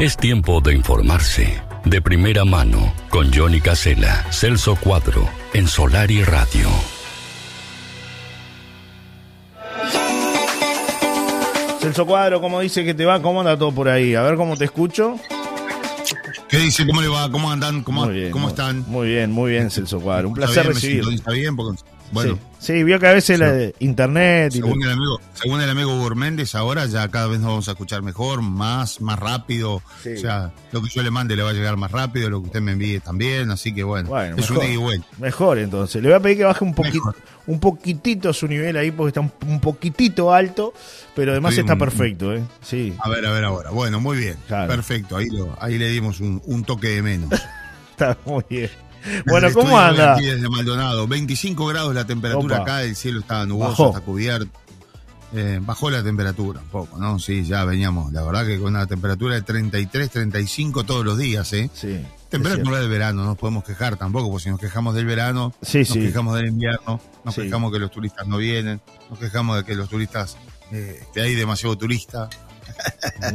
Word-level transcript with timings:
Es 0.00 0.16
tiempo 0.16 0.60
de 0.60 0.74
informarse. 0.74 1.60
De 1.84 2.00
primera 2.00 2.44
mano, 2.44 2.92
con 3.10 3.32
Johnny 3.32 3.60
Casela, 3.60 4.24
Celso 4.30 4.74
Cuadro, 4.76 5.28
en 5.52 5.68
Solar 5.68 6.10
y 6.10 6.22
Radio. 6.24 6.68
Celso 11.80 12.06
Cuadro, 12.06 12.40
¿cómo 12.40 12.60
dice 12.60 12.84
que 12.84 12.94
te 12.94 13.04
va? 13.04 13.20
¿Cómo 13.20 13.40
anda 13.40 13.56
todo 13.58 13.72
por 13.72 13.88
ahí? 13.88 14.14
A 14.14 14.22
ver 14.22 14.36
cómo 14.36 14.56
te 14.56 14.64
escucho. 14.64 15.16
¿Qué 16.48 16.56
dice? 16.58 16.86
¿Cómo 16.86 17.02
le 17.02 17.08
va? 17.08 17.30
¿Cómo 17.30 17.50
andan? 17.50 17.82
¿Cómo, 17.82 18.06
Muy 18.06 18.14
bien, 18.14 18.30
¿cómo 18.30 18.44
muy- 18.44 18.50
están? 18.52 18.84
Muy 18.88 19.08
bien, 19.08 19.30
muy 19.30 19.50
bien, 19.52 19.70
Celso 19.70 20.00
Cuadro. 20.00 20.28
Un 20.28 20.34
placer 20.34 20.58
¿Está 20.62 20.72
recibirlo. 20.72 21.10
sintoniza 21.10 21.30
bien? 21.32 21.56
Porque, 21.56 21.82
bueno, 22.14 22.34
sí. 22.34 22.40
Sí, 22.64 22.82
vio 22.82 22.98
que 22.98 23.06
a 23.06 23.12
veces 23.12 23.38
la 23.38 23.70
internet 23.78 24.50
y 24.54 24.56
según 24.56 24.82
el 24.82 24.90
amigo, 24.90 25.20
según 25.34 25.60
el 25.60 25.68
amigo 25.68 25.98
Gourméndez, 25.98 26.54
ahora 26.54 26.86
ya 26.86 27.06
cada 27.08 27.26
vez 27.26 27.38
nos 27.40 27.48
vamos 27.48 27.68
a 27.68 27.72
escuchar 27.72 28.00
mejor, 28.00 28.40
más, 28.40 29.02
más 29.02 29.18
rápido. 29.18 29.82
Sí. 30.02 30.14
O 30.14 30.18
sea, 30.18 30.50
lo 30.72 30.80
que 30.82 30.88
yo 30.88 31.02
le 31.02 31.10
mande 31.10 31.36
le 31.36 31.42
va 31.42 31.50
a 31.50 31.52
llegar 31.52 31.76
más 31.76 31.90
rápido, 31.90 32.30
lo 32.30 32.40
que 32.40 32.46
usted 32.46 32.62
me 32.62 32.72
envíe 32.72 33.00
también, 33.00 33.50
así 33.50 33.74
que 33.74 33.82
bueno, 33.82 34.08
Bueno, 34.08 34.36
es 34.38 34.48
un 34.48 34.56
mejor. 34.56 34.70
y 34.72 34.76
vuelta. 34.78 35.06
Mejor 35.18 35.58
entonces. 35.58 36.00
Le 36.02 36.08
voy 36.08 36.16
a 36.16 36.20
pedir 36.20 36.38
que 36.38 36.44
baje 36.44 36.64
un 36.64 36.74
poquito, 36.74 36.94
Mejor. 37.04 37.16
un 37.48 37.60
poquitito 37.60 38.32
su 38.32 38.48
nivel 38.48 38.78
ahí 38.78 38.90
porque 38.90 39.08
está 39.08 39.20
un, 39.20 39.32
un 39.46 39.60
poquitito 39.60 40.32
alto, 40.32 40.72
pero 41.14 41.32
además 41.32 41.50
Estoy 41.52 41.64
está 41.64 41.74
un- 41.74 41.78
perfecto, 41.80 42.32
¿eh? 42.32 42.42
Sí, 42.62 42.94
A 42.98 43.10
ver, 43.10 43.26
a 43.26 43.30
ver 43.32 43.44
ahora. 43.44 43.68
Bueno, 43.70 44.00
muy 44.00 44.16
bien. 44.16 44.36
Claro. 44.46 44.68
Perfecto. 44.68 45.18
Ahí, 45.18 45.28
lo, 45.28 45.54
ahí 45.60 45.76
le 45.76 45.90
dimos 45.90 46.20
un, 46.20 46.40
un 46.46 46.64
toque 46.64 46.88
de 46.88 47.02
menos. 47.02 47.28
está 47.90 48.16
muy 48.24 48.42
bien. 48.48 48.70
Bueno, 49.26 49.48
¿cómo 49.52 49.78
anda? 49.78 50.14
aquí 50.14 50.24
desde 50.24 50.48
Maldonado. 50.48 51.06
25 51.06 51.66
grados 51.66 51.94
la 51.94 52.04
temperatura 52.06 52.56
Opa. 52.56 52.62
acá, 52.64 52.82
el 52.82 52.96
cielo 52.96 53.20
está 53.20 53.44
nuboso, 53.46 53.70
Bajó. 53.70 53.88
está 53.88 54.00
cubierto. 54.00 54.58
Eh, 55.36 55.58
bajó 55.60 55.90
la 55.90 56.02
temperatura 56.04 56.60
un 56.60 56.68
poco, 56.68 56.96
¿no? 56.96 57.18
Sí, 57.18 57.44
ya 57.44 57.64
veníamos, 57.64 58.12
la 58.12 58.22
verdad 58.22 58.46
que 58.46 58.56
con 58.58 58.68
una 58.68 58.86
temperatura 58.86 59.34
de 59.34 59.42
33, 59.42 60.08
35 60.08 60.84
todos 60.84 61.04
los 61.04 61.18
días, 61.18 61.52
¿eh? 61.54 61.68
Sí. 61.74 62.00
Temperatura 62.28 62.78
del 62.78 62.88
verano, 62.88 63.22
no 63.22 63.28
nos 63.30 63.38
podemos 63.38 63.64
quejar 63.64 63.96
tampoco, 63.96 64.30
porque 64.30 64.44
si 64.44 64.50
nos 64.50 64.60
quejamos 64.60 64.94
del 64.94 65.06
verano, 65.06 65.52
Sí, 65.60 65.78
nos 65.80 65.88
sí. 65.88 66.00
quejamos 66.00 66.36
del 66.36 66.46
invierno, 66.48 67.00
nos 67.24 67.34
Sí. 67.34 67.42
quejamos 67.42 67.72
que 67.72 67.78
los 67.80 67.90
turistas 67.90 68.26
no 68.28 68.36
vienen, 68.38 68.80
nos 69.10 69.18
quejamos 69.18 69.56
de 69.56 69.64
que 69.64 69.74
los 69.74 69.88
turistas, 69.88 70.36
eh, 70.70 71.02
que 71.12 71.20
hay 71.20 71.34
demasiado 71.34 71.76
turista, 71.76 72.28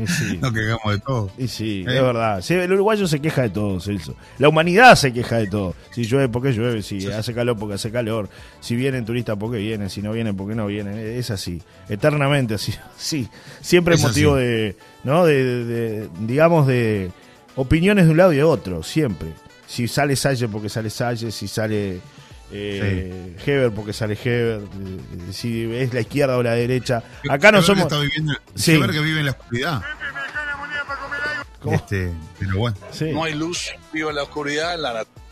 sí. 0.08 0.38
nos 0.42 0.54
quejamos 0.54 0.94
de 0.94 1.00
todo. 1.00 1.32
Y 1.38 1.48
sí, 1.48 1.86
Eh. 1.88 1.96
es 1.98 2.02
verdad. 2.02 2.42
Sí, 2.42 2.54
el 2.54 2.72
uruguayo 2.72 3.08
se 3.08 3.20
queja 3.20 3.44
de 3.44 3.50
todo, 3.50 3.80
Celso. 3.80 4.16
La 4.38 4.50
humanidad 4.50 4.96
se 4.96 5.12
queja 5.14 5.38
de 5.38 5.48
todo. 5.48 5.76
Si 5.94 6.04
llueve, 6.06 6.30
porque 6.30 6.52
llueve. 6.52 6.82
Si 6.82 7.06
hace 7.12 7.34
calor, 7.34 7.58
porque 7.58 7.76
hace 7.76 7.92
calor. 7.92 8.30
Si 8.60 8.76
vienen 8.76 9.06
turistas, 9.06 9.38
porque 9.40 9.58
vienen. 9.58 9.90
Si 9.90 10.02
no 10.02 10.12
vienen, 10.12 10.36
porque 10.36 10.56
no 10.56 10.68
vienen. 10.68 10.98
Es 10.98 11.32
así. 11.32 11.62
Eternamente 11.88 12.54
así. 12.56 12.74
Sí. 12.98 13.28
Siempre 13.62 13.96
es 13.96 14.02
Es 14.02 14.08
motivo 14.08 14.36
así. 14.36 14.44
de, 14.44 14.78
¿no? 15.04 15.26
De, 15.26 15.44
de- 15.44 15.66
de, 15.66 16.10
digamos, 16.22 16.68
de 16.68 17.12
opiniones 17.56 18.06
de 18.06 18.12
un 18.12 18.18
lado 18.18 18.34
y 18.34 18.38
de 18.38 18.44
otro. 18.44 18.84
Siempre. 18.84 19.30
Si 19.68 19.88
sale 19.88 20.16
Salle, 20.16 20.48
porque 20.48 20.70
sale 20.70 20.90
Salle. 20.90 21.32
Si 21.32 21.48
sale 21.48 22.00
eh, 22.52 23.36
Heber, 23.46 23.72
porque 23.72 23.94
sale 23.94 24.18
Heber. 24.22 24.62
eh, 24.62 25.32
Si 25.32 25.64
es 25.76 25.94
la 25.94 26.02
izquierda 26.02 26.38
o 26.38 26.44
la 26.44 26.54
derecha. 26.54 27.04
Acá 27.30 27.52
no 27.52 27.60
Heber 27.60 27.62
que 27.62 27.66
somos. 27.68 27.84
Está 27.84 28.00
viviendo, 28.00 28.34
Sí. 28.56 28.74
Heber 28.76 28.92
que 28.92 29.00
vive 29.00 29.20
en 29.20 29.26
la 29.26 29.32
oscuridad. 29.32 29.82
¿Cómo? 31.62 31.76
Este, 31.76 32.12
pero 32.40 32.58
bueno, 32.58 32.78
Sí. 32.92 33.12
No 33.12 33.24
hay 33.26 33.34
luz, 33.34 33.70
vivo 33.92 34.10
en 34.10 34.16
la 34.16 34.24
oscuridad, 34.24 34.76
en 34.76 34.82
la 34.82 34.94
naturaleza. 34.94 35.29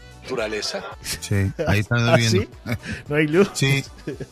Sí, 1.01 1.35
ahí 1.67 1.79
está 1.79 1.95
¿Ah, 2.13 2.15
viviendo. 2.15 2.41
sí? 2.41 2.47
No 3.07 3.15
hay 3.15 3.27
luz. 3.27 3.49
Sí, 3.53 3.83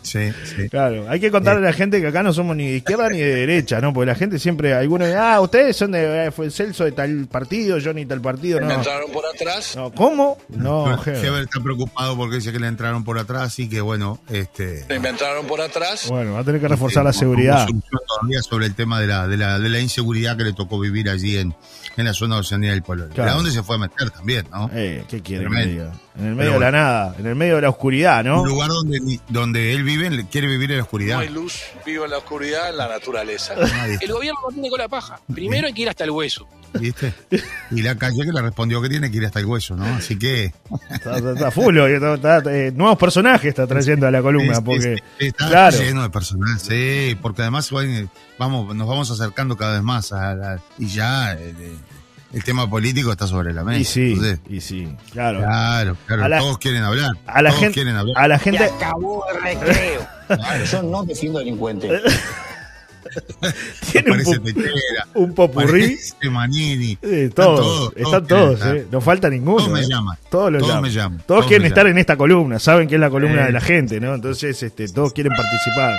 sí, 0.01 0.31
sí. 0.43 0.69
Claro, 0.69 1.05
hay 1.09 1.19
que 1.19 1.31
contarle 1.31 1.61
a 1.65 1.69
la 1.69 1.73
gente 1.73 2.01
que 2.01 2.07
acá 2.07 2.23
no 2.23 2.33
somos 2.33 2.55
ni 2.55 2.67
de 2.67 2.77
izquierda 2.77 3.09
ni 3.09 3.19
de 3.19 3.35
derecha, 3.35 3.79
¿no? 3.81 3.93
Porque 3.93 4.07
la 4.07 4.16
gente 4.16 4.39
siempre, 4.39 4.73
algunos 4.73 5.07
dicen, 5.07 5.21
ah, 5.23 5.39
ustedes 5.41 5.75
son 5.75 5.91
de, 5.91 6.27
eh, 6.27 6.31
fue 6.31 6.49
Celso 6.51 6.83
de 6.83 6.91
tal 6.91 7.27
partido, 7.27 7.77
yo 7.77 7.93
ni 7.93 8.05
tal 8.05 8.21
partido, 8.21 8.59
Me 8.59 8.67
no. 8.67 8.73
entraron 8.75 9.11
por 9.11 9.23
atrás. 9.25 9.75
No, 9.75 9.91
¿Cómo? 9.91 10.38
No, 10.49 11.01
Heber 11.05 11.44
está 11.44 11.59
preocupado 11.61 12.16
porque 12.17 12.35
dice 12.38 12.51
que 12.51 12.59
le 12.59 12.67
entraron 12.67 13.03
por 13.03 13.17
atrás 13.19 13.57
y 13.59 13.69
que 13.69 13.81
bueno, 13.81 14.19
este 14.29 14.85
Me 15.00 15.09
entraron 15.09 15.45
por 15.47 15.61
atrás. 15.61 16.07
Bueno, 16.09 16.34
va 16.34 16.39
a 16.39 16.44
tener 16.44 16.61
que 16.61 16.67
reforzar 16.67 17.03
la 17.03 17.13
seguridad. 17.13 17.67
todavía 18.07 18.41
sobre 18.41 18.66
el 18.66 18.75
tema 18.75 19.00
de 19.00 19.07
la, 19.07 19.28
de 19.28 19.38
la, 19.38 19.59
de 19.59 19.69
la 19.69 19.79
inseguridad 19.79 20.38
que 20.38 20.44
le 20.44 20.53
tocó 20.53 20.79
vivir 20.79 21.09
allí 21.09 21.38
en, 21.38 21.55
en 21.97 22.06
la 22.06 22.13
zona 22.13 22.35
de 22.35 22.41
Oceanía 22.41 22.72
del 22.72 22.83
Polo. 22.83 23.07
Claro. 23.09 23.31
¿A 23.31 23.33
dónde 23.35 23.51
se 23.51 23.63
fue 23.63 23.75
a 23.75 23.79
meter 23.79 24.09
también, 24.11 24.47
no? 24.51 24.69
Eh, 24.73 25.06
¿Qué 25.07 25.22
quiere 25.22 25.47
que 25.50 25.66
diga? 25.66 25.94
En 26.18 26.28
el 26.28 26.36
medio 26.36 26.53
de 26.53 26.59
la 26.59 26.72
nada, 26.72 27.16
en 27.20 27.26
el 27.26 27.36
medio 27.36 27.56
de 27.56 27.62
la 27.64 27.70
oscuridad, 27.70 28.24
¿no? 28.24 28.42
Un 28.44 28.48
lugar 28.48 28.70
donde, 28.70 29.00
ni- 29.02 29.20
donde 29.28 29.74
él 29.74 29.84
vive, 29.84 30.09
le- 30.09 30.28
quiere 30.28 30.48
vivir 30.48 30.72
en 30.72 30.78
la 30.78 30.84
oscuridad. 30.84 31.16
No 31.16 31.22
hay 31.22 31.30
luz, 31.30 31.62
vivo 31.86 32.06
en 32.06 32.12
la 32.12 32.18
oscuridad, 32.20 32.70
en 32.70 32.78
la 32.78 32.88
naturaleza. 32.88 33.53
Nadie, 33.59 33.98
El 34.02 34.14
gobierno 34.14 34.40
no 34.44 34.53
tiene 34.53 34.70
cola 34.70 34.88
paja. 34.88 35.20
Primero 35.34 35.68
hay 35.68 35.74
que 35.74 35.81
ir 35.81 35.90
hasta 35.90 36.06
el 36.06 36.12
hueso. 36.12 36.48
¿Viste? 36.80 37.14
Y 37.72 37.81
la 37.81 37.96
calle 37.96 38.26
que 38.26 38.31
le 38.34 38.42
respondió 38.42 38.81
que 38.81 38.90
tiene 38.90 39.09
que 39.09 39.16
ir 39.18 39.26
hasta 39.26 39.40
el 39.40 39.46
hueso, 39.46 39.76
¿no? 39.78 39.86
Así 39.86 40.18
que. 40.20 40.53
Está, 40.90 41.18
está- 41.18 41.31
está 41.34 41.52
full 41.52 41.78
está- 41.78 42.14
está- 42.16 42.42
eh, 42.53 42.72
nuevos 42.76 42.97
personajes 42.97 43.47
está 43.50 43.66
trayendo 43.66 44.08
a 44.08 44.12
la 44.12 44.22
columna, 44.22 44.62
porque, 44.62 44.94
es- 44.96 45.02
está 45.20 45.47
claro, 45.47 45.78
lleno 45.78 46.02
de 46.03 46.09
personal, 46.09 46.59
sí, 46.59 47.18
porque 47.22 47.44
además 47.44 47.72
bueno, 47.72 48.09
vamos, 48.38 48.76
nos 48.76 48.88
vamos 48.88 49.09
acercando 49.12 49.56
cada 49.56 49.74
vez 49.76 49.84
más 49.84 50.12
a 50.12 50.36
la- 50.36 50.59
y 50.78 50.88
ya 50.88 51.34
eh, 51.34 51.53
el 52.35 52.44
tema 52.44 52.69
político 52.69 53.12
está 53.12 53.25
sobre 53.28 53.53
la 53.53 53.63
mesa. 53.63 53.79
y 53.79 53.84
sí, 53.85 54.12
entonces, 54.13 54.40
y 54.50 54.62
sí, 54.62 54.88
claro. 55.12 55.40
claro, 55.40 55.97
claro, 56.06 56.23
A 56.25 56.29
la- 56.29 56.38
todos 56.40 56.57
quieren 56.59 56.84
hablar. 56.84 57.12
A 57.25 57.41
la 57.41 57.50
todos 57.50 57.62
gente, 57.62 57.73
quieren 57.73 57.96
hablar. 57.96 58.16
a 58.18 58.28
la 58.28 58.38
gente, 58.40 58.63
acabó 58.63 59.23
el 59.34 59.41
recreo. 59.41 60.07
Yo 60.72 60.84
no 60.84 61.03
defiendo 61.03 61.40
delincuentes. 61.40 62.01
tiene 63.91 64.12
un, 64.12 64.22
un 65.13 65.34
popurrí. 65.35 65.97
Manini. 66.29 66.97
Todos, 67.34 67.94
están 67.96 68.25
todos, 68.28 68.59
eh, 68.66 68.88
no 68.91 69.00
falta 69.00 69.29
ninguno. 69.29 69.57
Todos 69.57 69.72
me 69.72 69.81
eh. 69.81 69.88
llaman, 69.88 70.17
Todos, 70.29 70.52
lo 70.52 70.57
todos 70.59 70.69
llaman. 70.73 70.84
me 70.84 70.90
llaman, 70.91 71.17
Todos, 71.19 71.28
todos 71.28 71.46
quieren 71.46 71.62
me 71.62 71.67
estar 71.69 71.84
llaman. 71.85 71.94
en 71.97 72.00
esta 72.00 72.17
columna, 72.17 72.59
saben 72.59 72.88
que 72.88 72.96
es 72.96 73.02
la 73.02 73.09
columna 73.09 73.44
Eh. 73.44 73.46
de 73.46 73.52
la 73.53 73.62
gente, 73.62 74.00
¿no? 74.00 74.13
Entonces, 74.16 74.62
este, 74.62 74.88
todos 74.90 75.13
quieren 75.13 75.31
participar. 75.34 75.96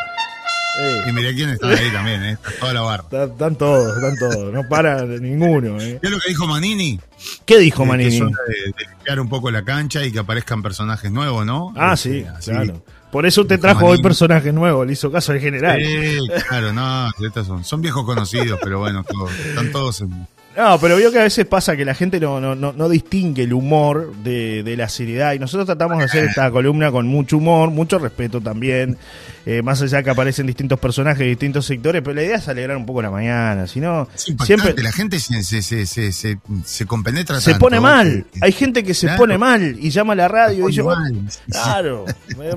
Eh, 0.78 1.04
Y 1.08 1.12
mirá 1.12 1.32
quién 1.32 1.48
está 1.50 1.68
ahí 1.68 1.90
también, 1.92 2.22
¿eh? 2.22 2.32
Está 2.32 2.50
toda 2.60 2.72
la 2.74 2.80
barra. 2.82 3.02
están, 3.04 3.30
están 3.30 3.56
todos, 3.56 3.96
están 3.96 4.16
todos, 4.18 4.52
no 4.52 4.62
para 4.68 5.02
ninguno. 5.04 5.80
eh. 5.80 5.98
¿Qué 6.00 6.06
es 6.08 6.12
lo 6.12 6.18
que 6.20 6.28
dijo 6.28 6.46
Manini? 6.46 7.00
¿Qué 7.46 7.58
dijo 7.58 7.82
Eh, 7.82 7.86
Que 7.86 7.88
Manini? 7.90 8.20
hora 8.20 8.30
de, 8.48 8.54
de 8.84 8.90
limpiar 8.90 9.20
un 9.20 9.28
poco 9.28 9.50
la 9.50 9.62
cancha 9.64 10.04
y 10.04 10.12
que 10.12 10.18
aparezcan 10.18 10.62
personajes 10.62 11.10
nuevos, 11.10 11.46
¿no? 11.46 11.72
Ah, 11.76 11.94
Este, 11.94 12.20
sí, 12.22 12.26
así. 12.26 12.50
claro. 12.50 12.82
Por 13.10 13.24
eso 13.24 13.42
usted 13.42 13.58
trajo 13.58 13.84
hoy 13.86 13.90
Manini. 13.92 14.02
personaje 14.02 14.52
nuevo, 14.52 14.84
le 14.84 14.92
hizo 14.92 15.10
caso 15.10 15.32
al 15.32 15.40
general. 15.40 15.80
Sí, 15.82 16.18
claro, 16.48 16.72
no, 16.74 17.08
estos 17.24 17.46
son, 17.46 17.64
son 17.64 17.80
viejos 17.80 18.04
conocidos, 18.04 18.58
pero 18.62 18.78
bueno, 18.80 19.04
todos- 19.04 19.32
están 19.32 19.72
todos 19.72 20.00
en... 20.02 20.26
No, 20.56 20.78
pero 20.80 20.96
veo 20.96 21.12
que 21.12 21.18
a 21.20 21.24
veces 21.24 21.44
pasa 21.44 21.76
que 21.76 21.84
la 21.84 21.94
gente 21.94 22.18
no, 22.18 22.40
no, 22.40 22.54
no, 22.54 22.72
no 22.72 22.88
distingue 22.88 23.42
el 23.42 23.52
humor 23.52 24.14
de, 24.22 24.62
de 24.62 24.76
la 24.76 24.88
seriedad 24.88 25.34
y 25.34 25.38
nosotros 25.38 25.66
tratamos 25.66 25.98
de 25.98 26.04
hacer 26.04 26.24
esta 26.24 26.50
columna 26.50 26.90
con 26.90 27.06
mucho 27.06 27.36
humor, 27.36 27.70
mucho 27.70 27.98
respeto 27.98 28.40
también, 28.40 28.96
eh, 29.44 29.60
más 29.60 29.82
allá 29.82 30.02
que 30.02 30.08
aparecen 30.10 30.46
distintos 30.46 30.80
personajes 30.80 31.18
de 31.18 31.26
distintos 31.26 31.66
sectores, 31.66 32.00
pero 32.02 32.14
la 32.14 32.22
idea 32.22 32.36
es 32.36 32.48
alegrar 32.48 32.76
un 32.78 32.86
poco 32.86 33.02
la 33.02 33.10
mañana, 33.10 33.66
si 33.66 33.80
no, 33.80 34.08
siempre 34.14 34.74
la 34.82 34.92
gente 34.92 35.20
se, 35.20 35.42
se, 35.42 35.60
se, 35.60 35.84
se, 35.86 36.10
se, 36.12 36.38
se 36.64 36.86
compenetra 36.86 37.38
se 37.40 37.50
tanto 37.50 37.64
pone 37.66 37.78
mal, 37.78 38.24
que- 38.32 38.40
hay 38.42 38.52
gente 38.52 38.82
que 38.82 38.94
se 38.94 39.06
Claro. 39.08 39.18
pone 39.20 39.36
mal 39.38 39.76
y 39.78 39.90
llama 39.90 40.14
a 40.14 40.16
la 40.16 40.28
radio 40.28 40.70
y 40.70 40.72
Se 40.72 40.80
dice, 40.80 40.82
pone 40.84 41.10
"Bueno, 41.10 41.22
mal. 41.22 41.32
claro, 41.50 42.04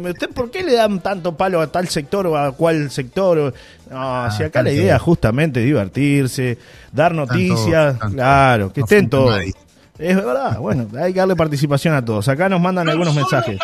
¿usted 0.10 0.30
por 0.30 0.50
qué 0.52 0.64
le 0.64 0.74
dan 0.74 1.02
tanto 1.02 1.36
palo 1.36 1.60
a 1.60 1.72
tal 1.72 1.90
sector 1.90 2.26
o 2.28 2.38
a 2.38 2.54
cual 2.56 2.90
sector? 2.92 3.54
No, 3.90 4.32
si 4.32 4.44
acá 4.44 4.62
la 4.64 4.70
Ah, 4.70 4.74
idea 4.74 5.00
justamente 5.00 5.60
es 5.62 5.66
divertirse, 5.66 6.58
dar 6.92 7.14
noticias, 7.16 7.98
tanto. 8.00 8.16
claro, 8.16 8.72
que 8.74 8.82
estén 8.82 9.10
todos. 9.10 9.36
nadie. 9.38 9.54
Es 9.98 10.16
verdad, 10.16 10.58
bueno, 10.60 10.88
hay 11.02 11.12
que 11.12 11.20
darle 11.20 11.36
participación 11.36 11.94
a 11.94 12.04
todos. 12.06 12.28
Acá 12.30 12.48
nos 12.50 12.62
mandan 12.62 12.88
algunos 12.88 13.14
mensajes. 13.16 13.60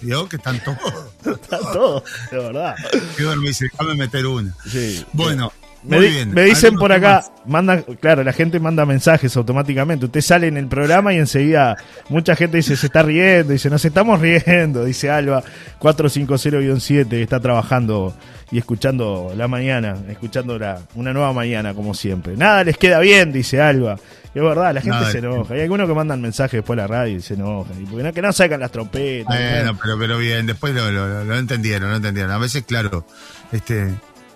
Digo 0.00 0.28
que 0.28 0.36
están 0.36 0.58
todos. 0.64 0.78
Están 1.42 1.60
todos, 1.74 2.02
de 2.30 2.38
verdad. 2.38 2.74
Pedro 3.16 3.36
me 3.36 3.48
dice, 3.48 3.66
déjame 3.70 3.94
meter 3.96 4.26
una. 4.26 4.54
Sí. 4.66 5.04
Bueno, 5.12 5.52
muy 5.82 6.06
di- 6.06 6.08
bien. 6.14 6.30
me 6.32 6.42
dicen 6.42 6.74
por 6.76 6.92
acá, 6.92 7.24
manda, 7.46 7.82
claro, 8.00 8.22
la 8.22 8.32
gente 8.32 8.60
manda 8.60 8.84
mensajes 8.86 9.36
automáticamente. 9.36 10.06
Usted 10.06 10.20
sale 10.20 10.46
en 10.48 10.56
el 10.56 10.66
programa 10.66 11.12
y 11.14 11.16
enseguida 11.18 11.76
mucha 12.08 12.36
gente 12.36 12.58
dice, 12.58 12.76
se 12.76 12.86
está 12.86 13.02
riendo, 13.02 13.52
dice, 13.52 13.70
nos 13.70 13.84
estamos 13.84 14.20
riendo, 14.20 14.84
dice 14.84 15.10
Alba 15.10 15.42
450-7, 15.80 17.08
que 17.08 17.22
está 17.22 17.40
trabajando 17.40 18.14
y 18.50 18.58
escuchando 18.58 19.32
la 19.36 19.48
mañana, 19.48 19.96
escuchando 20.08 20.58
la, 20.58 20.80
una 20.94 21.12
nueva 21.12 21.32
mañana, 21.32 21.72
como 21.74 21.94
siempre. 21.94 22.36
Nada 22.36 22.64
les 22.64 22.76
queda 22.76 22.98
bien, 23.00 23.32
dice 23.32 23.60
Alba. 23.60 23.96
Y 24.34 24.38
Es 24.38 24.44
verdad, 24.44 24.72
la 24.74 24.80
gente 24.80 24.96
Nada, 24.98 25.10
se 25.10 25.18
enoja. 25.18 25.54
Hay 25.54 25.60
algunos 25.62 25.88
que 25.88 25.94
mandan 25.94 26.20
mensajes 26.20 26.58
después 26.58 26.78
a 26.78 26.82
la 26.82 26.86
radio 26.88 27.16
y 27.16 27.20
se 27.20 27.34
enojan. 27.34 27.80
Y 27.82 27.86
porque 27.86 28.02
no, 28.04 28.12
que 28.12 28.22
no 28.22 28.32
sacan 28.32 28.60
las 28.60 28.70
trompetas. 28.70 29.26
Bueno, 29.36 29.76
pero, 29.82 29.98
pero 29.98 30.18
bien, 30.18 30.46
después 30.46 30.72
lo- 30.74 31.24
lo 31.24 31.36
entendieron, 31.36 31.90
lo 31.90 31.96
entendieron. 31.96 32.30
A 32.30 32.38
veces, 32.38 32.62
claro, 32.64 33.04
este, 33.50 33.88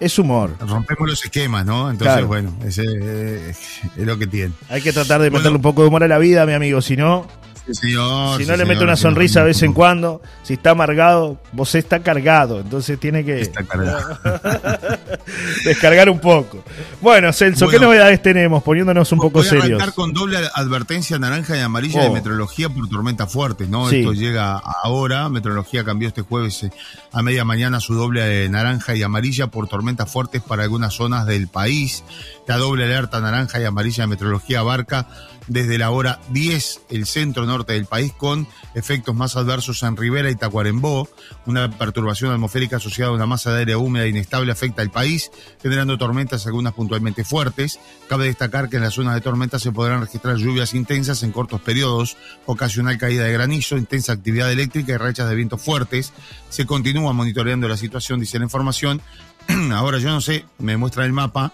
Es 0.04 0.18
humor. 0.18 0.54
rompemos 0.60 1.08
los 1.08 1.24
esquemas, 1.24 1.64
¿no? 1.64 1.90
Entonces, 1.90 2.12
Claro. 2.14 2.26
bueno, 2.26 2.54
ese 2.64 2.82
eh, 2.86 3.50
es 3.50 4.06
lo 4.06 4.18
que 4.18 4.26
tiene. 4.26 4.52
Hay 4.68 4.82
que 4.82 4.92
tratar 4.92 5.20
de 5.22 5.30
Bueno. 5.30 5.38
meterle 5.38 5.56
un 5.56 5.62
poco 5.62 5.80
de 5.82 5.88
humor 5.88 6.04
a 6.04 6.08
la 6.08 6.18
vida, 6.18 6.44
mi 6.44 6.52
amigo. 6.52 6.82
Si 6.82 6.96
no, 6.96 7.26
Sí, 7.66 7.74
señor. 7.74 8.36
Si 8.36 8.44
sí, 8.44 8.50
no 8.50 8.56
le 8.56 8.64
mete 8.66 8.84
una 8.84 8.96
sonrisa 8.96 9.40
de 9.40 9.46
vez 9.46 9.62
en 9.62 9.72
cuando, 9.72 10.20
si 10.42 10.54
está 10.54 10.70
amargado, 10.70 11.38
vos 11.52 11.74
está 11.74 12.00
cargado, 12.00 12.60
entonces 12.60 13.00
tiene 13.00 13.24
que 13.24 13.40
Está 13.40 13.64
cargado. 13.64 14.18
descargar 15.64 16.10
un 16.10 16.18
poco. 16.20 16.62
Bueno, 17.00 17.32
Celso, 17.32 17.68
¿qué 17.68 17.78
novedades 17.78 18.20
tenemos? 18.22 18.62
Poniéndonos 18.62 19.10
un 19.12 19.18
poco 19.18 19.38
Voy 19.38 19.46
a 19.46 19.50
serios. 19.50 19.66
arrancar 19.80 19.94
con 19.94 20.12
doble 20.12 20.38
advertencia 20.54 21.18
naranja 21.18 21.56
y 21.56 21.60
amarilla 21.60 22.00
Oh. 22.00 22.04
de 22.04 22.10
meteorología 22.10 22.68
por 22.68 22.88
tormentas 22.88 23.32
fuertes, 23.32 23.68
¿no? 23.68 23.88
Sí. 23.88 24.00
Esto 24.00 24.12
llega 24.12 24.56
ahora. 24.82 25.28
Meteorología 25.28 25.84
cambió 25.84 26.08
este 26.08 26.22
jueves 26.22 26.64
eh, 26.64 26.70
a 27.12 27.22
media 27.22 27.44
mañana 27.44 27.80
su 27.80 27.94
doble 27.94 28.22
de 28.22 28.48
naranja 28.48 28.94
y 28.94 29.02
amarilla 29.02 29.46
por 29.48 29.68
tormentas 29.68 30.10
fuertes 30.10 30.42
para 30.42 30.64
algunas 30.64 30.94
zonas 30.94 31.26
del 31.26 31.48
país. 31.48 32.04
La 32.46 32.56
doble 32.56 32.84
alerta 32.84 33.20
naranja 33.20 33.60
y 33.60 33.64
amarilla 33.64 34.04
de 34.04 34.08
meteorología 34.08 34.60
abarca 34.60 35.06
desde 35.46 35.78
la 35.78 35.90
hora 35.90 36.20
10 36.30 36.82
el 36.90 37.06
centro 37.06 37.46
norte 37.46 37.74
del 37.74 37.86
país 37.86 38.12
con 38.12 38.46
efectos 38.74 39.14
más 39.14 39.36
adversos 39.36 39.82
en 39.82 39.96
Rivera 39.96 40.30
y 40.30 40.36
Tacuarembó. 40.36 41.08
Una 41.46 41.70
perturbación 41.70 42.32
atmosférica 42.32 42.76
asociada 42.76 43.10
a 43.10 43.14
una 43.14 43.26
masa 43.26 43.52
de 43.52 43.60
aire 43.60 43.76
húmeda 43.76 44.04
e 44.04 44.08
inestable 44.08 44.52
afecta 44.52 44.82
al 44.82 44.90
país, 44.90 45.30
generando 45.62 45.98
tormentas 45.98 46.46
algunas 46.46 46.72
puntualmente 46.72 47.24
fuertes. 47.24 47.78
Cabe 48.08 48.26
destacar 48.26 48.68
que 48.68 48.76
en 48.76 48.82
las 48.82 48.94
zonas 48.94 49.14
de 49.14 49.20
tormenta 49.20 49.58
se 49.58 49.72
podrán 49.72 50.00
registrar 50.00 50.36
lluvias 50.36 50.74
intensas 50.74 51.22
en 51.22 51.32
cortos 51.32 51.60
periodos, 51.60 52.16
ocasional 52.46 52.98
caída 52.98 53.24
de 53.24 53.32
granizo, 53.32 53.76
intensa 53.76 54.12
actividad 54.12 54.50
eléctrica 54.50 54.92
y 54.92 54.96
rachas 54.96 55.28
de 55.28 55.34
vientos 55.34 55.60
fuertes. 55.60 56.12
Se 56.48 56.66
continúa 56.66 57.12
monitoreando 57.12 57.68
la 57.68 57.76
situación, 57.76 58.20
dice 58.20 58.38
la 58.38 58.44
información. 58.44 59.02
Ahora 59.72 59.98
yo 59.98 60.10
no 60.10 60.20
sé, 60.20 60.44
me 60.58 60.76
muestra 60.76 61.04
el 61.04 61.12
mapa, 61.12 61.52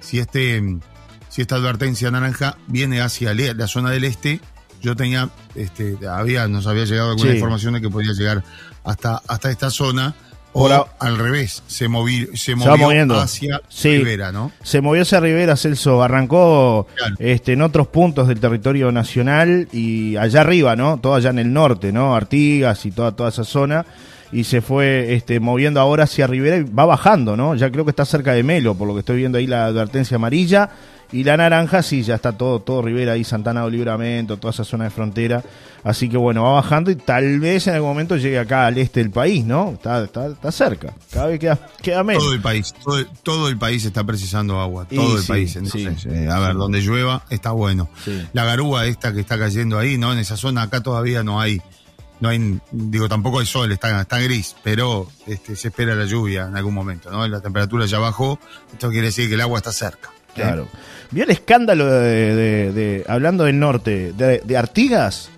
si 0.00 0.18
este 0.18 0.62
si 1.28 1.42
esta 1.42 1.56
advertencia 1.56 2.10
naranja 2.10 2.56
viene 2.66 3.00
hacia 3.00 3.34
la 3.34 3.66
zona 3.66 3.90
del 3.90 4.04
este, 4.04 4.40
yo 4.80 4.94
tenía, 4.96 5.28
este, 5.54 5.96
había, 6.08 6.46
nos 6.48 6.66
había 6.66 6.84
llegado 6.84 7.10
alguna 7.10 7.30
Sí. 7.30 7.36
información 7.36 7.74
de 7.74 7.80
que 7.80 7.90
podía 7.90 8.12
llegar 8.12 8.44
hasta, 8.84 9.20
hasta 9.26 9.50
esta 9.50 9.70
zona, 9.70 10.14
Por 10.52 10.72
o 10.72 10.88
al 11.00 11.18
revés, 11.18 11.62
se, 11.66 11.88
moví, 11.88 12.26
se 12.34 12.54
movió 12.54 12.76
moviendo. 12.78 13.20
hacia 13.20 13.60
Sí. 13.68 13.98
Rivera, 13.98 14.32
¿no? 14.32 14.50
Se 14.62 14.80
movió 14.80 15.02
hacia 15.02 15.20
Rivera, 15.20 15.56
Celso, 15.56 16.02
arrancó 16.02 16.86
Claro. 16.96 17.16
este, 17.18 17.52
en 17.52 17.62
otros 17.62 17.88
puntos 17.88 18.28
del 18.28 18.40
territorio 18.40 18.90
nacional 18.90 19.68
y 19.72 20.16
allá 20.16 20.40
arriba, 20.40 20.74
¿no? 20.74 20.98
Todo 20.98 21.14
allá 21.16 21.30
en 21.30 21.38
el 21.38 21.52
norte, 21.52 21.92
¿no? 21.92 22.14
Artigas 22.16 22.86
y 22.86 22.92
toda, 22.92 23.12
toda 23.12 23.28
esa 23.28 23.44
zona. 23.44 23.84
Y 24.32 24.44
se 24.44 24.60
fue 24.60 25.14
este, 25.14 25.38
moviendo 25.40 25.80
ahora 25.80 26.04
hacia 26.04 26.26
Rivera 26.26 26.56
y 26.56 26.62
va 26.62 26.84
bajando, 26.86 27.36
¿no? 27.36 27.54
Ya 27.54 27.70
creo 27.70 27.84
que 27.84 27.90
está 27.90 28.04
cerca 28.04 28.32
de 28.32 28.42
Melo, 28.42 28.74
por 28.74 28.86
lo 28.88 28.94
que 28.94 29.00
estoy 29.00 29.16
viendo 29.18 29.38
ahí 29.38 29.46
la 29.46 29.66
advertencia 29.66 30.16
amarilla. 30.16 30.70
Y 31.10 31.24
la 31.24 31.36
naranja, 31.36 31.82
sí, 31.82 32.02
ya 32.02 32.16
está 32.16 32.32
todo, 32.32 32.60
todo 32.60 32.82
Rivera 32.82 33.12
ahí, 33.12 33.24
Santana 33.24 33.64
de 33.64 33.70
Libramento, 33.70 34.36
toda 34.36 34.52
esa 34.52 34.64
zona 34.64 34.84
de 34.84 34.90
frontera. 34.90 35.42
Así 35.82 36.08
que 36.08 36.18
bueno, 36.18 36.42
va 36.42 36.52
bajando 36.52 36.90
y 36.90 36.96
tal 36.96 37.40
vez 37.40 37.66
en 37.66 37.74
algún 37.74 37.90
momento 37.90 38.16
llegue 38.16 38.38
acá 38.38 38.66
al 38.66 38.76
este 38.76 39.00
del 39.00 39.10
país, 39.10 39.44
¿no? 39.44 39.70
Está, 39.70 40.04
está, 40.04 40.26
está 40.26 40.52
cerca. 40.52 40.92
Cada 41.10 41.28
vez 41.28 41.38
queda, 41.38 41.58
queda 41.80 42.04
menos. 42.04 42.22
Todo 42.22 42.34
el 42.34 42.42
país, 42.42 42.74
todo, 42.84 43.06
todo 43.22 43.48
el 43.48 43.56
país 43.56 43.84
está 43.84 44.04
precisando 44.04 44.60
agua, 44.60 44.86
Y 44.90 44.96
todo 44.96 45.16
el 45.16 45.22
sí, 45.22 45.28
país. 45.28 45.56
Entonces, 45.56 46.02
sí, 46.02 46.08
eh, 46.10 46.28
a 46.28 46.38
ver, 46.40 46.54
donde 46.54 46.80
llueva 46.80 47.22
está 47.30 47.52
bueno. 47.52 47.88
La 48.34 48.44
garúa 48.44 48.86
esta 48.86 49.12
que 49.12 49.20
está 49.20 49.38
cayendo 49.38 49.78
ahí, 49.78 49.96
¿no? 49.96 50.12
En 50.12 50.18
esa 50.18 50.36
zona 50.36 50.62
acá 50.62 50.82
todavía 50.82 51.22
no 51.22 51.40
hay, 51.40 51.62
no 52.20 52.28
hay, 52.28 52.60
digo, 52.70 53.08
tampoco 53.08 53.40
hay 53.40 53.46
sol, 53.46 53.72
está, 53.72 54.02
está 54.02 54.18
gris, 54.18 54.56
pero 54.62 55.08
este, 55.26 55.56
se 55.56 55.68
espera 55.68 55.94
la 55.94 56.04
lluvia 56.04 56.48
en 56.48 56.56
algún 56.56 56.74
momento, 56.74 57.10
¿no? 57.10 57.26
La 57.26 57.40
temperatura 57.40 57.86
ya 57.86 57.98
bajó, 57.98 58.38
esto 58.72 58.90
quiere 58.90 59.06
decir 59.06 59.28
que 59.28 59.36
el 59.36 59.40
agua 59.40 59.58
está 59.58 59.72
cerca. 59.72 60.10
¿eh? 60.10 60.32
Claro. 60.34 60.68
¿Vio 61.10 61.24
el 61.24 61.30
escándalo 61.30 61.86
de, 61.86 62.34
de- 62.34 62.72
de- 62.72 63.04
hablando 63.08 63.44
del 63.44 63.58
norte, 63.58 64.12
de, 64.12 64.40
de 64.44 64.56
Artigas? 64.56 65.30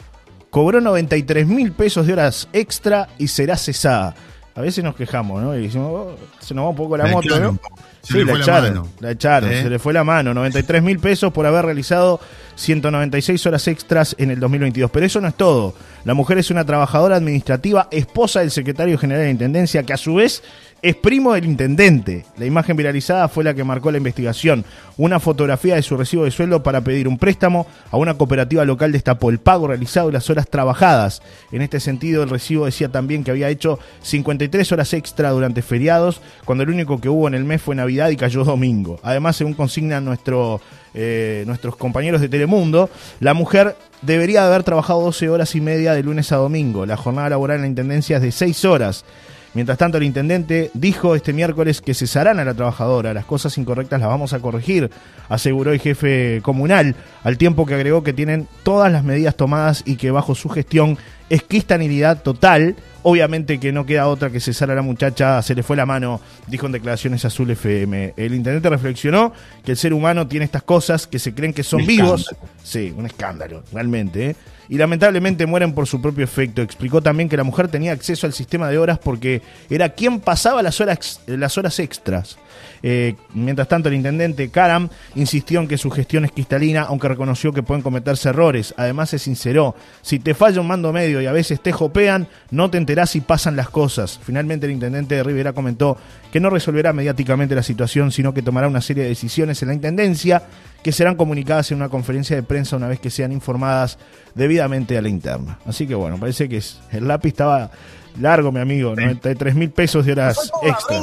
Cobró 0.51 0.81
93 0.81 1.47
mil 1.47 1.71
pesos 1.73 2.07
de 2.07 2.13
horas 2.15 2.49
extra 2.53 3.09
y 3.19 3.29
será 3.29 3.57
cesada. 3.57 4.15
A 4.57 4.61
veces 4.63 4.83
nos 4.83 4.97
quejamos, 4.97 5.41
¿no? 5.43 5.57
Y 5.57 5.63
decimos, 5.63 5.91
oh, 5.93 6.17
se 6.41 6.55
nos 6.55 6.65
va 6.65 6.69
un 6.71 6.77
poco 6.77 6.97
la, 6.97 7.05
moto, 7.13 7.29
¿no? 7.41 7.59
Se 8.03 8.13
Sí, 8.15 8.19
le 8.21 8.25
la 8.25 8.31
fue 8.33 8.39
la 8.39 8.45
echaron, 8.45 8.69
mano. 8.75 8.89
la 9.01 9.11
echaron, 9.11 9.53
¿Eh? 9.53 9.63
se 9.63 9.71
le 9.71 9.79
fue 9.79 9.93
la 9.93 10.05
mano. 10.05 10.33
93 10.35 10.83
mil 10.83 10.99
pesos 10.99 11.33
por 11.33 11.47
haber 11.47 11.65
realizado 11.67 12.21
196 12.57 13.47
horas 13.47 13.67
extras 13.69 14.15
en 14.19 14.31
el 14.31 14.41
2022. 14.41 14.91
Pero 14.91 15.07
eso 15.07 15.21
no 15.21 15.29
es 15.29 15.35
todo. 15.35 15.75
La 16.05 16.15
mujer 16.15 16.39
es 16.39 16.51
una 16.51 16.65
trabajadora 16.65 17.17
administrativa, 17.17 17.89
esposa 17.91 18.41
del 18.41 18.51
secretario 18.51 18.97
general 18.99 19.25
de 19.25 19.31
Intendencia, 19.31 19.83
que 19.83 19.93
a 19.93 19.97
su 19.99 20.15
vez 20.15 20.43
es 20.83 20.97
primo 20.97 21.35
del 21.35 21.45
intendente. 21.45 22.25
La 22.39 22.47
imagen 22.47 22.75
viralizada 22.75 23.29
fue 23.29 23.45
la 23.45 23.53
que 23.53 23.65
marcó 23.65 23.91
la 23.91 23.99
investigación. 23.99 24.65
Una 24.97 25.21
fotografía 25.21 25.75
de 25.75 25.83
su 25.83 25.95
recibo 25.99 26.25
de 26.25 26.31
sueldo 26.31 26.63
para 26.63 26.81
pedir 26.81 27.07
un 27.07 27.19
préstamo 27.19 27.67
a 27.91 27.99
una 27.99 28.15
cooperativa 28.15 28.65
local 28.65 28.91
destapó 28.93 29.29
el 29.29 29.41
pago 29.41 29.69
realizado 29.69 30.09
y 30.09 30.13
las 30.13 30.31
horas 30.31 30.49
trabajadas. 30.49 31.21
En 31.53 31.61
este 31.61 31.81
sentido, 31.81 32.23
el 32.23 32.31
recibo 32.31 32.65
decía 32.65 32.89
también 32.89 33.25
que 33.25 33.31
había 33.31 33.51
hecho 33.51 33.79
53 34.03 34.73
horas 34.73 34.95
extra 34.95 35.31
durante 35.31 35.61
feriados, 35.61 36.23
cuando 36.47 36.65
el 36.65 36.71
único 36.71 36.99
que 36.99 37.11
hubo 37.11 37.29
en 37.29 37.35
el 37.35 37.45
mes 37.45 37.61
fue 37.61 37.75
Navidad 37.75 37.90
y 37.91 38.17
cayó 38.17 38.45
domingo. 38.45 38.99
Además, 39.03 39.37
según 39.37 39.55
consignan 39.55 40.05
nuestro, 40.05 40.61
eh, 40.95 41.45
nuestros 41.47 41.77
compañeros 41.77 42.21
de 42.21 42.29
Telemundo, 42.29 42.89
la 43.21 43.35
mujer 43.35 43.77
debería 44.03 44.43
de 44.43 44.49
haber 44.49 44.63
trabajado 44.63 45.03
12 45.03 45.29
horas 45.29 45.55
y 45.55 45.61
media 45.61 45.95
de 45.95 46.03
lunes 46.03 46.33
a 46.33 46.37
domingo. 46.37 46.87
La 46.87 46.97
jornada 46.97 47.31
laboral 47.31 47.57
en 47.57 47.63
la 47.63 47.69
Intendencia 47.69 48.17
es 48.17 48.23
de 48.23 48.33
6 48.33 48.65
horas. 48.65 49.05
Mientras 49.53 49.79
tanto, 49.79 49.99
el 49.99 50.05
intendente 50.05 50.71
dijo 50.75 51.17
este 51.17 51.33
miércoles 51.33 51.81
que 51.81 51.93
cesarán 51.93 52.39
a 52.39 52.45
la 52.45 52.55
trabajadora. 52.55 53.13
Las 53.13 53.25
cosas 53.25 53.59
incorrectas 53.59 54.01
las 54.01 54.09
vamos 54.09 54.33
a 54.33 54.39
corregir, 54.39 54.91
aseguró 55.29 55.73
el 55.73 55.81
jefe 55.81 56.41
comunal, 56.43 56.95
al 57.25 57.37
tiempo 57.37 57.67
que 57.67 57.75
agregó 57.75 58.05
que 58.05 58.13
tienen 58.13 58.47
todas 58.63 58.93
las 58.93 59.03
medidas 59.03 59.35
tomadas 59.35 59.83
y 59.85 59.97
que 59.97 60.13
bajo 60.13 60.37
su 60.37 60.49
gestión 60.51 60.99
es 61.29 61.43
cristianidad 61.43 62.23
total. 62.23 62.77
Obviamente 63.03 63.59
que 63.59 63.73
no 63.73 63.87
queda 63.87 64.09
otra 64.09 64.29
que 64.31 64.41
cesar 64.41 64.71
a 64.71 64.75
la 64.75 64.83
muchacha, 64.83 65.41
se 65.43 65.55
le 65.55 65.63
fue 65.63 65.75
la 65.77 65.87
mano, 65.87 66.21
dijo 66.47 66.67
en 66.67 66.73
declaraciones 66.73 67.25
Azul 67.25 67.51
FM. 67.51 68.13
El 68.17 68.35
intendente 68.35 68.69
reflexionó 68.69 69.33
que 69.65 69.71
el 69.73 69.77
ser 69.79 69.95
humano 69.95 70.27
tiene 70.27 70.45
estas 70.45 70.63
cosas 70.63 71.07
que 71.07 71.19
se 71.19 71.33
creen 71.33 71.55
que 71.55 71.63
son 71.63 71.81
Un 71.81 71.87
vivos. 71.87 72.21
escándalo. 72.23 72.49
Sí, 72.63 72.95
un 72.97 73.07
escándalo, 73.07 73.63
realmente. 73.73 74.31
¿eh? 74.31 74.37
Y 74.69 74.77
lamentablemente 74.77 75.47
mueren 75.47 75.73
por 75.73 75.87
su 75.87 76.01
propio 76.03 76.25
efecto. 76.25 76.61
Explicó 76.61 77.01
también 77.01 77.29
que 77.29 77.37
la 77.39 77.43
mujer 77.45 77.69
tenía 77.69 77.93
acceso 77.93 78.27
al 78.27 78.35
sistema 78.35 78.69
de 78.69 78.77
horas 78.79 78.99
porque 78.99 79.41
era 79.71 79.89
quien 79.89 80.21
pasaba 80.21 80.63
las 80.63 80.81
horas, 80.81 81.21
las 81.27 81.57
horas 81.57 81.79
extras. 81.79 82.37
Eh, 82.83 83.17
mientras 83.35 83.69
tanto, 83.69 83.89
el 83.89 83.95
intendente 83.95 84.51
Karam 84.51 84.89
insistió 85.15 85.61
en 85.61 85.69
que 85.69 85.79
su 85.79 85.91
gestión 85.91 86.25
es 86.25 86.33
cristalina, 86.33 86.83
aunque 86.83 87.09
reconoció 87.09 87.53
que 87.53 87.63
pueden 87.63 87.83
cometerse 87.83 88.29
errores. 88.29 88.75
Además, 88.77 89.11
se 89.11 89.19
sinceró: 89.19 89.75
si 90.03 90.19
te 90.19 90.35
falla 90.35 90.61
un 90.61 90.67
mando 90.67 90.93
medio 90.93 91.21
y 91.21 91.27
a 91.27 91.33
veces 91.33 91.61
te 91.61 91.73
jopean, 91.73 92.29
no 92.51 92.71
te 92.71 92.79
enterás 92.79 93.17
y 93.17 93.21
pasan 93.21 93.57
las 93.57 93.71
cosas. 93.71 94.21
Finalmente, 94.23 94.67
el 94.67 94.73
intendente 94.73 95.15
de 95.15 95.23
Rivera 95.23 95.53
comentó 95.53 95.97
que 96.33 96.41
no 96.41 96.51
resolverá 96.51 96.93
mediáticamente 96.93 97.55
la 97.55 97.63
situación, 97.63 98.13
sino 98.13 98.33
que 98.33 98.43
tomará 98.43 98.69
una 98.69 98.81
serie 98.81 99.03
de 99.03 99.09
decisiones 99.09 99.63
en 99.63 99.69
la 99.69 99.75
intendencia 99.75 100.43
que 100.83 100.93
serán 100.93 101.17
comunicadas 101.17 101.71
en 101.71 101.79
una 101.79 101.89
conferencia 101.89 102.37
de 102.37 102.43
prensa 102.43 102.77
una 102.77 102.89
vez 102.89 103.01
que 103.01 103.11
sean 103.11 103.33
informadas 103.33 103.99
debidamente 104.35 104.97
a 104.97 105.03
la 105.03 105.09
interna. 105.09 105.59
Así 105.67 105.87
que 105.87 105.95
bueno, 105.95 106.19
parece 106.19 106.49
que 106.49 106.63
el 106.93 107.07
lápiz 107.07 107.31
estaba 107.31 107.71
largo, 108.19 108.51
mi 108.53 108.61
amigo, 108.61 108.95
93 108.97 109.55
mil 109.55 109.71
pesos 109.71 110.07
de 110.07 110.13
horas 110.13 110.51
extra. 110.63 111.01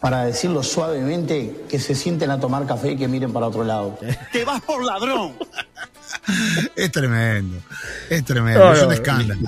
Para 0.00 0.26
decirlo 0.26 0.62
suavemente, 0.62 1.64
que 1.68 1.78
se 1.78 1.94
sienten 1.94 2.30
a 2.30 2.38
tomar 2.38 2.66
café 2.66 2.92
y 2.92 2.96
que 2.96 3.08
miren 3.08 3.32
para 3.32 3.46
otro 3.46 3.64
lado. 3.64 3.98
¡Te 4.32 4.44
vas 4.44 4.60
por 4.60 4.84
ladrón! 4.84 5.32
Es 6.76 6.92
tremendo, 6.92 7.58
es 8.10 8.24
tremendo, 8.24 8.60
No, 8.60 8.72
es 8.72 8.80
no, 8.82 8.86
un 8.88 8.92
escándalo. 8.92 9.40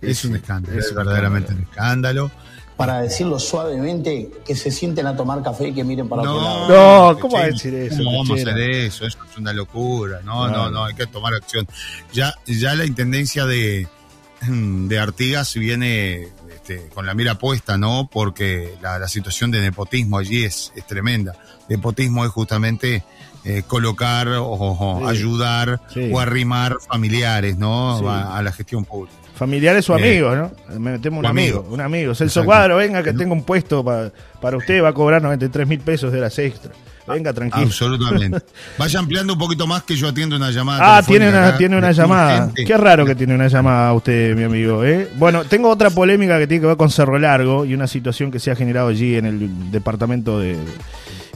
Es 0.00 0.24
un 0.24 0.36
escándalo, 0.36 0.78
es 0.78 0.94
verdaderamente 0.94 1.52
un 1.54 1.62
escándalo. 1.62 2.30
Para 2.76 3.00
decirlo 3.00 3.38
suavemente, 3.38 4.30
que 4.44 4.54
se 4.54 4.70
sienten 4.70 5.06
a 5.06 5.16
tomar 5.16 5.42
café 5.42 5.68
y 5.68 5.72
que 5.74 5.82
miren 5.82 6.08
para 6.10 6.22
otro 6.22 6.42
lado. 6.42 7.12
No, 7.14 7.18
¿cómo 7.18 7.34
va 7.34 7.44
a 7.44 7.46
decir 7.46 7.74
eso, 7.74 7.96
¿Cómo 8.04 8.18
vamos 8.18 8.38
a 8.38 8.42
hacer 8.50 8.58
eso? 8.58 9.06
Eso 9.06 9.18
es 9.30 9.36
una 9.38 9.54
locura. 9.54 10.20
No, 10.22 10.46
Claro. 10.46 10.64
no, 10.64 10.70
no, 10.70 10.84
hay 10.84 10.94
que 10.94 11.06
tomar 11.06 11.32
acción. 11.32 11.66
Ya, 12.12 12.34
ya 12.44 12.74
la 12.74 12.84
intendencia 12.84 13.46
de, 13.46 13.88
de 14.48 14.98
Artigas 14.98 15.54
viene 15.54 16.28
este, 16.54 16.88
con 16.94 17.06
la 17.06 17.14
mira 17.14 17.36
puesta, 17.38 17.76
¿no? 17.78 18.08
Porque 18.12 18.74
la, 18.82 18.98
la 18.98 19.08
situación 19.08 19.50
de 19.50 19.60
nepotismo 19.60 20.18
allí 20.18 20.44
es, 20.44 20.72
es 20.76 20.86
tremenda. 20.86 21.34
Nepotismo 21.68 22.24
es 22.24 22.30
justamente 22.30 23.02
eh, 23.44 23.62
colocar 23.66 24.28
o, 24.28 24.46
o 24.50 25.00
Sí. 25.00 25.06
ayudar 25.18 25.80
Sí. 25.92 26.10
o 26.12 26.20
arrimar 26.20 26.76
familiares, 26.88 27.56
¿no? 27.56 27.98
Sí. 28.00 28.04
A, 28.06 28.36
a 28.38 28.42
la 28.42 28.52
gestión 28.52 28.84
pública. 28.84 29.16
Familiares 29.36 29.88
o 29.90 29.98
Eh, 29.98 30.02
amigos, 30.02 30.36
¿no? 30.36 30.78
Me 30.80 30.92
metemos 30.92 31.18
un 31.20 31.26
amigo, 31.26 31.66
un 31.70 31.80
amigo. 31.80 32.14
Celso. 32.14 32.44
Cuadro, 32.44 32.76
venga 32.76 33.02
que 33.02 33.12
tengo 33.12 33.34
un 33.34 33.42
puesto 33.44 33.84
pa- 33.84 34.10
para 34.40 34.56
usted, 34.56 34.82
va 34.82 34.88
a 34.88 34.92
cobrar 34.94 35.20
93 35.22 35.66
mil 35.68 35.80
pesos 35.80 36.10
de 36.10 36.18
horas 36.18 36.38
extra. 36.38 36.72
Venga, 37.06 37.32
tranquilo. 37.32 37.66
Absolutamente. 37.66 38.40
Vaya 38.78 38.98
ampliando 38.98 39.34
un 39.34 39.38
poquito 39.38 39.66
más 39.66 39.82
que 39.84 39.94
yo 39.96 40.08
atiendo 40.08 40.36
una 40.36 40.50
llamada. 40.50 40.96
Ah, 40.96 41.02
tiene 41.02 41.28
una, 41.28 41.48
acá, 41.48 41.58
tiene 41.58 41.76
una 41.78 41.92
llamada. 41.92 42.36
urgente. 42.38 42.64
Qué 42.64 42.76
raro 42.76 43.06
que 43.06 43.14
tiene 43.14 43.34
una 43.34 43.48
llamada 43.48 43.92
usted, 43.92 44.34
mi 44.36 44.42
amigo. 44.42 44.84
¿eh? 44.84 45.08
Bueno, 45.16 45.44
tengo 45.44 45.68
otra 45.70 45.90
polémica 45.90 46.38
que 46.38 46.46
tiene 46.46 46.60
que 46.62 46.66
ver 46.66 46.76
con 46.76 46.90
Cerro 46.90 47.18
Largo 47.18 47.64
y 47.64 47.74
una 47.74 47.86
situación 47.86 48.30
que 48.30 48.38
se 48.40 48.50
ha 48.50 48.56
generado 48.56 48.88
allí 48.88 49.16
en 49.16 49.26
el 49.26 49.70
departamento 49.70 50.40
de... 50.40 50.56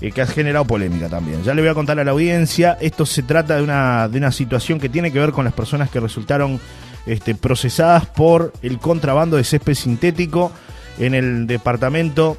eh, 0.01 0.13
que 0.13 0.23
ha 0.23 0.27
generado 0.27 0.65
polémica 0.65 1.09
también. 1.09 1.43
Ya 1.45 1.55
le 1.55 1.63
voy 1.63 1.71
a 1.71 1.75
contar 1.75 1.99
a 2.01 2.05
la 2.05 2.11
audiencia. 2.11 2.77
Esto 2.81 3.07
se 3.07 3.23
trata 3.23 3.57
de 3.57 3.63
una, 3.63 4.09
de 4.09 4.19
una 4.19 4.33
situación 4.33 4.81
que 4.81 4.89
tiene 4.89 5.13
que 5.13 5.19
ver 5.21 5.33
con 5.33 5.45
las 5.45 5.55
personas 5.55 5.91
que 5.91 6.01
resultaron 6.01 6.59
este, 7.07 7.35
procesadas 7.35 8.07
por 8.07 8.53
el 8.63 8.79
contrabando 8.79 9.37
de 9.37 9.45
césped 9.45 9.75
sintético 9.75 10.53
en 10.99 11.15
el 11.15 11.47
departamento 11.47 12.37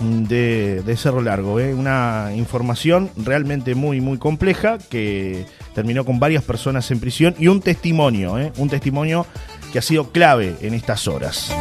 de, 0.00 0.82
de 0.82 0.96
Cerro 0.96 1.20
Largo. 1.20 1.60
¿eh? 1.60 1.74
Una 1.74 2.32
información 2.34 3.10
realmente 3.16 3.74
muy, 3.74 4.00
muy 4.00 4.18
compleja 4.18 4.78
que 4.78 5.46
terminó 5.74 6.04
con 6.04 6.18
varias 6.18 6.44
personas 6.44 6.90
en 6.90 7.00
prisión 7.00 7.34
y 7.38 7.48
un 7.48 7.60
testimonio, 7.60 8.38
¿eh? 8.38 8.52
un 8.56 8.68
testimonio 8.68 9.26
que 9.72 9.78
ha 9.78 9.82
sido 9.82 10.10
clave 10.10 10.56
en 10.60 10.74
estas 10.74 11.06
horas. 11.08 11.52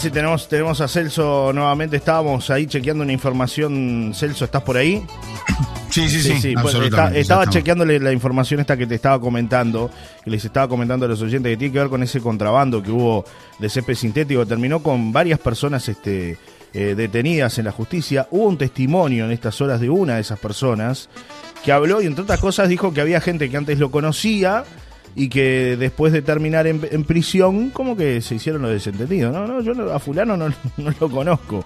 Si 0.00 0.10
tenemos, 0.10 0.48
tenemos 0.48 0.80
a 0.80 0.88
Celso 0.88 1.52
nuevamente. 1.52 1.96
Estábamos 1.96 2.48
ahí 2.50 2.66
chequeando 2.66 3.04
una 3.04 3.12
información. 3.12 4.12
Celso, 4.14 4.44
¿estás 4.46 4.62
por 4.62 4.76
ahí? 4.76 5.04
Sí, 5.90 6.08
sí, 6.08 6.22
sí. 6.40 6.54
está- 6.86 7.08
estaba 7.18 7.48
chequeándole 7.50 7.98
la 7.98 8.12
información 8.12 8.60
esta 8.60 8.76
que 8.76 8.86
te 8.86 8.94
estaba 8.94 9.20
comentando, 9.20 9.90
que 10.22 10.30
les 10.30 10.44
estaba 10.44 10.68
comentando 10.68 11.04
a 11.04 11.08
los 11.08 11.20
oyentes, 11.20 11.50
que 11.50 11.56
tiene 11.56 11.72
que 11.72 11.80
ver 11.80 11.88
con 11.88 12.00
ese 12.04 12.20
contrabando 12.20 12.80
que 12.80 12.92
hubo 12.92 13.24
de 13.58 13.68
césped 13.68 13.96
sintético. 13.96 14.46
Terminó 14.46 14.84
con 14.84 15.12
varias 15.12 15.40
personas 15.40 15.88
este, 15.88 16.38
eh, 16.74 16.94
detenidas 16.96 17.58
en 17.58 17.64
la 17.64 17.72
justicia. 17.72 18.28
Hubo 18.30 18.44
un 18.44 18.56
testimonio 18.56 19.24
en 19.24 19.32
estas 19.32 19.60
horas 19.60 19.80
de 19.80 19.90
una 19.90 20.14
de 20.14 20.20
esas 20.20 20.38
personas 20.38 21.08
que 21.64 21.72
habló 21.72 22.00
y 22.00 22.06
entre 22.06 22.22
otras 22.22 22.38
cosas 22.38 22.68
dijo 22.68 22.94
que 22.94 23.00
había 23.00 23.20
gente 23.20 23.50
que 23.50 23.56
antes 23.56 23.80
lo 23.80 23.90
conocía 23.90 24.62
y 25.16 25.28
que 25.28 25.76
después 25.78 26.12
de 26.12 26.22
terminar 26.22 26.66
en, 26.66 26.80
en 26.90 27.04
prisión, 27.04 27.70
como 27.70 27.96
que 27.96 28.20
se 28.20 28.36
hicieron 28.36 28.62
los 28.62 28.70
desentendidos. 28.70 29.32
No, 29.32 29.46
no, 29.46 29.60
yo 29.60 29.74
no- 29.74 29.90
a 29.90 29.98
fulano 29.98 30.36
no, 30.36 30.48
no 30.76 30.92
lo 31.00 31.08
conozco. 31.10 31.64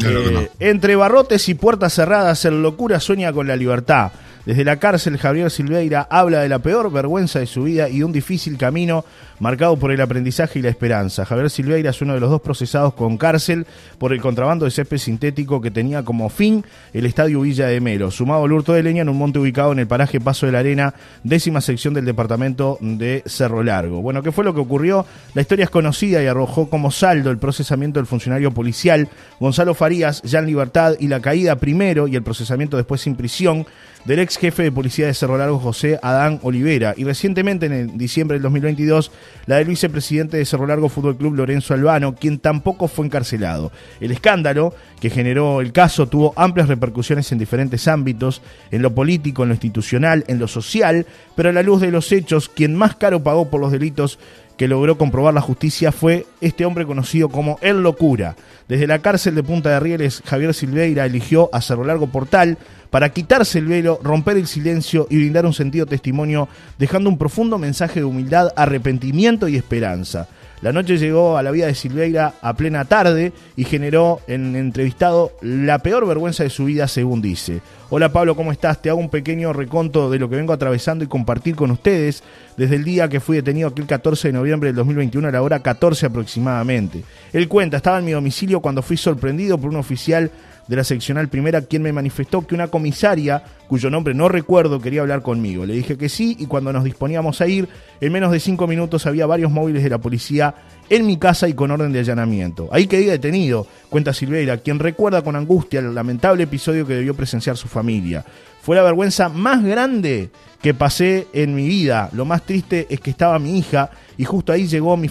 No, 0.00 0.10
no, 0.10 0.30
no. 0.30 0.40
Eh, 0.40 0.50
entre 0.60 0.96
barrotes 0.96 1.48
y 1.48 1.54
puertas 1.54 1.92
cerradas, 1.94 2.44
el 2.44 2.62
locura 2.62 3.00
sueña 3.00 3.32
con 3.32 3.46
la 3.46 3.56
libertad. 3.56 4.12
Desde 4.46 4.62
la 4.62 4.78
cárcel, 4.78 5.16
Javier 5.16 5.50
Silveira 5.50 6.06
habla 6.10 6.40
de 6.40 6.50
la 6.50 6.58
peor 6.58 6.92
vergüenza 6.92 7.38
de 7.38 7.46
su 7.46 7.62
vida 7.62 7.88
y 7.88 8.02
un 8.02 8.12
difícil 8.12 8.58
camino 8.58 9.02
marcado 9.40 9.78
por 9.78 9.90
el 9.90 10.02
aprendizaje 10.02 10.58
y 10.58 10.62
la 10.62 10.68
esperanza. 10.68 11.24
Javier 11.24 11.48
Silveira 11.48 11.88
es 11.88 12.02
uno 12.02 12.12
de 12.12 12.20
los 12.20 12.28
dos 12.28 12.42
procesados 12.42 12.92
con 12.92 13.16
cárcel 13.16 13.66
por 13.96 14.12
el 14.12 14.20
contrabando 14.20 14.66
de 14.66 14.70
césped 14.70 14.98
sintético 14.98 15.62
que 15.62 15.70
tenía 15.70 16.02
como 16.02 16.28
fin 16.28 16.62
el 16.92 17.06
estadio 17.06 17.40
Villa 17.40 17.68
de 17.68 17.80
Melo, 17.80 18.10
sumado 18.10 18.44
al 18.44 18.52
hurto 18.52 18.74
de 18.74 18.82
leña 18.82 19.00
en 19.00 19.08
un 19.08 19.16
monte 19.16 19.38
ubicado 19.38 19.72
en 19.72 19.78
el 19.78 19.86
paraje 19.86 20.20
Paso 20.20 20.44
de 20.44 20.52
la 20.52 20.58
Arena, 20.58 20.94
décima 21.22 21.62
sección 21.62 21.94
del 21.94 22.04
departamento 22.04 22.76
de 22.82 23.22
Cerro 23.24 23.62
Largo. 23.62 24.02
Bueno, 24.02 24.22
¿qué 24.22 24.30
fue 24.30 24.44
lo 24.44 24.52
que 24.52 24.60
ocurrió? 24.60 25.06
La 25.32 25.40
historia 25.40 25.64
es 25.64 25.70
conocida 25.70 26.22
y 26.22 26.26
arrojó 26.26 26.68
como 26.68 26.90
saldo 26.90 27.30
el 27.30 27.38
procesamiento 27.38 27.98
del 27.98 28.06
funcionario 28.06 28.50
policial 28.52 29.08
Gonzalo 29.40 29.72
Farías, 29.72 30.20
ya 30.20 30.40
en 30.40 30.46
libertad, 30.46 30.96
y 31.00 31.08
la 31.08 31.20
caída 31.20 31.56
primero 31.56 32.06
y 32.06 32.14
el 32.14 32.22
procesamiento 32.22 32.76
después 32.76 33.00
sin 33.00 33.16
prisión 33.16 33.66
del 34.04 34.18
ex 34.18 34.36
jefe 34.36 34.62
de 34.62 34.72
policía 34.72 35.06
de 35.06 35.14
Cerro 35.14 35.38
Largo, 35.38 35.58
José 35.58 35.98
Adán 36.02 36.38
Olivera. 36.42 36.94
Y 36.96 37.04
recientemente, 37.04 37.66
en 37.66 37.96
diciembre 37.96 38.36
del 38.36 38.42
2022, 38.42 39.10
la 39.46 39.56
del 39.56 39.68
vicepresidente 39.68 40.36
de 40.36 40.44
Cerro 40.44 40.66
Largo 40.66 40.88
Fútbol 40.88 41.16
Club, 41.16 41.34
Lorenzo 41.34 41.74
Albano, 41.74 42.14
quien 42.14 42.38
tampoco 42.38 42.88
fue 42.88 43.06
encarcelado. 43.06 43.72
El 44.00 44.10
escándalo 44.10 44.74
que 45.00 45.10
generó 45.10 45.60
el 45.60 45.72
caso 45.72 46.06
tuvo 46.06 46.32
amplias 46.36 46.68
repercusiones 46.68 47.30
en 47.32 47.38
diferentes 47.38 47.88
ámbitos, 47.88 48.42
en 48.70 48.82
lo 48.82 48.94
político, 48.94 49.42
en 49.42 49.50
lo 49.50 49.54
institucional, 49.54 50.24
en 50.28 50.38
lo 50.38 50.48
social, 50.48 51.06
pero 51.34 51.48
a 51.48 51.52
la 51.52 51.62
luz 51.62 51.80
de 51.80 51.90
los 51.90 52.12
hechos, 52.12 52.48
quien 52.48 52.74
más 52.74 52.96
caro 52.96 53.22
pagó 53.22 53.50
por 53.50 53.60
los 53.60 53.72
delitos 53.72 54.18
que 54.56 54.68
logró 54.68 54.96
comprobar 54.96 55.34
la 55.34 55.40
justicia 55.40 55.92
fue 55.92 56.26
este 56.40 56.64
hombre 56.64 56.86
conocido 56.86 57.28
como 57.28 57.58
El 57.60 57.82
Locura. 57.82 58.36
Desde 58.68 58.86
la 58.86 59.00
cárcel 59.00 59.34
de 59.34 59.42
Punta 59.42 59.70
de 59.70 59.80
Rieles, 59.80 60.22
Javier 60.24 60.54
Silveira 60.54 61.04
eligió 61.04 61.50
a 61.52 61.60
Cerro 61.60 61.84
Largo 61.84 62.06
Portal 62.06 62.56
para 62.90 63.08
quitarse 63.08 63.58
el 63.58 63.66
velo, 63.66 63.98
romper 64.02 64.36
el 64.36 64.46
silencio 64.46 65.06
y 65.10 65.16
brindar 65.16 65.46
un 65.46 65.52
sentido 65.52 65.86
testimonio, 65.86 66.48
dejando 66.78 67.10
un 67.10 67.18
profundo 67.18 67.58
mensaje 67.58 68.00
de 68.00 68.06
humildad, 68.06 68.50
arrepentimiento 68.56 69.48
y 69.48 69.56
esperanza. 69.56 70.28
La 70.64 70.72
noche 70.72 70.96
llegó 70.96 71.36
a 71.36 71.42
la 71.42 71.50
vida 71.50 71.66
de 71.66 71.74
Silveira 71.74 72.36
a 72.40 72.54
plena 72.54 72.86
tarde 72.86 73.34
y 73.54 73.64
generó 73.64 74.20
en 74.26 74.56
entrevistado 74.56 75.32
la 75.42 75.80
peor 75.80 76.06
vergüenza 76.08 76.42
de 76.42 76.48
su 76.48 76.64
vida, 76.64 76.88
según 76.88 77.20
dice. 77.20 77.60
Hola 77.90 78.08
Pablo, 78.08 78.34
¿cómo 78.34 78.50
estás? 78.50 78.80
Te 78.80 78.88
hago 78.88 78.98
un 78.98 79.10
pequeño 79.10 79.52
reconto 79.52 80.10
de 80.10 80.18
lo 80.18 80.30
que 80.30 80.36
vengo 80.36 80.54
atravesando 80.54 81.04
y 81.04 81.06
compartir 81.06 81.54
con 81.54 81.70
ustedes 81.70 82.22
desde 82.56 82.76
el 82.76 82.84
día 82.84 83.10
que 83.10 83.20
fui 83.20 83.36
detenido 83.36 83.68
aquel 83.68 83.86
14 83.86 84.28
de 84.28 84.32
noviembre 84.32 84.70
del 84.70 84.76
2021 84.76 85.28
a 85.28 85.32
la 85.32 85.42
hora 85.42 85.60
14 85.60 86.06
aproximadamente. 86.06 87.04
Él 87.34 87.46
cuenta, 87.46 87.76
estaba 87.76 87.98
en 87.98 88.06
mi 88.06 88.12
domicilio 88.12 88.60
cuando 88.60 88.80
fui 88.80 88.96
sorprendido 88.96 89.58
por 89.58 89.68
un 89.68 89.76
oficial 89.76 90.30
de 90.66 90.76
la 90.76 90.84
seccional 90.84 91.28
primera 91.28 91.62
quien 91.62 91.82
me 91.82 91.92
manifestó 91.92 92.46
que 92.46 92.54
una 92.54 92.68
comisaria, 92.68 93.42
cuyo 93.66 93.90
nombre 93.90 94.14
no 94.14 94.28
recuerdo, 94.28 94.80
quería 94.80 95.02
hablar 95.02 95.22
conmigo. 95.22 95.66
Le 95.66 95.74
dije 95.74 95.96
que 95.96 96.08
sí 96.08 96.36
y 96.38 96.46
cuando 96.46 96.72
nos 96.72 96.84
disponíamos 96.84 97.40
a 97.40 97.46
ir, 97.46 97.68
en 98.00 98.12
menos 98.12 98.32
de 98.32 98.40
cinco 98.40 98.66
minutos 98.66 99.06
había 99.06 99.26
varios 99.26 99.50
móviles 99.50 99.82
de 99.82 99.90
la 99.90 99.98
policía 99.98 100.54
en 100.88 101.06
mi 101.06 101.16
casa 101.16 101.48
y 101.48 101.54
con 101.54 101.70
orden 101.70 101.92
de 101.92 102.00
allanamiento. 102.00 102.68
Ahí 102.72 102.86
quedé 102.86 103.10
detenido, 103.10 103.66
cuenta 103.88 104.12
Silveira, 104.12 104.58
quien 104.58 104.78
recuerda 104.78 105.22
con 105.22 105.36
angustia 105.36 105.80
el 105.80 105.94
lamentable 105.94 106.44
episodio 106.44 106.86
que 106.86 106.94
debió 106.94 107.14
presenciar 107.14 107.56
su 107.56 107.68
familia. 107.68 108.24
Fue 108.62 108.76
la 108.76 108.82
vergüenza 108.82 109.28
más 109.28 109.62
grande 109.62 110.30
que 110.62 110.72
pasé 110.72 111.26
en 111.34 111.54
mi 111.54 111.68
vida. 111.68 112.08
Lo 112.12 112.24
más 112.24 112.42
triste 112.42 112.86
es 112.88 113.00
que 113.00 113.10
estaba 113.10 113.38
mi 113.38 113.58
hija 113.58 113.90
y 114.16 114.24
justo 114.24 114.52
ahí 114.52 114.66
llegó 114.66 114.96
mi, 114.96 115.10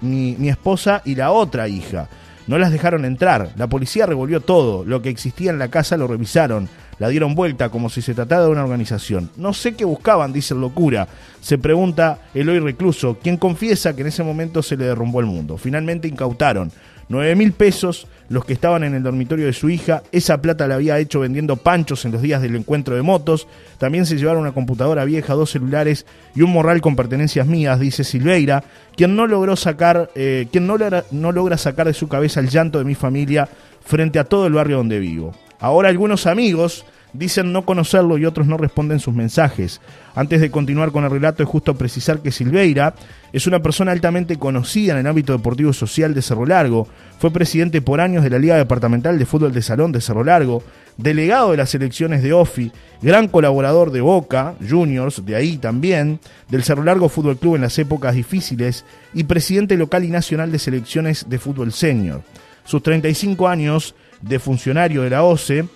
mi, 0.00 0.36
mi 0.38 0.48
esposa 0.48 1.02
y 1.04 1.14
la 1.14 1.30
otra 1.30 1.68
hija. 1.68 2.08
No 2.46 2.58
las 2.58 2.72
dejaron 2.72 3.04
entrar. 3.04 3.50
La 3.56 3.68
policía 3.68 4.06
revolvió 4.06 4.40
todo. 4.40 4.84
Lo 4.84 5.00
que 5.00 5.08
existía 5.08 5.50
en 5.50 5.58
la 5.58 5.68
casa 5.68 5.96
lo 5.96 6.06
revisaron. 6.06 6.68
La 6.98 7.08
dieron 7.08 7.34
vuelta 7.34 7.70
como 7.70 7.90
si 7.90 8.02
se 8.02 8.14
tratara 8.14 8.44
de 8.44 8.50
una 8.50 8.64
organización. 8.64 9.30
No 9.36 9.52
sé 9.52 9.74
qué 9.74 9.84
buscaban, 9.84 10.32
dice 10.32 10.54
el 10.54 10.60
locura. 10.60 11.08
Se 11.40 11.58
pregunta 11.58 12.18
Eloy 12.34 12.60
Recluso, 12.60 13.18
quien 13.20 13.36
confiesa 13.36 13.94
que 13.94 14.02
en 14.02 14.08
ese 14.08 14.22
momento 14.22 14.62
se 14.62 14.76
le 14.76 14.84
derrumbó 14.84 15.20
el 15.20 15.26
mundo. 15.26 15.56
Finalmente 15.56 16.06
incautaron 16.06 16.70
9 17.08 17.34
mil 17.36 17.52
pesos 17.52 18.06
los 18.28 18.44
que 18.44 18.54
estaban 18.54 18.84
en 18.84 18.94
el 18.94 19.02
dormitorio 19.02 19.46
de 19.46 19.52
su 19.52 19.68
hija. 19.70 20.02
Esa 20.12 20.40
plata 20.40 20.66
la 20.66 20.76
había 20.76 20.98
hecho 20.98 21.20
vendiendo 21.20 21.56
panchos 21.56 22.04
en 22.04 22.12
los 22.12 22.22
días 22.22 22.42
del 22.42 22.56
encuentro 22.56 22.96
de 22.96 23.02
motos. 23.02 23.46
También 23.78 24.06
se 24.06 24.16
llevaron 24.16 24.42
una 24.42 24.52
computadora 24.52 25.04
vieja, 25.04 25.34
dos 25.34 25.50
celulares 25.50 26.06
y 26.34 26.42
un 26.42 26.52
morral 26.52 26.80
con 26.80 26.96
pertenencias 26.96 27.46
mías, 27.46 27.78
dice 27.78 28.04
Silveira, 28.04 28.64
quien 28.96 29.16
no 29.16 29.26
logró 29.26 29.56
sacar, 29.56 30.10
eh, 30.14 30.46
quien 30.50 30.66
no 30.66 30.78
logra, 30.78 31.04
no 31.10 31.32
logra 31.32 31.58
sacar 31.58 31.86
de 31.86 31.94
su 31.94 32.08
cabeza 32.08 32.40
el 32.40 32.48
llanto 32.48 32.78
de 32.78 32.84
mi 32.84 32.94
familia 32.94 33.48
frente 33.84 34.18
a 34.18 34.24
todo 34.24 34.46
el 34.46 34.54
barrio 34.54 34.78
donde 34.78 34.98
vivo. 34.98 35.34
Ahora 35.60 35.88
algunos 35.88 36.26
amigos 36.26 36.84
dicen 37.14 37.52
no 37.52 37.64
conocerlo 37.64 38.18
y 38.18 38.26
otros 38.26 38.46
no 38.46 38.58
responden 38.58 39.00
sus 39.00 39.14
mensajes. 39.14 39.80
Antes 40.14 40.40
de 40.40 40.50
continuar 40.50 40.90
con 40.90 41.04
el 41.04 41.10
relato 41.10 41.42
es 41.42 41.48
justo 41.48 41.74
precisar 41.74 42.20
que 42.20 42.32
Silveira 42.32 42.94
es 43.32 43.46
una 43.46 43.62
persona 43.62 43.92
altamente 43.92 44.36
conocida 44.36 44.92
en 44.92 44.98
el 44.98 45.06
ámbito 45.06 45.32
deportivo 45.32 45.72
social 45.72 46.12
de 46.12 46.22
Cerro 46.22 46.44
Largo, 46.44 46.86
fue 47.18 47.30
presidente 47.30 47.80
por 47.80 48.00
años 48.00 48.22
de 48.22 48.30
la 48.30 48.38
Liga 48.38 48.56
Departamental 48.56 49.18
de 49.18 49.26
Fútbol 49.26 49.52
de 49.52 49.62
Salón 49.62 49.92
de 49.92 50.00
Cerro 50.00 50.24
Largo, 50.24 50.62
delegado 50.96 51.52
de 51.52 51.56
las 51.56 51.70
selecciones 51.70 52.22
de 52.22 52.32
OFI, 52.32 52.70
gran 53.00 53.28
colaborador 53.28 53.90
de 53.90 54.00
Boca 54.00 54.54
Juniors, 54.68 55.24
de 55.24 55.36
ahí 55.36 55.56
también, 55.56 56.20
del 56.48 56.64
Cerro 56.64 56.84
Largo 56.84 57.08
Fútbol 57.08 57.38
Club 57.38 57.56
en 57.56 57.62
las 57.62 57.78
épocas 57.78 58.14
difíciles 58.14 58.84
y 59.12 59.24
presidente 59.24 59.76
local 59.76 60.04
y 60.04 60.08
nacional 60.08 60.52
de 60.52 60.58
selecciones 60.58 61.28
de 61.28 61.38
fútbol 61.38 61.72
senior. 61.72 62.22
Sus 62.64 62.82
35 62.82 63.48
años 63.48 63.94
de 64.20 64.38
funcionario 64.38 65.02
de 65.02 65.10
la 65.10 65.22
OCE 65.22 65.66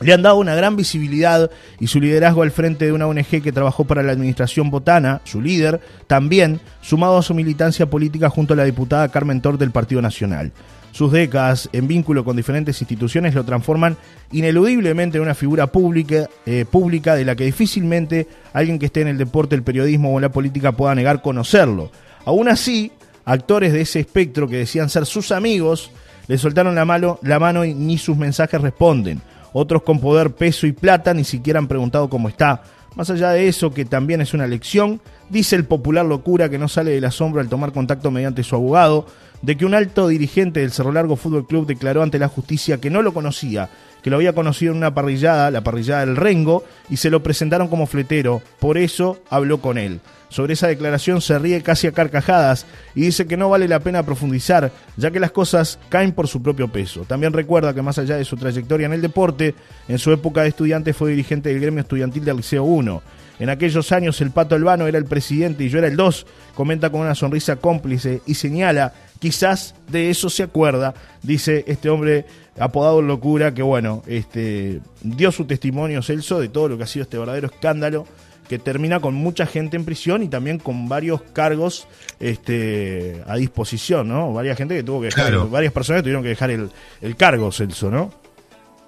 le 0.00 0.12
han 0.12 0.22
dado 0.22 0.36
una 0.36 0.54
gran 0.54 0.76
visibilidad 0.76 1.50
y 1.80 1.86
su 1.86 2.00
liderazgo 2.00 2.42
al 2.42 2.50
frente 2.50 2.84
de 2.84 2.92
una 2.92 3.06
ONG 3.06 3.42
que 3.42 3.52
trabajó 3.52 3.84
para 3.84 4.02
la 4.02 4.12
administración 4.12 4.70
botana, 4.70 5.20
su 5.24 5.40
líder, 5.40 5.80
también 6.06 6.60
sumado 6.80 7.18
a 7.18 7.22
su 7.22 7.34
militancia 7.34 7.86
política 7.86 8.30
junto 8.30 8.54
a 8.54 8.56
la 8.56 8.64
diputada 8.64 9.08
Carmen 9.08 9.40
Tor 9.40 9.58
del 9.58 9.70
Partido 9.70 10.00
Nacional. 10.00 10.52
Sus 10.92 11.12
décadas 11.12 11.68
en 11.72 11.86
vínculo 11.86 12.24
con 12.24 12.36
diferentes 12.36 12.80
instituciones 12.80 13.34
lo 13.34 13.44
transforman 13.44 13.96
ineludiblemente 14.32 15.18
en 15.18 15.22
una 15.22 15.34
figura 15.34 15.66
pública, 15.66 16.28
eh, 16.46 16.64
pública 16.68 17.14
de 17.14 17.24
la 17.24 17.36
que 17.36 17.44
difícilmente 17.44 18.26
alguien 18.52 18.78
que 18.78 18.86
esté 18.86 19.02
en 19.02 19.08
el 19.08 19.18
deporte, 19.18 19.54
el 19.54 19.62
periodismo 19.62 20.14
o 20.14 20.20
la 20.20 20.30
política 20.30 20.72
pueda 20.72 20.94
negar 20.94 21.22
conocerlo. 21.22 21.90
Aún 22.24 22.48
así, 22.48 22.90
actores 23.24 23.72
de 23.72 23.82
ese 23.82 24.00
espectro 24.00 24.48
que 24.48 24.56
decían 24.56 24.88
ser 24.88 25.06
sus 25.06 25.30
amigos 25.30 25.90
le 26.26 26.38
soltaron 26.38 26.74
la 26.74 27.18
la 27.22 27.38
mano 27.38 27.64
y 27.64 27.74
ni 27.74 27.98
sus 27.98 28.16
mensajes 28.16 28.60
responden. 28.60 29.20
Otros 29.52 29.82
con 29.82 30.00
poder, 30.00 30.34
peso 30.34 30.66
y 30.66 30.72
plata 30.72 31.14
ni 31.14 31.24
siquiera 31.24 31.58
han 31.58 31.68
preguntado 31.68 32.08
cómo 32.08 32.28
está. 32.28 32.62
Más 32.94 33.10
allá 33.10 33.30
de 33.30 33.48
eso, 33.48 33.72
que 33.72 33.84
también 33.84 34.20
es 34.20 34.34
una 34.34 34.46
lección, 34.46 35.00
dice 35.30 35.56
el 35.56 35.64
popular 35.64 36.04
locura 36.04 36.48
que 36.48 36.58
no 36.58 36.68
sale 36.68 36.90
del 36.90 37.04
asombro 37.04 37.40
al 37.40 37.48
tomar 37.48 37.72
contacto 37.72 38.10
mediante 38.10 38.42
su 38.42 38.56
abogado, 38.56 39.06
de 39.42 39.56
que 39.56 39.64
un 39.64 39.74
alto 39.74 40.08
dirigente 40.08 40.60
del 40.60 40.72
Cerro 40.72 40.92
Largo 40.92 41.16
Fútbol 41.16 41.46
Club 41.46 41.66
declaró 41.66 42.02
ante 42.02 42.18
la 42.18 42.28
justicia 42.28 42.78
que 42.78 42.90
no 42.90 43.02
lo 43.02 43.14
conocía, 43.14 43.68
que 44.02 44.10
lo 44.10 44.16
había 44.16 44.32
conocido 44.32 44.72
en 44.72 44.78
una 44.78 44.94
parrillada, 44.94 45.50
la 45.50 45.62
parrillada 45.62 46.04
del 46.04 46.16
Rengo, 46.16 46.64
y 46.88 46.96
se 46.96 47.10
lo 47.10 47.22
presentaron 47.22 47.68
como 47.68 47.86
fletero. 47.86 48.42
Por 48.58 48.78
eso 48.78 49.20
habló 49.30 49.60
con 49.60 49.78
él. 49.78 50.00
Sobre 50.28 50.52
esa 50.52 50.68
declaración 50.68 51.22
se 51.22 51.38
ríe 51.38 51.62
casi 51.62 51.86
a 51.86 51.92
carcajadas 51.92 52.66
y 52.94 53.02
dice 53.02 53.26
que 53.26 53.38
no 53.38 53.48
vale 53.48 53.66
la 53.66 53.80
pena 53.80 54.02
profundizar, 54.02 54.70
ya 54.96 55.10
que 55.10 55.20
las 55.20 55.30
cosas 55.30 55.78
caen 55.88 56.12
por 56.12 56.28
su 56.28 56.42
propio 56.42 56.68
peso. 56.68 57.04
También 57.06 57.32
recuerda 57.32 57.72
que 57.72 57.80
más 57.80 57.98
allá 57.98 58.16
de 58.16 58.26
su 58.26 58.36
trayectoria 58.36 58.86
en 58.86 58.92
el 58.92 59.00
deporte, 59.00 59.54
en 59.88 59.98
su 59.98 60.12
época 60.12 60.42
de 60.42 60.48
estudiante 60.48 60.92
fue 60.92 61.10
dirigente 61.10 61.48
del 61.48 61.60
gremio 61.60 61.80
estudiantil 61.80 62.24
del 62.24 62.36
Liceo 62.36 62.64
1. 62.64 63.02
En 63.38 63.50
aquellos 63.50 63.92
años 63.92 64.20
el 64.20 64.32
Pato 64.32 64.54
Albano 64.54 64.86
era 64.86 64.98
el 64.98 65.04
presidente 65.04 65.64
y 65.64 65.68
yo 65.68 65.78
era 65.78 65.86
el 65.86 65.96
2, 65.96 66.26
comenta 66.54 66.90
con 66.90 67.00
una 67.00 67.14
sonrisa 67.14 67.56
cómplice 67.56 68.20
y 68.26 68.34
señala, 68.34 68.92
quizás 69.18 69.74
de 69.88 70.10
eso 70.10 70.30
se 70.30 70.42
acuerda, 70.42 70.94
dice 71.22 71.64
este 71.66 71.90
hombre 71.90 72.26
apodado 72.58 73.02
Locura, 73.02 73.54
que 73.54 73.62
bueno, 73.62 74.02
este, 74.06 74.80
dio 75.02 75.32
su 75.32 75.44
testimonio 75.44 76.02
Celso 76.02 76.40
de 76.40 76.48
todo 76.48 76.68
lo 76.68 76.76
que 76.76 76.84
ha 76.84 76.86
sido 76.86 77.04
este 77.04 77.18
verdadero 77.18 77.48
escándalo 77.48 78.06
que 78.48 78.58
termina 78.58 79.00
con 79.00 79.14
mucha 79.14 79.46
gente 79.46 79.76
en 79.76 79.84
prisión 79.84 80.22
y 80.22 80.28
también 80.28 80.58
con 80.58 80.88
varios 80.88 81.20
cargos 81.34 81.86
este, 82.18 83.22
a 83.26 83.36
disposición, 83.36 84.08
¿no? 84.08 84.32
Varias 84.32 84.56
gente 84.56 84.74
que 84.74 84.82
tuvo 84.82 85.00
que 85.00 85.06
dejar, 85.06 85.48
varias 85.48 85.72
personas 85.72 86.02
tuvieron 86.02 86.22
que 86.22 86.30
dejar 86.30 86.50
el, 86.50 86.70
cargo, 87.16 87.52
Celso, 87.52 87.90
¿no? 87.90 88.10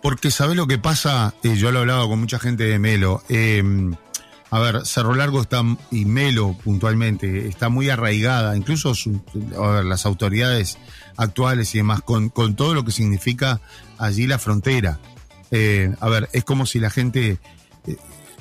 Porque 0.02 0.30
sabes 0.30 0.56
lo 0.56 0.66
que 0.66 0.78
pasa, 0.78 1.34
eh, 1.42 1.56
yo 1.56 1.70
lo 1.70 1.80
he 1.80 1.82
hablado 1.82 2.08
con 2.08 2.18
mucha 2.18 2.38
gente 2.38 2.64
de 2.64 2.78
Melo. 2.78 3.22
Eh, 3.28 3.62
a 4.50 4.58
ver, 4.58 4.86
Cerro 4.86 5.14
Largo 5.14 5.40
está, 5.40 5.62
y 5.90 6.04
Melo 6.04 6.56
puntualmente, 6.64 7.48
está 7.48 7.68
muy 7.68 7.88
arraigada, 7.88 8.56
incluso 8.56 8.92
las 9.84 10.06
autoridades 10.06 10.78
actuales 11.16 11.74
y 11.74 11.78
demás, 11.78 12.02
con, 12.02 12.28
con, 12.30 12.56
todo 12.56 12.74
lo 12.74 12.84
que 12.84 12.92
significa 12.92 13.60
allí 13.98 14.26
la 14.26 14.38
frontera. 14.38 14.98
Eh, 15.50 15.94
a 16.00 16.08
ver, 16.08 16.28
es 16.32 16.44
como 16.44 16.66
si 16.66 16.78
la 16.78 16.90
gente 16.90 17.38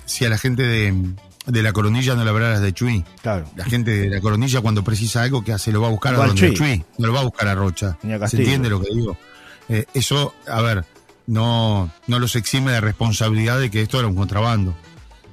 si 0.10 0.26
a 0.26 0.30
la 0.30 0.38
gente 0.38 0.64
de, 0.64 1.62
la 1.62 1.72
coronilla 1.72 2.16
no 2.16 2.24
le 2.24 2.30
hablaras 2.30 2.62
de 2.62 2.74
Chuy. 2.74 3.06
Claro. 3.22 3.46
La 3.56 3.66
gente 3.66 3.92
de 3.92 4.10
la 4.10 4.20
coronilla 4.20 4.60
cuando 4.62 4.84
precisa 4.84 5.22
algo, 5.22 5.44
¿qué 5.44 5.54
hace? 5.54 5.72
Lo 5.72 5.82
va 5.82 5.88
a 5.88 5.92
buscar 5.92 6.16
a 6.16 6.26
donde 6.26 6.54
Chuy. 6.54 6.84
No 6.98 7.08
lo 7.08 7.14
va 7.14 7.22
a 7.22 7.24
buscar 7.24 7.48
a 7.48 7.56
Rocha. 7.56 7.98
¿Se 8.28 8.38
entiende 8.38 8.70
lo 8.70 8.82
que 8.82 8.94
digo? 8.94 9.18
Eh, 9.70 9.86
eso, 9.94 10.34
a 10.48 10.62
ver, 10.62 10.84
no, 11.28 11.92
no 12.08 12.20
los 12.20 12.36
exime 12.36 12.72
de 12.72 12.82
responsabilidad 12.82 13.60
de 13.60 13.70
que 13.70 13.84
esto 13.84 14.00
era 14.00 14.08
un 14.08 14.16
contrabando. 14.16 14.76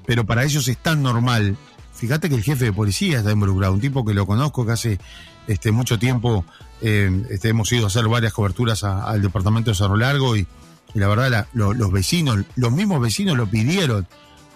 Pero 0.07 0.25
para 0.25 0.45
ellos 0.45 0.67
es 0.69 0.79
tan 0.79 1.03
normal. 1.03 1.57
Fíjate 1.95 2.29
que 2.29 2.35
el 2.35 2.43
jefe 2.43 2.67
de 2.67 2.73
policía 2.73 3.19
está 3.19 3.33
involucrado, 3.33 3.73
un 3.73 3.81
tipo 3.81 4.05
que 4.05 4.15
lo 4.15 4.27
conozco, 4.27 4.67
que 4.67 4.73
hace 4.73 4.99
este, 5.47 5.73
mucho 5.73 5.99
tiempo 5.99 6.45
eh, 6.83 7.25
este, 7.31 7.49
hemos 7.49 7.73
ido 7.73 7.85
a 7.85 7.87
hacer 7.87 8.07
varias 8.09 8.33
coberturas 8.33 8.85
al 8.85 9.23
departamento 9.23 9.71
de 9.71 9.77
Cerro 9.77 9.97
Largo 9.97 10.37
y, 10.37 10.47
la 10.95 11.09
verdad 11.09 11.47
los 11.53 11.93
vecinos, 11.93 12.39
los 12.55 12.73
mismos 12.73 13.03
vecinos 13.03 13.37
lo 13.37 13.47
pidieron 13.47 14.07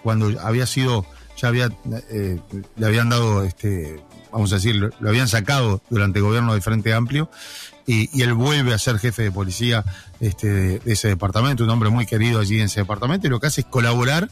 cuando 0.01 0.39
había 0.41 0.65
sido, 0.65 1.05
ya 1.37 1.49
había, 1.49 1.69
eh, 2.09 2.39
le 2.77 2.85
habían 2.85 3.09
dado, 3.09 3.43
este, 3.43 4.01
vamos 4.31 4.51
a 4.51 4.55
decir, 4.55 4.75
lo, 4.75 4.89
habían 5.07 5.27
sacado 5.27 5.81
durante 5.89 6.17
el 6.17 6.25
gobierno 6.25 6.55
de 6.55 6.61
Frente 6.61 6.93
Amplio, 6.93 7.29
y, 7.85 8.21
él 8.21 8.33
vuelve 8.33 8.73
a 8.73 8.79
ser 8.79 8.97
jefe 8.99 9.23
de 9.23 9.31
policía 9.31 9.83
este, 10.19 10.47
de, 10.47 10.81
ese 10.85 11.09
departamento, 11.09 11.63
un 11.63 11.69
hombre 11.69 11.89
muy 11.89 12.05
querido 12.05 12.39
allí 12.39 12.59
en 12.59 12.65
ese 12.65 12.81
departamento, 12.81 13.27
y 13.27 13.29
lo 13.29 13.39
que 13.39 13.47
hace 13.47 13.61
es 13.61 13.67
colaborar 13.67 14.29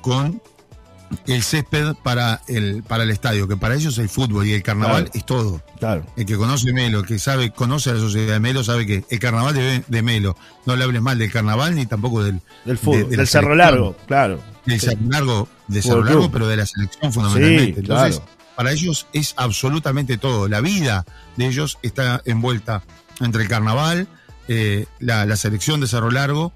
con 0.00 0.40
el 1.26 1.42
césped 1.42 1.94
para 2.02 2.40
el, 2.46 2.82
para 2.82 3.02
el 3.02 3.10
estadio, 3.10 3.48
que 3.48 3.56
para 3.56 3.74
ellos 3.74 3.98
el 3.98 4.08
fútbol 4.08 4.46
y 4.46 4.52
el 4.52 4.62
carnaval 4.62 5.10
es 5.12 5.26
todo. 5.26 5.60
Claro. 5.78 6.06
El 6.16 6.24
que 6.24 6.36
conoce 6.36 6.72
Melo, 6.72 7.00
el 7.00 7.06
que 7.06 7.18
sabe, 7.18 7.50
conoce 7.50 7.90
a 7.90 7.94
la 7.94 8.00
sociedad 8.00 8.34
de 8.34 8.40
Melo, 8.40 8.62
sabe 8.62 8.86
que 8.86 9.04
el 9.08 9.18
carnaval 9.18 9.54
de, 9.54 9.84
de 9.86 10.02
Melo, 10.02 10.36
no 10.66 10.76
le 10.76 10.84
hables 10.84 11.02
mal 11.02 11.18
del 11.18 11.32
carnaval 11.32 11.74
ni 11.74 11.86
tampoco 11.86 12.22
del, 12.22 12.40
del 12.64 12.78
fútbol, 12.78 13.10
del 13.10 13.26
Cerro 13.26 13.54
Largo, 13.54 13.96
claro. 14.06 14.40
Del 14.66 14.80
Cerro 14.80 15.00
Largo, 15.08 15.48
de 15.66 15.82
Cerro 15.82 16.04
Largo, 16.04 16.30
pero 16.30 16.46
de 16.46 16.56
la 16.56 16.66
selección 16.66 17.12
fundamentalmente. 17.12 17.80
Entonces, 17.80 18.22
para 18.54 18.72
ellos 18.72 19.06
es 19.12 19.34
absolutamente 19.36 20.16
todo. 20.16 20.48
La 20.48 20.60
vida 20.60 21.04
de 21.36 21.46
ellos 21.46 21.78
está 21.82 22.22
envuelta 22.24 22.82
entre 23.20 23.42
el 23.42 23.48
carnaval, 23.48 24.06
eh, 24.48 24.86
la, 24.98 25.36
selección 25.36 25.80
de 25.80 25.86
Cerro 25.86 26.10
Largo 26.10 26.52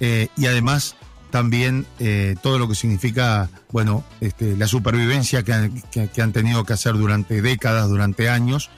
eh, 0.00 0.28
y 0.36 0.46
además 0.46 0.96
también 1.30 1.86
eh, 1.98 2.36
todo 2.42 2.58
lo 2.58 2.68
que 2.68 2.74
significa, 2.74 3.48
bueno, 3.70 4.04
este, 4.20 4.56
la 4.56 4.66
supervivencia 4.66 5.42
que 5.42 5.52
han, 5.52 6.32
tenido 6.32 6.64
que 6.64 6.72
hacer 6.72 6.94
durante 6.94 7.42
décadas, 7.42 7.88
durante 7.88 8.28
años, 8.28 8.70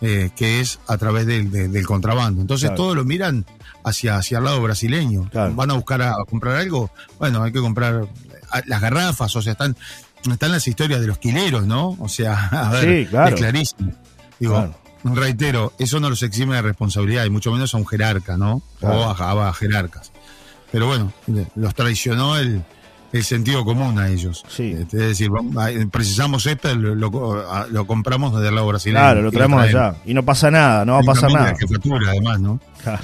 eh, 0.00 0.30
que 0.36 0.60
es 0.60 0.78
a 0.86 0.96
través 0.96 1.26
del, 1.26 1.86
contrabando. 1.86 2.40
Entonces 2.40 2.74
todos 2.74 2.96
lo 2.96 3.04
miran 3.04 3.44
hacia, 3.84 4.16
hacia 4.16 4.38
el 4.38 4.44
lado 4.44 4.62
brasileño. 4.62 5.30
Van 5.32 5.70
a 5.70 5.74
buscar 5.74 6.02
a, 6.02 6.14
comprar 6.28 6.56
algo, 6.56 6.90
bueno, 7.18 7.42
hay 7.42 7.52
que 7.52 7.60
comprar 7.60 8.06
las 8.66 8.80
garrafas, 8.80 9.34
o 9.36 9.42
sea, 9.42 9.52
están, 9.52 9.76
están 10.30 10.52
las 10.52 10.66
historias 10.66 11.00
de 11.00 11.06
los 11.06 11.18
quileros, 11.18 11.66
¿no? 11.66 11.96
O 12.00 12.08
sea, 12.08 12.46
a 12.52 12.70
ver, 12.70 12.88
es 12.88 13.34
clarísimo. 13.34 13.92
Digo, 14.38 14.74
reitero, 15.04 15.72
eso 15.78 16.00
no 16.00 16.08
los 16.10 16.22
exime 16.22 16.56
de 16.56 16.62
responsabilidad, 16.62 17.24
y 17.24 17.30
mucho 17.30 17.52
menos 17.52 17.74
a 17.74 17.78
un 17.78 17.86
jerarca, 17.86 18.36
¿no? 18.36 18.62
O 18.80 19.02
a 19.04 19.52
jerarcas. 19.52 20.12
Pero 20.70 20.86
bueno, 20.86 21.12
los 21.54 21.74
traicionó 21.74 22.36
el, 22.36 22.62
sentido 23.22 23.64
común 23.64 23.98
a 23.98 24.08
ellos. 24.08 24.44
Sí. 24.48 24.72
Es 24.72 24.90
decir, 24.90 25.30
precisamos 25.90 26.46
esto, 26.46 26.74
lo, 26.74 26.94
lo, 26.94 27.86
compramos 27.86 28.34
desde 28.34 28.48
el 28.48 28.54
lado 28.54 28.66
brasileño. 28.68 29.00
Claro, 29.00 29.22
lo 29.22 29.32
traemos 29.32 29.62
allá. 29.62 29.96
Y 30.04 30.14
no 30.14 30.24
pasa 30.24 30.50
nada, 30.50 30.84
no 30.84 30.94
va 30.94 31.00
a 31.00 31.02
pasar 31.02 31.32
nada. 31.32 31.54
además, 32.08 32.40
¿no? 32.40 32.60
Claro. 32.82 33.02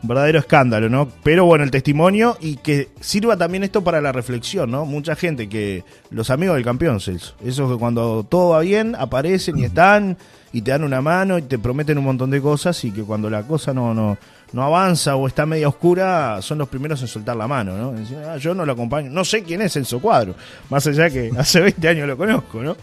Un 0.00 0.08
verdadero 0.08 0.38
escándalo, 0.38 0.88
¿no? 0.88 1.08
Pero 1.24 1.44
bueno, 1.44 1.64
el 1.64 1.72
testimonio 1.72 2.38
y 2.40 2.56
que 2.56 2.88
sirva 3.00 3.36
también 3.36 3.64
esto 3.64 3.82
para 3.82 4.00
la 4.00 4.12
reflexión, 4.12 4.70
¿no? 4.70 4.84
Mucha 4.84 5.16
gente 5.16 5.48
que. 5.48 5.84
Los 6.10 6.30
amigos 6.30 6.54
del 6.54 6.64
campeón, 6.64 7.00
Celso. 7.00 7.34
Esos 7.44 7.70
que 7.70 7.78
cuando 7.78 8.22
todo 8.22 8.50
va 8.50 8.60
bien 8.60 8.94
aparecen 8.96 9.58
y 9.58 9.64
están 9.64 10.16
y 10.52 10.62
te 10.62 10.70
dan 10.70 10.84
una 10.84 11.00
mano 11.00 11.36
y 11.36 11.42
te 11.42 11.58
prometen 11.58 11.98
un 11.98 12.04
montón 12.04 12.30
de 12.30 12.40
cosas 12.40 12.82
y 12.84 12.92
que 12.92 13.02
cuando 13.02 13.28
la 13.28 13.42
cosa 13.42 13.74
no, 13.74 13.92
no, 13.92 14.16
no 14.52 14.62
avanza 14.62 15.16
o 15.16 15.26
está 15.26 15.46
media 15.46 15.68
oscura, 15.68 16.40
son 16.42 16.58
los 16.58 16.68
primeros 16.68 17.00
en 17.02 17.08
soltar 17.08 17.36
la 17.36 17.46
mano, 17.46 17.76
¿no? 17.76 17.94
Ah, 18.26 18.36
yo 18.36 18.54
no 18.54 18.64
lo 18.64 18.72
acompaño, 18.72 19.10
no 19.10 19.24
sé 19.24 19.42
quién 19.42 19.62
es 19.62 19.72
Celso 19.72 20.00
Cuadro, 20.00 20.34
más 20.70 20.86
allá 20.86 21.10
que 21.10 21.30
hace 21.38 21.60
20 21.60 21.88
años 21.88 22.08
lo 22.08 22.16
conozco, 22.16 22.62
¿no? 22.62 22.76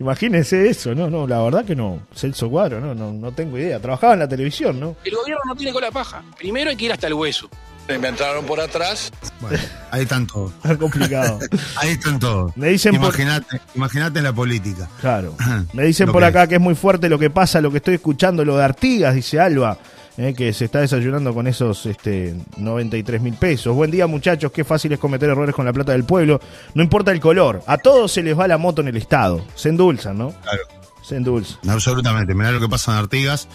Imagínense 0.00 0.68
eso, 0.68 0.94
¿no? 0.94 1.10
No, 1.10 1.26
la 1.26 1.42
verdad 1.42 1.64
que 1.64 1.76
no, 1.76 2.00
Celso 2.14 2.48
Cuadro, 2.48 2.80
no, 2.80 2.94
no, 2.94 3.12
no 3.12 3.32
tengo 3.32 3.58
idea. 3.58 3.80
Trabajaba 3.80 4.14
en 4.14 4.20
la 4.20 4.28
televisión, 4.28 4.78
¿no? 4.78 4.96
El 5.04 5.14
gobierno 5.14 5.42
no 5.46 5.56
tiene 5.56 5.72
cola 5.72 5.90
paja. 5.90 6.22
Primero 6.38 6.70
hay 6.70 6.76
que 6.76 6.86
ir 6.86 6.92
hasta 6.92 7.06
el 7.06 7.14
hueso. 7.14 7.48
Me 7.88 8.08
entraron 8.08 8.44
por 8.44 8.60
atrás. 8.60 9.10
Bueno, 9.40 9.58
ahí 9.90 10.02
están 10.02 10.26
todos. 10.26 10.52
Es 10.64 10.76
complicado. 10.76 11.38
ahí 11.76 11.90
están 11.90 12.18
todos. 12.18 12.54
Me 12.54 12.68
dicen 12.68 12.94
imagínate, 12.94 13.60
imagínate 13.74 14.18
en 14.18 14.24
la 14.24 14.32
política. 14.34 14.88
Claro. 15.00 15.34
Me 15.72 15.84
dicen 15.84 16.12
por 16.12 16.22
acá 16.22 16.46
que 16.46 16.56
es 16.56 16.60
muy 16.60 16.74
fuerte 16.74 17.08
lo 17.08 17.18
que 17.18 17.30
pasa, 17.30 17.62
lo 17.62 17.70
que 17.70 17.78
estoy 17.78 17.94
escuchando, 17.94 18.44
lo 18.44 18.58
de 18.58 18.64
Artigas, 18.64 19.14
dice 19.14 19.40
Alba. 19.40 19.78
Eh, 20.20 20.34
que 20.34 20.52
se 20.52 20.64
está 20.64 20.80
desayunando 20.80 21.32
con 21.32 21.46
esos 21.46 21.86
este, 21.86 22.34
93 22.56 23.22
mil 23.22 23.34
pesos. 23.34 23.72
Buen 23.72 23.92
día 23.92 24.08
muchachos, 24.08 24.50
qué 24.50 24.64
fácil 24.64 24.92
es 24.92 24.98
cometer 24.98 25.30
errores 25.30 25.54
con 25.54 25.64
la 25.64 25.72
plata 25.72 25.92
del 25.92 26.02
pueblo. 26.02 26.40
No 26.74 26.82
importa 26.82 27.12
el 27.12 27.20
color, 27.20 27.62
a 27.68 27.78
todos 27.78 28.10
se 28.10 28.24
les 28.24 28.36
va 28.36 28.48
la 28.48 28.58
moto 28.58 28.80
en 28.80 28.88
el 28.88 28.96
Estado. 28.96 29.44
Se 29.54 29.68
endulzan, 29.68 30.18
¿no? 30.18 30.32
Claro. 30.42 30.62
Se 31.04 31.14
endulzan. 31.14 31.70
Absolutamente. 31.70 32.34
Mirá 32.34 32.50
lo 32.50 32.58
que 32.58 32.68
pasa 32.68 32.90
en 32.90 32.98
Artigas, 32.98 33.46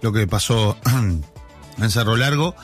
lo 0.00 0.10
que 0.10 0.26
pasó 0.26 0.78
en 1.78 1.90
Cerro 1.90 2.16
Largo. 2.16 2.54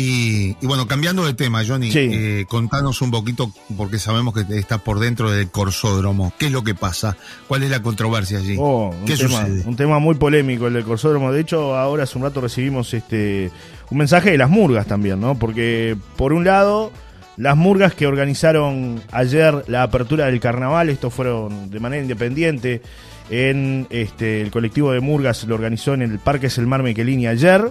Y, 0.00 0.66
bueno, 0.66 0.86
cambiando 0.86 1.26
de 1.26 1.34
tema, 1.34 1.62
Johnny, 1.66 1.90
eh, 1.94 2.46
contanos 2.48 3.02
un 3.02 3.10
poquito, 3.10 3.52
porque 3.76 3.98
sabemos 3.98 4.34
que 4.34 4.58
estás 4.58 4.80
por 4.80 4.98
dentro 4.98 5.30
del 5.30 5.50
corsódromo. 5.50 6.32
¿Qué 6.38 6.46
es 6.46 6.52
lo 6.52 6.64
que 6.64 6.74
pasa? 6.74 7.16
¿Cuál 7.48 7.64
es 7.64 7.70
la 7.70 7.82
controversia 7.82 8.38
allí? 8.38 8.56
Oh, 8.58 8.94
un 8.98 9.04
¿Qué 9.04 9.16
tema, 9.16 9.40
sucede? 9.42 9.62
Un 9.66 9.76
tema 9.76 9.98
muy 9.98 10.14
polémico 10.14 10.68
el 10.68 10.74
del 10.74 10.84
corsódromo. 10.84 11.32
De 11.32 11.40
hecho, 11.40 11.76
ahora 11.76 12.04
hace 12.04 12.16
un 12.16 12.24
rato 12.24 12.40
recibimos 12.40 12.94
este 12.94 13.50
un 13.90 13.98
mensaje 13.98 14.30
de 14.30 14.38
las 14.38 14.48
murgas 14.48 14.86
también, 14.86 15.20
¿no? 15.20 15.38
Porque 15.38 15.96
por 16.16 16.32
un 16.32 16.44
lado 16.44 16.92
las 17.36 17.56
murgas 17.56 17.94
que 17.94 18.06
organizaron 18.06 19.02
ayer 19.12 19.64
la 19.66 19.82
apertura 19.82 20.26
del 20.26 20.40
carnaval, 20.40 20.88
estos 20.88 21.12
fueron 21.12 21.70
de 21.70 21.80
manera 21.80 22.02
independiente 22.02 22.82
en 23.30 23.86
este, 23.90 24.40
el 24.40 24.50
colectivo 24.50 24.92
de 24.92 25.00
murgas, 25.00 25.44
lo 25.44 25.54
organizó 25.54 25.94
en 25.94 26.02
el 26.02 26.18
Parque 26.18 26.50
Selmar 26.50 26.82
Mequelini 26.82 27.26
ayer. 27.26 27.70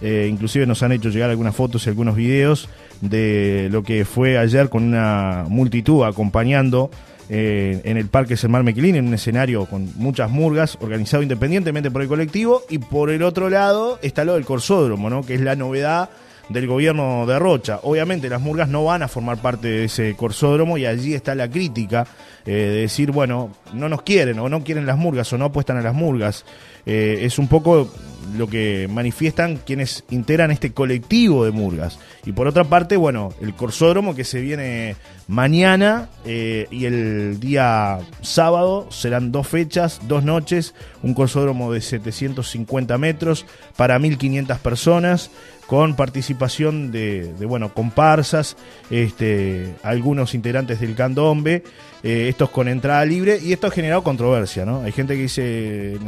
Eh, 0.00 0.28
inclusive 0.30 0.66
nos 0.66 0.82
han 0.82 0.92
hecho 0.92 1.08
llegar 1.08 1.30
algunas 1.30 1.54
fotos 1.54 1.86
y 1.86 1.90
algunos 1.90 2.16
videos 2.16 2.68
de 3.00 3.68
lo 3.70 3.82
que 3.82 4.04
fue 4.04 4.38
ayer 4.38 4.68
con 4.68 4.84
una 4.84 5.44
multitud 5.48 6.04
acompañando 6.04 6.90
eh, 7.28 7.80
en 7.84 7.96
el 7.96 8.06
Parque 8.08 8.36
Selmar 8.36 8.62
Mequilín, 8.62 8.94
en 8.94 9.08
un 9.08 9.14
escenario 9.14 9.66
con 9.66 9.90
muchas 9.96 10.30
murgas, 10.30 10.78
organizado 10.80 11.22
independientemente 11.22 11.90
por 11.90 12.02
el 12.02 12.08
colectivo, 12.08 12.62
y 12.70 12.78
por 12.78 13.10
el 13.10 13.22
otro 13.22 13.50
lado 13.50 13.98
está 14.02 14.24
lo 14.24 14.34
del 14.34 14.44
Corsódromo, 14.44 15.10
¿no? 15.10 15.22
que 15.22 15.34
es 15.34 15.40
la 15.40 15.56
novedad 15.56 16.08
del 16.48 16.68
gobierno 16.68 17.26
de 17.26 17.38
Rocha. 17.40 17.80
Obviamente 17.82 18.28
las 18.28 18.40
murgas 18.40 18.68
no 18.68 18.84
van 18.84 19.02
a 19.02 19.08
formar 19.08 19.38
parte 19.38 19.66
de 19.66 19.84
ese 19.86 20.14
corsódromo 20.14 20.78
y 20.78 20.86
allí 20.86 21.14
está 21.14 21.34
la 21.34 21.50
crítica 21.50 22.06
eh, 22.44 22.52
de 22.52 22.80
decir, 22.82 23.10
bueno, 23.10 23.50
no 23.72 23.88
nos 23.88 24.02
quieren 24.02 24.38
o 24.38 24.48
no 24.48 24.62
quieren 24.62 24.86
las 24.86 24.96
murgas 24.96 25.32
o 25.32 25.38
no 25.38 25.46
apuestan 25.46 25.78
a 25.78 25.82
las 25.82 25.94
murgas. 25.94 26.44
Es 26.86 27.40
un 27.40 27.48
poco 27.48 27.90
lo 28.34 28.48
que 28.48 28.88
manifiestan 28.90 29.56
quienes 29.56 30.04
integran 30.10 30.50
este 30.50 30.72
colectivo 30.72 31.44
de 31.44 31.50
murgas. 31.50 31.98
Y 32.24 32.32
por 32.32 32.46
otra 32.46 32.64
parte, 32.64 32.96
bueno, 32.96 33.32
el 33.40 33.54
corsódromo 33.54 34.14
que 34.14 34.24
se 34.24 34.40
viene 34.40 34.96
mañana 35.28 36.08
eh, 36.24 36.66
y 36.70 36.86
el 36.86 37.38
día 37.40 37.98
sábado 38.22 38.88
serán 38.90 39.32
dos 39.32 39.48
fechas, 39.48 40.00
dos 40.06 40.24
noches, 40.24 40.74
un 41.02 41.14
corsódromo 41.14 41.72
de 41.72 41.80
750 41.80 42.98
metros 42.98 43.46
para 43.76 43.98
1.500 43.98 44.58
personas 44.58 45.30
con 45.66 45.96
participación 45.96 46.92
de, 46.92 47.34
bueno, 47.46 47.74
comparsas, 47.74 48.56
este, 48.90 49.74
algunos 49.82 50.34
integrantes 50.34 50.80
del 50.80 50.94
candombe, 50.94 51.64
eh, 52.02 52.28
estos 52.28 52.50
con 52.50 52.68
entrada 52.68 53.04
libre, 53.04 53.40
y 53.42 53.52
esto 53.52 53.66
ha 53.66 53.70
generado 53.70 54.02
controversia, 54.02 54.64
¿no? 54.64 54.82
Hay 54.82 54.92
gente 54.92 55.14
que 55.14 55.22
dice 55.22 55.98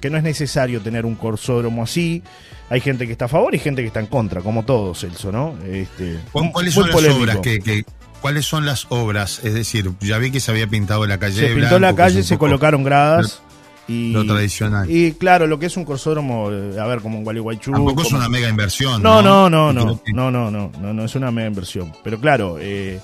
que, 0.00 0.10
no 0.10 0.18
es 0.18 0.22
necesario 0.22 0.82
tener 0.82 1.06
un 1.06 1.14
corsódromo 1.14 1.82
así, 1.82 2.22
hay 2.68 2.80
gente 2.80 3.06
que 3.06 3.12
está 3.12 3.24
a 3.24 3.28
favor 3.28 3.54
y 3.54 3.58
gente 3.58 3.80
que 3.80 3.88
está 3.88 4.00
en 4.00 4.06
contra, 4.06 4.42
como 4.42 4.64
todos, 4.64 5.00
Celso, 5.00 5.32
¿no? 5.32 5.56
Este, 5.64 6.18
¿Cuáles 6.32 6.74
son 6.74 6.90
las 6.90 7.14
obras 7.14 7.38
que, 7.38 7.84
¿Cuáles 8.20 8.44
son 8.44 8.66
las 8.66 8.86
obras? 8.90 9.40
Es 9.44 9.54
decir, 9.54 9.90
ya 10.00 10.18
vi 10.18 10.30
que 10.30 10.40
se 10.40 10.50
había 10.50 10.66
pintado 10.66 11.06
la 11.06 11.18
calle. 11.18 11.48
Se 11.48 11.54
pintó 11.54 11.78
la 11.78 11.94
calle, 11.94 12.22
se 12.22 12.36
colocaron 12.38 12.82
gradas. 12.82 13.42
Lo 13.88 14.26
tradicional. 14.26 14.90
Y 14.90 15.12
claro, 15.12 15.46
lo 15.46 15.58
que 15.58 15.66
es 15.66 15.76
un 15.76 15.84
corsódromo, 15.84 16.50
eh, 16.50 16.78
a 16.80 16.86
ver, 16.86 17.00
como 17.00 17.18
un 17.18 17.24
Gualeguaychú. 17.24 17.70
Tampoco 17.70 18.02
es 18.02 18.12
una 18.12 18.28
mega 18.28 18.48
inversión. 18.48 19.00
No, 19.02 19.22
no, 19.22 19.48
no, 19.48 19.72
no, 19.72 19.84
no, 19.84 20.30
no, 20.30 20.50
no, 20.50 20.70
no, 20.70 20.92
no, 20.92 21.04
es 21.04 21.14
una 21.14 21.30
mega 21.30 21.46
inversión. 21.46 21.92
Pero 22.02 22.18
claro, 22.18 22.56
eh, 22.60 22.98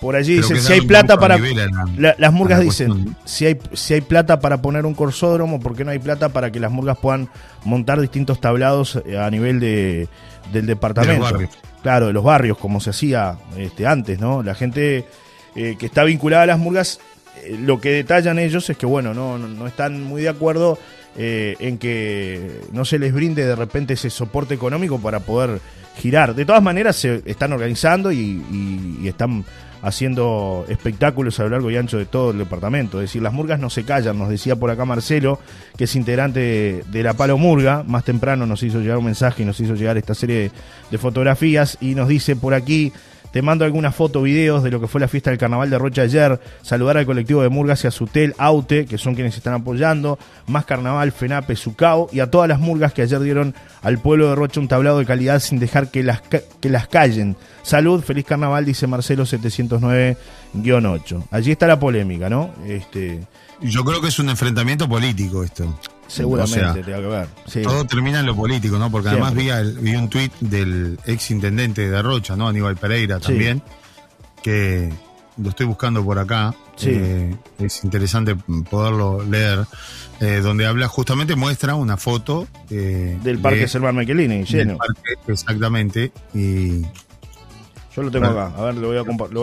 por 0.00 0.14
allí 0.14 0.36
dicen, 0.36 0.60
si 0.60 0.72
hay 0.72 0.82
plata 0.82 1.18
para... 1.18 1.36
Las 1.96 2.32
murgas 2.32 2.60
dicen, 2.60 3.16
si 3.24 3.46
hay, 3.46 3.58
si 3.72 3.94
hay 3.94 4.02
plata 4.02 4.38
para 4.38 4.62
poner 4.62 4.86
un 4.86 4.94
corsódromo, 4.94 5.58
¿por 5.58 5.74
qué 5.74 5.84
no 5.84 5.90
hay 5.90 5.98
plata 5.98 6.28
para 6.28 6.52
que 6.52 6.60
las 6.60 6.70
murgas 6.70 6.98
puedan 6.98 7.28
montar 7.64 8.00
distintos 8.00 8.40
tablados 8.40 9.02
eh, 9.06 9.18
a 9.18 9.28
nivel 9.30 9.58
de, 9.58 10.08
del 10.52 10.66
departamento? 10.66 11.26
Claro, 11.82 12.06
de 12.06 12.12
los 12.12 12.22
barrios, 12.22 12.56
como 12.56 12.80
se 12.80 12.90
hacía 12.90 13.36
este, 13.56 13.86
antes, 13.86 14.20
¿no? 14.20 14.42
La 14.42 14.54
gente... 14.54 15.06
Que 15.52 15.76
está 15.80 16.04
vinculada 16.04 16.44
a 16.44 16.46
las 16.46 16.60
murgas 16.60 17.00
lo 17.58 17.80
que 17.80 17.90
detallan 17.90 18.38
ellos 18.38 18.68
es 18.70 18.76
que, 18.76 18.86
bueno, 18.86 19.14
no, 19.14 19.38
no, 19.38 19.66
están 19.66 20.02
muy 20.02 20.22
de 20.22 20.28
acuerdo 20.28 20.78
eh, 21.16 21.56
en 21.58 21.78
que 21.78 22.60
no 22.72 22.84
se 22.84 22.98
les 22.98 23.12
brinde 23.12 23.44
de 23.44 23.56
repente 23.56 23.94
ese 23.94 24.10
soporte 24.10 24.54
económico 24.54 25.00
para 25.00 25.20
poder 25.20 25.60
girar. 25.96 26.34
De 26.34 26.44
todas 26.44 26.62
maneras, 26.62 26.96
se 26.96 27.22
están 27.24 27.52
organizando 27.52 28.12
y, 28.12 29.00
están 29.04 29.44
haciendo 29.82 30.66
espectáculos 30.68 31.40
a 31.40 31.44
lo 31.44 31.50
largo 31.50 31.70
y 31.70 31.76
ancho 31.76 31.96
de 31.96 32.04
todo 32.04 32.32
el 32.32 32.38
departamento. 32.38 32.98
Es 33.00 33.08
decir, 33.08 33.22
las 33.22 33.32
murgas 33.32 33.58
no 33.58 33.70
se 33.70 33.84
callan, 33.84 34.18
nos 34.18 34.28
decía 34.28 34.56
por 34.56 34.70
acá 34.70 34.84
Marcelo, 34.84 35.40
que 35.76 35.84
es 35.84 35.96
integrante 35.96 36.84
de, 36.86 37.02
la 37.02 37.14
Palo 37.14 37.38
Murga, 37.38 37.82
más 37.86 38.04
temprano 38.04 38.46
nos 38.46 38.62
hizo 38.62 38.80
llegar 38.80 38.98
un 38.98 39.06
mensaje 39.06 39.42
y 39.42 39.46
nos 39.46 39.58
hizo 39.58 39.74
llegar 39.74 39.96
esta 39.96 40.14
serie 40.14 40.50
de 40.90 40.98
fotografías 40.98 41.78
y 41.80 41.94
nos 41.94 42.08
dice 42.08 42.36
por 42.36 42.52
aquí, 42.52 42.92
te 43.32 43.42
mando 43.42 43.64
algunas 43.64 43.94
fotos, 43.94 44.24
videos 44.24 44.62
de 44.64 44.70
lo 44.70 44.80
que 44.80 44.88
fue 44.88 45.00
la 45.00 45.08
fiesta 45.08 45.30
del 45.30 45.38
carnaval 45.38 45.70
de 45.70 45.78
Rocha 45.78 46.02
ayer. 46.02 46.40
Saludar 46.62 46.96
al 46.96 47.06
colectivo 47.06 47.42
de 47.42 47.48
Murgas 47.48 47.84
y 47.84 47.86
a 47.86 47.90
Sutel, 47.90 48.34
Aute, 48.38 48.86
que 48.86 48.98
son 48.98 49.14
quienes 49.14 49.36
están 49.36 49.54
apoyando. 49.54 50.18
Más 50.46 50.64
carnaval, 50.64 51.12
FENAPE, 51.12 51.54
Sucao. 51.54 52.08
Y 52.12 52.20
a 52.20 52.30
todas 52.30 52.48
las 52.48 52.58
murgas 52.58 52.92
que 52.92 53.02
ayer 53.02 53.20
dieron 53.20 53.54
al 53.82 53.98
pueblo 53.98 54.28
de 54.28 54.34
Rocha 54.34 54.60
un 54.60 54.66
tablado 54.68 54.98
de 54.98 55.06
calidad 55.06 55.38
sin 55.40 55.60
dejar 55.60 55.90
que 55.90 56.02
las, 56.02 56.22
que 56.22 56.68
las 56.68 56.88
callen. 56.88 57.36
Salud, 57.62 58.02
feliz 58.02 58.24
carnaval, 58.24 58.64
dice 58.64 58.86
Marcelo 58.86 59.24
709-8. 59.24 60.16
Allí 61.30 61.52
está 61.52 61.66
la 61.66 61.78
polémica, 61.78 62.28
¿no? 62.28 62.50
Este... 62.66 63.20
Yo 63.60 63.84
creo 63.84 64.00
que 64.00 64.08
es 64.08 64.18
un 64.18 64.30
enfrentamiento 64.30 64.88
político 64.88 65.44
esto. 65.44 65.72
Seguramente, 66.10 66.82
que 66.82 66.90
ver. 66.90 67.28
Todo 67.62 67.86
termina 67.86 68.20
en 68.20 68.26
lo 68.26 68.34
político, 68.34 68.78
¿no? 68.78 68.90
Porque 68.90 69.10
además 69.10 69.32
vi, 69.32 69.48
vi, 69.80 69.94
un 69.94 70.08
tuit 70.08 70.32
del 70.40 70.98
ex 71.06 71.30
intendente 71.30 71.88
de 71.88 72.02
Rocha, 72.02 72.34
¿no? 72.34 72.48
Aníbal 72.48 72.76
Pereira 72.76 73.20
también, 73.20 73.62
que 74.42 74.92
lo 75.36 75.50
estoy 75.50 75.66
buscando 75.66 76.04
por 76.04 76.18
acá. 76.18 76.52
Eh, 76.82 77.36
es 77.58 77.84
interesante 77.84 78.34
poderlo 78.68 79.22
leer. 79.22 79.66
Eh, 80.20 80.40
donde 80.42 80.66
habla, 80.66 80.88
justamente 80.88 81.34
muestra 81.36 81.76
una 81.76 81.96
foto. 81.96 82.46
Eh, 82.68 83.18
del 83.22 83.38
Parque 83.38 83.68
Selvar 83.68 83.94
Michelini, 83.94 84.44
lleno. 84.44 84.78
exactamente. 85.26 86.12
Y 86.34 86.84
yo 87.94 88.02
lo 88.02 88.10
tengo 88.10 88.26
acá, 88.26 88.52
a 88.56 88.64
ver, 88.66 88.76
lo 88.76 88.88
voy 88.88 88.98
a, 88.98 89.04
compartir. 89.04 89.38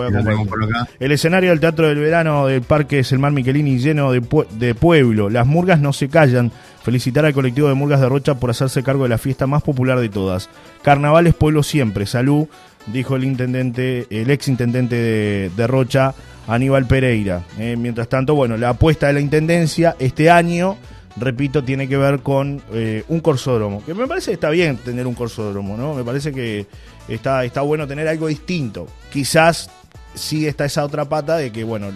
El 1.00 1.12
escenario 1.12 1.50
del 1.50 1.60
Teatro 1.60 1.88
del 1.88 2.00
Verano 2.00 2.48
del 2.48 2.62
Parque 2.62 3.04
Selmar 3.04 3.32
Michelini 3.34 3.78
lleno 3.78 4.12
de, 4.12 4.22
de 4.52 4.74
pueblo. 4.74 5.30
Las 5.30 5.46
murgas 5.46 5.80
no 5.80 5.92
se 5.92 6.08
callan. 6.08 6.52
Felicitar 6.82 7.26
al 7.26 7.34
colectivo 7.34 7.68
de 7.68 7.74
Murgas 7.74 8.00
de 8.00 8.08
Rocha 8.08 8.36
por 8.36 8.50
hacerse 8.50 8.82
cargo 8.84 9.04
de 9.04 9.10
la 9.10 9.18
fiesta 9.18 9.46
más 9.46 9.62
popular 9.62 10.00
de 10.00 10.08
todas. 10.08 10.50
Carnaval 10.82 11.28
es 11.28 11.34
pueblo 11.34 11.62
siempre. 11.62 12.06
Salud, 12.06 12.48
dijo 12.86 13.18
el 13.18 13.26
intendente, 13.26 14.08
el 14.10 14.30
ex 14.32 14.48
intendente 14.48 14.96
de, 15.54 15.68
Rocha, 15.68 16.14
Aníbal 16.48 16.88
Pereira. 16.88 17.44
Eh, 17.60 17.76
mientras 17.78 18.08
tanto, 18.08 18.36
bueno, 18.36 18.56
la 18.56 18.70
apuesta 18.70 19.08
de 19.08 19.14
la 19.14 19.20
intendencia 19.20 19.98
este 20.00 20.30
año 20.30 20.78
repito, 21.20 21.64
tiene 21.64 21.88
que 21.88 21.98
ver 21.98 22.20
con 22.20 22.62
eh, 22.72 23.04
un 23.08 23.20
corsódromo. 23.20 23.84
Que 23.84 23.94
me 23.94 24.08
parece 24.08 24.28
que 24.32 24.36
está 24.36 24.50
bien 24.50 24.78
tener 24.78 25.08
un 25.08 25.16
corsódromo, 25.16 25.76
¿no? 25.76 25.94
Me 25.94 26.04
parece 26.04 26.32
que 26.32 26.68
está, 27.08 27.44
está 27.46 27.62
bueno 27.62 27.88
tener 27.88 28.08
algo 28.08 28.28
distinto. 28.28 28.88
Quizás 29.12 29.70
sí 30.16 30.48
está 30.48 30.66
esa 30.66 30.84
otra 30.84 31.06
pata 31.06 31.38
de 31.38 31.52
que, 31.52 31.64
bueno, 31.64 31.92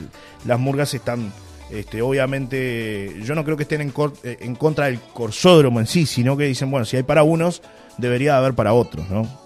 las 0.45 0.59
murgas 0.59 0.93
están, 0.93 1.31
este, 1.71 2.01
obviamente, 2.01 3.15
yo 3.23 3.35
no 3.35 3.43
creo 3.43 3.57
que 3.57 3.63
estén 3.63 3.81
en, 3.81 3.93
eh, 4.23 4.37
en 4.41 4.55
contra 4.55 4.85
del 4.85 4.99
corsódromo 4.99 5.79
en 5.79 5.87
sí, 5.87 6.05
sino 6.05 6.37
que 6.37 6.45
dicen, 6.45 6.69
bueno, 6.71 6.85
si 6.85 6.97
hay 6.97 7.03
para 7.03 7.23
unos, 7.23 7.61
debería 7.97 8.37
haber 8.37 8.53
para 8.53 8.73
otros, 8.73 9.09
¿no? 9.09 9.40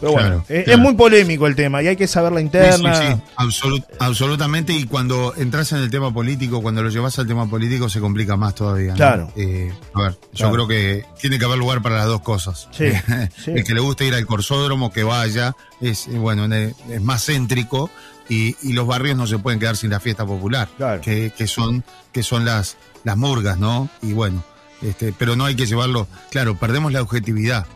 Pero 0.00 0.12
bueno, 0.12 0.44
es, 0.48 0.78
muy 0.78 0.94
polémico 0.94 1.46
el 1.46 1.56
tema 1.56 1.82
y 1.82 1.88
hay 1.88 1.96
que 1.96 2.06
saber 2.06 2.32
la 2.32 2.40
interna. 2.40 2.94
Sí, 2.94 3.20
sí, 3.50 3.84
absolutamente. 3.98 4.72
Y 4.72 4.84
cuando 4.84 5.34
entras 5.36 5.72
en 5.72 5.78
el 5.78 5.90
tema 5.90 6.12
político, 6.12 6.62
cuando 6.62 6.82
lo 6.82 6.88
llevas 6.88 7.18
al 7.18 7.26
tema 7.26 7.48
político, 7.48 7.88
se 7.88 8.00
complica 8.00 8.36
más 8.36 8.54
todavía. 8.54 8.94
Claro. 8.94 9.32
Eh, 9.36 9.72
a 9.94 10.02
ver, 10.02 10.18
yo 10.32 10.52
creo 10.52 10.68
que 10.68 11.04
tiene 11.20 11.38
que 11.38 11.44
haber 11.44 11.58
lugar 11.58 11.82
para 11.82 11.96
las 11.96 12.06
dos 12.06 12.20
cosas. 12.20 12.68
Sí, 12.70 12.84
el 13.46 13.64
que 13.64 13.74
le 13.74 13.80
gusta 13.80 14.04
ir 14.04 14.14
al 14.14 14.26
corsódromo, 14.26 14.92
que 14.92 15.02
vaya, 15.02 15.56
es 15.80 16.06
eh, 16.08 16.18
bueno, 16.18 16.52
es 16.54 17.02
más 17.02 17.24
céntrico. 17.26 17.90
Y, 18.30 18.54
los 18.74 18.86
barrios 18.86 19.16
no 19.16 19.26
se 19.26 19.38
pueden 19.38 19.58
quedar 19.58 19.76
sin 19.78 19.88
la 19.88 20.00
fiesta 20.00 20.26
popular, 20.26 20.68
que, 21.00 21.32
que, 21.34 21.46
son, 21.46 21.82
que 22.12 22.22
son 22.22 22.44
las, 22.44 22.76
las 23.02 23.16
murgas, 23.16 23.58
¿no? 23.58 23.88
Y 24.02 24.12
bueno, 24.12 24.44
este, 24.82 25.12
pero 25.12 25.34
no 25.36 25.44
hay 25.44 25.56
que 25.56 25.66
llevarlo, 25.66 26.06
claro, 26.30 26.56
perdemos 26.56 26.92
la 26.92 27.02
objetividad. 27.02 27.66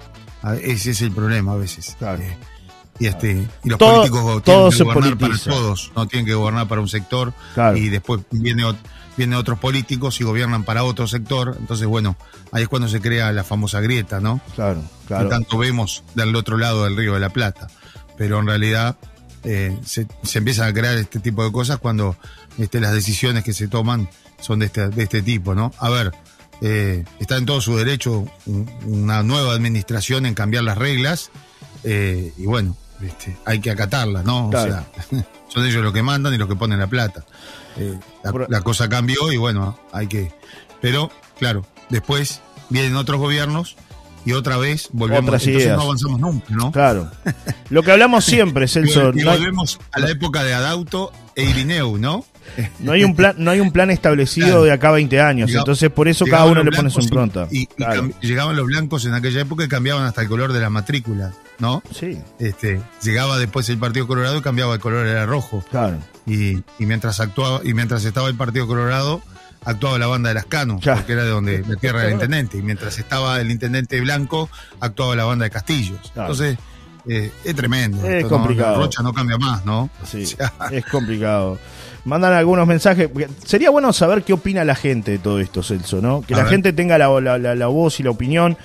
Ese 0.62 0.90
es 0.90 1.02
el 1.02 1.12
problema 1.12 1.52
a 1.52 1.56
veces. 1.56 1.96
Eh, 2.00 2.36
y, 2.98 3.06
este, 3.06 3.48
y 3.64 3.68
los 3.68 3.78
políticos 3.78 4.42
tienen 4.42 4.70
que 4.70 4.84
gobernar 4.84 5.18
para 5.18 5.38
todos, 5.38 5.92
no 5.96 6.06
tienen 6.06 6.26
que 6.26 6.34
gobernar 6.34 6.68
para 6.68 6.80
un 6.80 6.88
sector 6.88 7.32
y 7.74 7.88
después 7.88 8.20
viene, 8.30 8.64
vienen 9.16 9.38
otros 9.38 9.58
políticos 9.58 10.20
y 10.20 10.24
gobiernan 10.24 10.64
para 10.64 10.84
otro 10.84 11.06
sector. 11.06 11.56
Entonces, 11.58 11.86
bueno, 11.86 12.16
ahí 12.52 12.64
es 12.64 12.68
cuando 12.68 12.88
se 12.88 13.00
crea 13.00 13.32
la 13.32 13.44
famosa 13.44 13.80
grieta, 13.80 14.20
¿no? 14.20 14.40
Claro, 14.54 14.82
claro. 15.06 15.24
Que 15.24 15.30
tanto 15.30 15.58
vemos 15.58 16.04
del 16.14 16.34
otro 16.36 16.58
lado 16.58 16.84
del 16.84 16.96
río 16.96 17.14
de 17.14 17.20
la 17.20 17.30
Plata. 17.30 17.68
Pero 18.18 18.38
en 18.38 18.46
realidad 18.46 18.96
eh, 19.44 19.76
se, 19.84 20.06
se, 20.22 20.38
empiezan 20.38 20.68
a 20.68 20.72
crear 20.72 20.96
este 20.96 21.18
tipo 21.18 21.44
de 21.44 21.50
cosas 21.50 21.78
cuando 21.78 22.16
este, 22.58 22.80
las 22.80 22.92
decisiones 22.92 23.42
que 23.42 23.52
se 23.52 23.68
toman 23.68 24.08
son 24.40 24.58
de 24.58 24.66
este, 24.66 24.88
de 24.88 25.02
este 25.02 25.22
tipo, 25.22 25.54
¿no? 25.54 25.72
A 25.78 25.88
ver, 25.88 26.12
eh, 26.64 27.04
está 27.18 27.36
en 27.36 27.44
todo 27.44 27.60
su 27.60 27.76
derecho 27.76 28.24
una 28.86 29.24
nueva 29.24 29.52
administración 29.52 30.26
en 30.26 30.34
cambiar 30.34 30.62
las 30.62 30.78
reglas 30.78 31.32
eh, 31.82 32.32
y 32.38 32.46
bueno, 32.46 32.76
este, 33.02 33.36
hay 33.44 33.60
que 33.60 33.70
acatarlas, 33.70 34.24
¿no? 34.24 34.48
O 34.48 34.52
sea, 34.52 34.86
son 35.48 35.66
ellos 35.66 35.82
los 35.82 35.92
que 35.92 36.02
mandan 36.02 36.32
y 36.34 36.38
los 36.38 36.48
que 36.48 36.54
ponen 36.54 36.78
la 36.78 36.86
plata. 36.86 37.24
Eh, 37.76 37.98
la, 38.48 38.60
cosa 38.60 38.88
cambió 38.88 39.32
y 39.32 39.36
bueno, 39.36 39.78
hay 39.92 40.06
que... 40.06 40.32
Pero, 40.80 41.10
claro, 41.38 41.66
después 41.88 42.40
vienen 42.68 42.94
otros 42.96 43.18
gobiernos 43.18 43.76
y 44.24 44.32
otra 44.32 44.56
vez 44.56 44.88
volvemos. 44.92 45.24
Otras 45.24 45.42
entonces 45.42 45.64
ideas. 45.64 45.76
no 45.76 45.84
avanzamos 45.84 46.20
nunca, 46.20 46.46
¿no? 46.50 46.70
Claro. 46.70 47.10
Lo 47.70 47.82
que 47.82 47.90
hablamos 47.90 48.24
siempre, 48.24 48.68
Celso, 48.68 49.12
Y 49.14 49.24
volvemos 49.24 49.80
a 49.90 49.98
la 49.98 50.10
época 50.10 50.44
de 50.44 50.54
Adauto 50.54 51.12
e 51.34 51.44
Irineu, 51.44 51.98
¿no? 51.98 52.24
No 52.80 52.92
hay 52.92 53.04
un 53.04 53.14
plan, 53.16 53.34
no 53.38 53.50
hay 53.50 53.60
un 53.60 53.72
plan 53.72 53.90
establecido 53.90 54.46
Claro. 54.48 54.62
de 54.64 54.72
acá 54.72 54.88
a 54.88 54.92
20 54.92 55.20
años, 55.20 55.50
entonces 55.54 55.90
por 55.90 56.08
eso 56.08 56.24
cada 56.26 56.44
uno 56.46 56.62
le 56.62 56.70
pone 56.70 56.90
su 56.90 57.00
impronta. 57.00 57.48
Y, 57.50 57.62
y 57.62 57.66
Claro. 57.66 58.02
cam- 58.04 58.20
llegaban 58.20 58.56
los 58.56 58.66
blancos 58.66 59.04
en 59.04 59.14
aquella 59.14 59.40
época 59.42 59.64
y 59.64 59.68
cambiaban 59.68 60.04
hasta 60.04 60.22
el 60.22 60.28
color 60.28 60.52
de 60.52 60.60
la 60.60 60.70
matrícula, 60.70 61.32
¿no? 61.58 61.82
Sí, 61.94 62.18
Este, 62.38 62.80
llegaba 63.02 63.38
después 63.38 63.68
el 63.68 63.78
Partido 63.78 64.06
Colorado 64.06 64.38
y 64.38 64.42
cambiaba 64.42 64.74
el 64.74 64.80
color, 64.80 65.06
era 65.06 65.26
rojo. 65.26 65.64
claro. 65.70 65.98
Y, 66.26 66.58
y 66.78 66.86
mientras 66.86 67.18
actuaba, 67.20 67.60
y 67.64 67.74
mientras 67.74 68.04
estaba 68.04 68.28
el 68.28 68.36
Partido 68.36 68.66
Colorado, 68.68 69.22
actuaba 69.64 69.98
la 69.98 70.06
banda 70.06 70.28
de 70.28 70.34
las 70.36 70.46
Cano, 70.46 70.78
porque 70.82 71.12
era 71.12 71.24
de 71.24 71.30
donde 71.30 71.64
la 71.66 71.76
tierra 71.76 72.02
del 72.02 72.12
intendente. 72.14 72.58
Y 72.58 72.62
mientras 72.62 72.98
estaba 72.98 73.40
el 73.40 73.50
intendente 73.50 74.00
blanco, 74.00 74.48
actuaba 74.80 75.16
la 75.16 75.24
banda 75.24 75.44
de 75.44 75.50
Castillos. 75.50 75.98
Claro. 76.14 76.32
Entonces, 76.32 76.58
eh, 77.08 77.30
es 77.44 77.54
tremendo. 77.54 77.98
Es 78.06 78.24
esto, 78.24 78.30
¿no? 78.30 78.36
complicado. 78.38 78.76
Rocha 78.76 79.02
no 79.02 79.12
cambia 79.12 79.38
más, 79.38 79.64
¿no? 79.64 79.90
Sí, 80.04 80.22
O 80.24 80.26
sea, 80.26 80.52
es 80.70 80.84
complicado. 80.86 81.58
Mandan 82.04 82.32
algunos 82.32 82.66
mensajes. 82.66 83.08
Sería 83.44 83.70
bueno 83.70 83.92
saber 83.92 84.22
qué 84.24 84.32
opina 84.32 84.64
la 84.64 84.74
gente 84.74 85.12
de 85.12 85.18
todo 85.18 85.38
esto, 85.40 85.62
Celso, 85.62 86.00
¿no? 86.00 86.22
Que 86.22 86.34
A 86.34 86.38
la 86.38 86.42
ver. 86.44 86.52
gente 86.52 86.72
tenga 86.72 86.98
la, 86.98 87.08
la- 87.20 87.38
la- 87.38 87.54
la 87.54 87.66
voz 87.68 88.00
y 88.00 88.02
la 88.02 88.10
opinión 88.10 88.56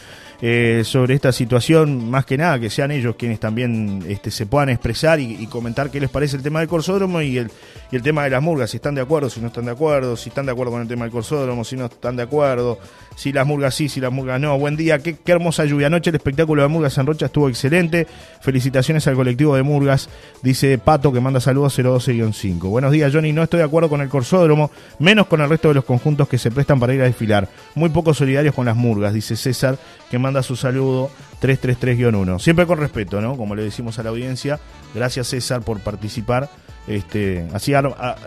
eh, 0.42 0.84
sobre 0.86 1.16
esta 1.16 1.32
situación, 1.32 2.12
más 2.12 2.24
que 2.26 2.38
nada, 2.38 2.60
que 2.60 2.70
sean 2.70 2.92
ellos 2.92 3.16
quienes 3.18 3.40
también 3.40 4.04
este, 4.08 4.30
se 4.30 4.46
puedan 4.46 4.70
expresar 4.70 5.20
y, 5.20 5.36
y 5.36 5.48
comentar 5.48 5.90
qué 5.90 6.00
les 6.00 6.12
parece 6.12 6.36
el 6.38 6.44
tema 6.44 6.60
del 6.60 6.68
corsódromo 6.68 7.22
y 7.22 7.40
el, 7.40 7.52
y 7.92 7.96
el 7.96 8.04
tema 8.04 8.24
de 8.24 8.30
las 8.30 8.42
murgas, 8.44 8.70
si 8.70 8.78
están 8.78 8.94
de 8.94 9.02
acuerdo, 9.02 9.32
si 9.32 9.40
no 9.42 9.48
están 9.48 9.66
de 9.66 9.72
acuerdo, 9.72 10.16
si 10.16 10.30
están 10.30 10.46
de 10.46 10.52
acuerdo 10.52 10.74
con 10.74 10.82
el 10.84 10.88
tema 10.88 11.06
del 11.06 11.12
corsódromo, 11.12 11.64
si 11.64 11.76
no 11.76 11.86
están 11.86 12.16
de 12.16 12.22
acuerdo, 12.24 12.78
si 13.18 13.34
las 13.34 13.48
murgas 13.48 13.74
sí, 13.74 13.90
si 13.90 14.00
las 14.00 14.12
murgas 14.12 14.40
no. 14.40 14.58
Buen 14.60 14.78
día, 14.78 15.00
qué, 15.00 15.16
qué 15.16 15.32
hermosa 15.32 15.66
lluvia. 15.66 15.88
Anoche 15.88 16.12
el 16.12 16.18
espectáculo 16.18 16.62
de 16.62 16.68
Murgas 16.68 17.00
en 17.00 17.08
Rocha 17.08 17.26
estuvo 17.26 17.50
excelente. 17.50 18.06
Felicitaciones 18.42 19.08
al 19.08 19.16
colectivo 19.16 19.56
de 19.56 19.64
Murgas, 19.64 20.08
dice 20.44 20.78
Pato 20.78 21.12
que 21.12 21.20
manda 21.20 21.40
saludos 21.40 21.80
012-5. 21.80 22.70
Buenos 22.70 22.92
días, 22.92 23.12
Johnny. 23.12 23.34
No 23.34 23.42
estoy 23.42 23.58
de 23.58 23.64
acuerdo 23.64 23.90
con 23.90 24.02
el 24.02 24.10
corsódromo, 24.10 24.70
menos 25.00 25.26
con 25.26 25.42
el 25.42 25.50
resto 25.50 25.70
de 25.70 25.74
los 25.74 25.84
conjuntos 25.84 26.28
que 26.28 26.38
se 26.38 26.52
prestan 26.52 26.80
para 26.80 26.94
ir 26.94 27.02
a 27.02 27.06
desfilar. 27.06 27.50
Muy 27.74 27.90
poco 27.90 28.14
solidarios 28.14 28.54
con 28.54 28.68
las 28.68 28.76
murgas, 28.76 29.16
dice 29.16 29.36
César, 29.36 29.80
que 30.12 30.20
manda 30.20 30.44
su 30.44 30.56
saludo 30.56 31.10
333-1. 31.42 32.38
Siempre 32.38 32.68
con 32.68 32.78
respeto, 32.78 33.20
¿no? 33.20 33.36
Como 33.36 33.56
le 33.56 33.64
decimos 33.64 33.98
a 33.98 34.04
la 34.04 34.12
audiencia. 34.12 34.60
Gracias, 34.94 35.26
César, 35.26 35.64
por 35.64 35.80
participar. 35.80 36.52
Este, 36.88 37.48
así 37.52 37.74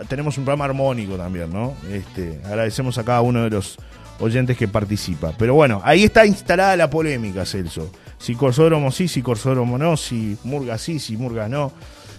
tenemos 0.09 0.37
un 0.37 0.43
programa 0.43 0.65
armónico 0.65 1.15
también, 1.15 1.51
¿no? 1.51 1.75
Este, 1.89 2.41
agradecemos 2.45 2.97
a 2.97 3.05
cada 3.05 3.21
uno 3.21 3.43
de 3.43 3.49
los 3.49 3.79
oyentes 4.21 4.57
que 4.57 4.67
participa. 4.67 5.33
Pero 5.37 5.53
bueno, 5.53 5.81
ahí 5.83 6.03
está 6.03 6.25
instalada 6.25 6.75
la 6.75 6.89
polémica, 6.89 7.45
Celso. 7.45 7.91
Si 8.17 8.35
Corsódromo 8.35 8.91
sí, 8.91 9.07
si 9.07 9.21
Corsódromo 9.21 9.77
no, 9.77 9.97
si 9.97 10.37
Murga 10.43 10.77
sí, 10.77 10.99
si 10.99 11.17
Murga 11.17 11.49
no. 11.49 11.71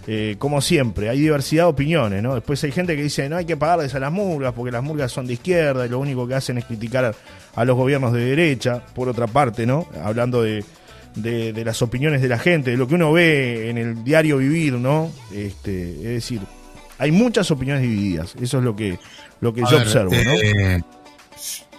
Eh, 0.08 0.34
como 0.38 0.60
siempre, 0.60 1.08
hay 1.08 1.20
diversidad 1.20 1.64
de 1.64 1.70
opiniones, 1.70 2.22
¿no? 2.24 2.34
Después 2.34 2.62
hay 2.64 2.72
gente 2.72 2.96
que 2.96 3.04
dice, 3.04 3.28
no 3.28 3.36
hay 3.36 3.44
que 3.44 3.56
pagarles 3.56 3.94
a 3.94 4.00
las 4.00 4.10
murgas 4.10 4.52
porque 4.52 4.72
las 4.72 4.82
murgas 4.82 5.12
son 5.12 5.28
de 5.28 5.34
izquierda 5.34 5.86
y 5.86 5.88
lo 5.88 6.00
único 6.00 6.26
que 6.26 6.34
hacen 6.34 6.58
es 6.58 6.64
criticar 6.64 7.14
a, 7.54 7.64
los 7.64 7.76
gobiernos 7.76 8.12
de 8.12 8.24
derecha, 8.24 8.82
por 8.94 9.08
otra 9.08 9.28
parte, 9.28 9.64
¿no? 9.64 9.86
Hablando 10.02 10.42
de, 10.42 10.64
de, 11.14 11.52
de 11.52 11.64
las 11.64 11.82
opiniones 11.82 12.20
de 12.20 12.28
la 12.28 12.38
gente, 12.38 12.72
de 12.72 12.76
lo 12.76 12.88
que 12.88 12.96
uno 12.96 13.12
ve 13.12 13.70
en 13.70 13.78
el 13.78 14.02
diario 14.02 14.38
vivir, 14.38 14.72
¿no? 14.72 15.12
Este, 15.32 15.92
es 15.92 16.02
decir, 16.02 16.40
hay 16.98 17.12
muchas 17.12 17.48
opiniones 17.52 17.82
divididas, 17.82 18.34
eso 18.40 18.58
es 18.58 18.64
lo 18.64 18.74
que, 18.74 18.98
lo 19.40 19.54
que 19.54 19.62
a 19.62 19.70
yo 19.70 19.78
ver, 19.78 19.86
observo, 19.86 20.10
¿no? 20.12 21.01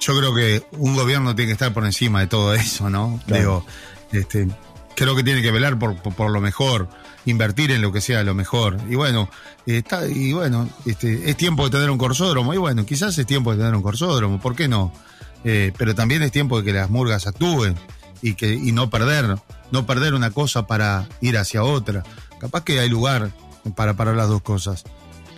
Yo 0.06 0.18
creo 0.18 0.36
que 0.36 0.64
un 0.78 0.96
gobierno 0.96 1.36
tiene 1.36 1.50
que 1.50 1.54
estar 1.54 1.74
por 1.74 1.86
encima 1.86 2.20
de 2.20 2.28
todo 2.28 2.54
eso, 2.54 2.90
¿no? 2.90 3.20
Claro. 3.26 3.40
Digo, 3.40 3.66
este, 4.12 4.48
creo 4.96 5.16
que 5.16 5.24
tiene 5.24 5.42
que 5.42 5.52
velar 5.52 5.80
por, 5.80 5.96
por, 6.02 6.14
por 6.14 6.32
lo 6.32 6.42
mejor, 6.42 6.90
invertir 7.26 7.72
en 7.72 7.82
lo 7.82 7.92
que 7.92 8.02
sea 8.02 8.24
lo 8.24 8.34
mejor. 8.34 8.78
Y 8.90 8.96
bueno, 8.96 9.30
está, 9.66 10.08
y 10.08 10.34
bueno, 10.34 10.70
este, 10.86 11.30
es 11.30 11.38
tiempo 11.38 11.66
de 11.66 11.72
tener 11.72 11.90
un 11.90 11.98
corsódromo, 11.98 12.54
y 12.54 12.58
bueno, 12.58 12.86
quizás 12.86 13.18
es 13.18 13.26
tiempo 13.26 13.52
de 13.52 13.60
tener 13.60 13.76
un 13.76 13.82
corsódromo, 13.82 14.40
¿por 14.40 14.56
qué 14.56 14.68
no? 14.68 14.94
Eh, 15.44 15.72
pero 15.78 15.96
también 15.96 16.22
es 16.22 16.32
tiempo 16.32 16.60
de 16.60 16.66
que 16.66 16.74
las 16.74 16.90
murgas 16.90 17.28
actúen 17.28 17.76
y 18.22 18.36
que 18.36 18.54
y 18.54 18.72
no 18.72 18.90
perder, 18.90 19.38
no 19.72 19.86
perder 19.86 20.14
una 20.14 20.32
cosa 20.32 20.68
para 20.68 21.08
ir 21.22 21.38
hacia 21.38 21.64
otra. 21.64 22.04
Capaz 22.40 22.64
que 22.64 22.80
hay 22.80 22.90
lugar 22.90 23.32
para 23.76 23.94
parar 23.94 24.16
las 24.16 24.30
dos 24.30 24.42
cosas. 24.42 24.84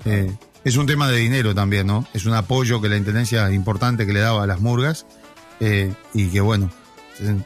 Eh, 0.06 0.32
es 0.65 0.75
un 0.75 0.86
tema 0.86 1.10
de 1.10 1.17
dinero 1.17 1.56
también, 1.56 1.88
¿no? 1.88 2.06
Es 2.13 2.25
un 2.25 2.34
apoyo 2.34 2.82
que 2.82 2.89
la 2.89 2.97
intendencia 2.97 3.49
importante 3.51 4.06
que 4.06 4.12
le 4.12 4.19
daba 4.19 4.43
a 4.43 4.47
las 4.47 4.60
murgas 4.60 5.06
eh, 5.62 5.93
y 6.13 6.28
que 6.28 6.41
bueno, 6.41 6.69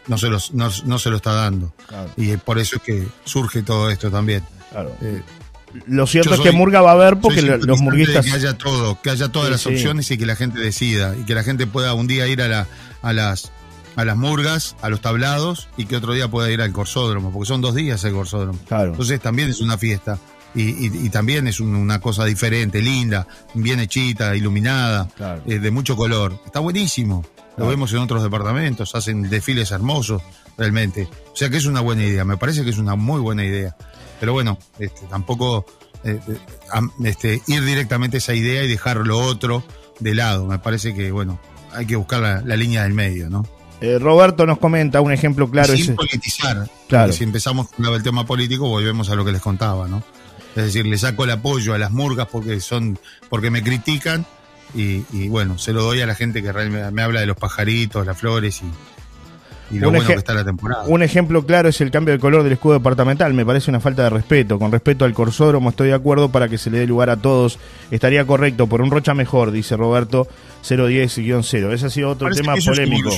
no 0.07 0.17
se, 0.17 0.29
los, 0.29 0.53
no, 0.55 0.69
no 0.85 0.97
se 0.97 1.09
lo 1.11 1.17
está 1.17 1.33
dando. 1.33 1.71
Claro, 1.87 2.09
Y 2.17 2.35
por 2.37 2.57
eso 2.57 2.77
es 2.77 2.81
que 2.81 3.07
surge 3.25 3.61
todo 3.61 3.91
esto 3.91 4.09
también. 4.09 4.41
claro. 4.71 4.91
Eh, 5.01 5.21
Lo 5.85 6.07
cierto 6.07 6.33
es 6.33 6.39
que 6.39 6.51
Murga 6.51 6.81
va 6.81 6.89
a 6.89 6.93
haber 6.93 7.17
porque 7.19 7.43
los 7.43 7.79
murguistas... 7.79 8.25
Que 8.25 8.31
haya 8.31 8.57
todo, 8.57 8.99
que 9.03 9.11
haya 9.11 9.29
todas 9.29 9.47
Sí, 9.47 9.51
las 9.51 9.61
sí. 9.61 9.69
opciones 9.69 10.09
y 10.09 10.17
que 10.17 10.25
la 10.25 10.35
gente 10.35 10.57
decida. 10.59 11.15
Y 11.15 11.25
que 11.25 11.35
la 11.35 11.43
gente 11.43 11.67
pueda 11.67 11.93
un 11.93 12.07
día 12.07 12.25
ir 12.27 12.41
a, 12.41 12.47
la, 12.47 12.67
a, 13.03 13.13
las, 13.13 13.51
a 13.95 14.03
las 14.05 14.17
murgas, 14.17 14.75
a 14.81 14.89
los 14.89 15.01
tablados 15.01 15.67
y 15.77 15.85
que 15.85 15.95
otro 15.97 16.13
día 16.13 16.27
pueda 16.27 16.49
ir 16.49 16.61
al 16.63 16.71
corsódromo, 16.71 17.31
porque 17.31 17.47
son 17.47 17.61
dos 17.61 17.75
días 17.75 18.03
el 18.05 18.13
corsódromo. 18.13 18.57
Claro. 18.67 18.91
Entonces 18.93 19.19
también 19.19 19.49
es 19.49 19.59
una 19.61 19.77
fiesta. 19.77 20.17
Y, 20.55 20.87
y- 20.87 21.05
y 21.05 21.09
también 21.09 21.47
es 21.47 21.59
un- 21.59 21.75
una 21.75 21.99
cosa 21.99 22.25
diferente, 22.25 22.81
linda, 22.81 23.27
bien 23.53 23.79
hechita, 23.79 24.35
iluminada, 24.35 25.07
Claro. 25.15 25.41
eh, 25.45 25.59
de 25.59 25.71
mucho 25.71 25.95
color. 25.95 26.39
Está 26.45 26.59
buenísimo. 26.59 27.23
Lo 27.51 27.55
Claro. 27.55 27.69
vemos 27.69 27.91
en 27.93 27.99
otros 27.99 28.23
departamentos, 28.23 28.95
hacen 28.95 29.29
desfiles 29.29 29.71
hermosos, 29.71 30.21
realmente. 30.57 31.07
O 31.31 31.35
sea 31.35 31.49
que 31.49 31.57
es 31.57 31.65
una 31.65 31.81
buena 31.81 32.03
idea, 32.03 32.25
me 32.25 32.37
parece 32.37 32.63
que 32.63 32.69
es 32.71 32.77
una 32.77 32.95
muy 32.95 33.19
buena 33.21 33.43
idea. 33.45 33.75
Pero 34.19 34.33
bueno, 34.33 34.57
este, 34.79 35.01
tampoco 35.07 35.65
eh, 36.05 36.17
eh, 36.29 36.37
este, 37.03 37.41
ir 37.47 37.63
directamente 37.65 38.17
a 38.17 38.19
esa 38.19 38.33
idea 38.33 38.63
y 38.63 38.69
dejar 38.69 38.97
lo 39.05 39.19
otro 39.19 39.63
de 39.99 40.15
lado. 40.15 40.45
Me 40.47 40.57
parece 40.57 40.93
que, 40.95 41.11
bueno, 41.11 41.39
hay 41.73 41.85
que 41.85 41.97
buscar 41.97 42.21
la, 42.21 42.41
la 42.41 42.55
línea 42.55 42.83
del 42.83 42.93
medio, 42.93 43.29
¿no? 43.29 43.45
Eh, 43.81 43.97
Roberto 43.99 44.45
nos 44.45 44.57
comenta 44.59 44.99
un 45.01 45.11
ejemplo 45.11 45.49
claro. 45.51 45.73
Sin 45.73 45.83
ese- 45.83 45.93
politizar. 45.93 46.69
Claro. 46.87 47.11
Si 47.13 47.23
empezamos 47.25 47.69
con 47.69 47.85
el 47.93 48.01
tema 48.03 48.25
político, 48.25 48.67
volvemos 48.69 49.09
a 49.09 49.15
lo 49.15 49.23
que 49.25 49.31
les 49.33 49.41
contaba, 49.41 49.87
¿no? 49.89 50.01
Es 50.55 50.63
decir, 50.63 50.85
le 50.85 50.97
saco 50.97 51.23
el 51.23 51.31
apoyo 51.31 51.73
a 51.73 51.77
las 51.77 51.91
murgas 51.91 52.27
porque 52.31 52.59
son, 52.59 52.99
porque 53.29 53.51
me 53.51 53.63
critican 53.63 54.25
y, 54.73 55.05
y, 55.11 55.27
bueno, 55.29 55.57
se 55.57 55.73
lo 55.73 55.83
doy 55.83 56.01
a 56.01 56.05
la 56.05 56.15
gente 56.15 56.41
que 56.41 56.51
realmente 56.51 56.91
me 56.91 57.01
habla 57.01 57.19
de 57.19 57.25
los 57.25 57.37
pajaritos, 57.37 58.05
las 58.05 58.17
flores 58.17 58.61
y, 58.61 59.75
y 59.75 59.79
lo 59.79 59.89
Un 59.89 59.95
bueno 59.95 60.07
que 60.07 60.15
está 60.15 60.33
la 60.33 60.43
temporada. 60.43 60.83
Un 60.87 61.03
ejemplo 61.03 61.45
claro 61.45 61.69
es 61.69 61.79
el 61.81 61.91
cambio 61.91 62.13
de 62.13 62.19
color 62.19 62.43
del 62.43 62.53
escudo 62.53 62.73
departamental. 62.73 63.33
Me 63.33 63.45
parece 63.45 63.69
una 63.69 63.79
falta 63.79 64.03
de 64.03 64.09
respeto. 64.09 64.57
Con 64.57 64.71
respecto 64.71 65.05
al 65.05 65.13
corsódromo 65.13 65.69
estoy 65.69 65.89
de 65.89 65.93
acuerdo 65.93 66.29
para 66.29 66.47
que 66.49 66.57
se 66.57 66.69
le 66.69 66.79
dé 66.79 66.87
lugar 66.87 67.09
a 67.09 67.17
todos. 67.17 67.59
Estaría 67.91 68.25
correcto 68.25 68.67
por 68.67 68.81
un 68.81 68.91
Rocha 68.91 69.13
mejor, 69.13 69.51
dice 69.51 69.77
Roberto 69.77 70.27
010-0. 70.63 71.71
Ese 71.71 71.85
ha 71.85 71.89
sido 71.89 72.09
otro 72.09 72.25
Parece 72.25 72.41
tema 72.41 72.55
polémico. 72.63 73.11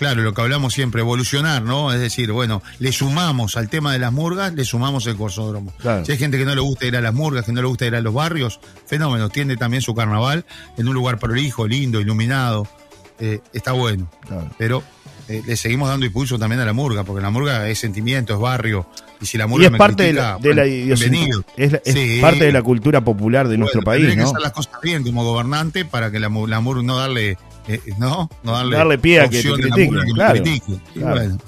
Claro, 0.00 0.22
lo 0.22 0.32
que 0.32 0.40
hablamos 0.40 0.72
siempre, 0.72 1.02
evolucionar, 1.02 1.60
¿no? 1.62 1.92
Es 1.92 2.00
decir, 2.00 2.32
bueno, 2.32 2.62
le 2.78 2.90
sumamos 2.90 3.56
al 3.58 3.68
tema 3.68 3.92
de 3.92 3.98
las 3.98 4.10
murgas, 4.12 4.52
le 4.54 4.64
sumamos 4.64 5.06
el 5.06 5.14
corsódromo. 5.16 5.72
Claro. 5.78 6.04
Si 6.06 6.12
hay 6.12 6.18
gente 6.18 6.38
que 6.38 6.46
no 6.46 6.54
le 6.54 6.62
gusta 6.62 6.86
ir 6.86 6.96
a 6.96 7.02
las 7.02 7.12
murgas, 7.12 7.44
que 7.44 7.52
no 7.52 7.60
le 7.60 7.68
gusta 7.68 7.84
ir 7.86 7.94
a 7.94 8.00
los 8.00 8.14
barrios, 8.14 8.60
fenómeno, 8.86 9.28
tiene 9.28 9.58
también 9.58 9.82
su 9.82 9.94
carnaval 9.94 10.46
en 10.78 10.88
un 10.88 10.94
lugar 10.94 11.18
prolijo, 11.18 11.68
lindo, 11.68 12.00
iluminado, 12.00 12.66
eh, 13.18 13.40
está 13.52 13.72
bueno. 13.72 14.10
Claro. 14.26 14.50
Pero 14.56 14.82
eh, 15.28 15.42
le 15.46 15.54
seguimos 15.56 15.88
dando 15.90 16.06
impulso 16.06 16.38
también 16.38 16.60
a 16.62 16.64
la 16.64 16.72
murga, 16.72 17.04
porque 17.04 17.20
la 17.22 17.28
murga 17.30 17.68
es 17.68 17.78
sentimiento, 17.78 18.32
es 18.32 18.40
barrio, 18.40 18.86
y 19.20 19.26
si 19.26 19.36
la 19.36 19.44
Y 19.44 19.48
murga 19.48 19.66
es 19.66 19.72
me 19.72 19.76
parte 19.78 20.04
de 20.04 20.12
la, 20.14 20.38
de 20.40 20.54
la 20.54 20.62
bienvenido. 20.64 21.44
es, 21.58 21.72
la- 21.72 21.82
es 21.84 21.92
Sí. 21.94 22.18
parte 22.22 22.46
de 22.46 22.52
la 22.52 22.62
cultura 22.62 23.02
popular 23.04 23.48
de 23.48 23.58
nuestro 23.58 23.82
país, 23.82 24.08
que 24.08 24.16
¿no? 24.16 24.24
hacer 24.24 24.40
las 24.40 24.52
cosas 24.52 24.72
bien 24.82 25.04
como 25.04 25.22
gobernante 25.24 25.84
para 25.84 26.10
que 26.10 26.18
la, 26.18 26.30
la 26.30 26.60
murga 26.60 26.82
no 26.82 26.96
darle, 26.96 27.36
eh, 27.74 27.80
no, 27.98 28.28
no 28.42 28.52
darle, 28.52 28.76
Darle 28.76 28.98
pie 28.98 29.20
a 29.20 29.28
que 29.28 29.42
te 29.42 29.52
critiquen, 29.52 30.04
que 30.06 30.12
claro. 30.12 30.42
critique. 30.42 30.80
Y 30.94 30.98
Claro. 30.98 31.14
bueno, 31.20 31.38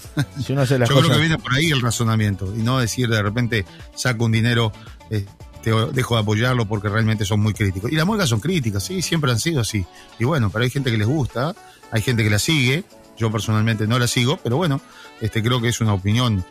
Si 0.44 0.52
uno 0.52 0.62
hace 0.62 0.78
las 0.78 0.88
yo 0.88 0.94
cosas. 0.94 1.08
creo 1.08 1.18
que 1.20 1.26
viene 1.26 1.38
por 1.42 1.54
ahí 1.54 1.70
el 1.70 1.80
razonamiento 1.80 2.52
y 2.56 2.62
no 2.62 2.78
decir 2.78 3.08
de 3.08 3.22
repente 3.22 3.64
saco 3.94 4.24
un 4.26 4.32
dinero, 4.32 4.72
este, 5.10 5.72
o 5.72 5.86
dejo 5.92 6.14
de 6.16 6.20
apoyarlo 6.22 6.66
porque 6.66 6.88
realmente 6.88 7.24
son 7.24 7.40
muy 7.40 7.54
críticos. 7.54 7.90
Y 7.92 7.96
las 7.96 8.06
murgas 8.06 8.28
son 8.28 8.40
críticas, 8.40 8.82
sí, 8.84 9.02
siempre 9.02 9.30
han 9.30 9.38
sido 9.40 9.60
así. 9.60 9.84
Y 10.18 10.24
bueno, 10.24 10.50
pero 10.50 10.64
hay 10.64 10.70
gente 10.70 10.90
que 10.90 10.98
les 10.98 11.06
gusta, 11.06 11.54
hay 11.90 12.02
gente 12.02 12.22
que 12.24 12.30
la 12.30 12.38
sigue. 12.38 12.84
Yo 13.18 13.30
personalmente 13.30 13.86
no 13.86 13.98
la 13.98 14.06
sigo, 14.08 14.38
pero 14.42 14.56
bueno, 14.56 14.80
este 15.20 15.42
creo 15.42 15.60
que 15.60 15.68
es 15.68 15.80
una 15.80 15.92
opinión 15.92 16.44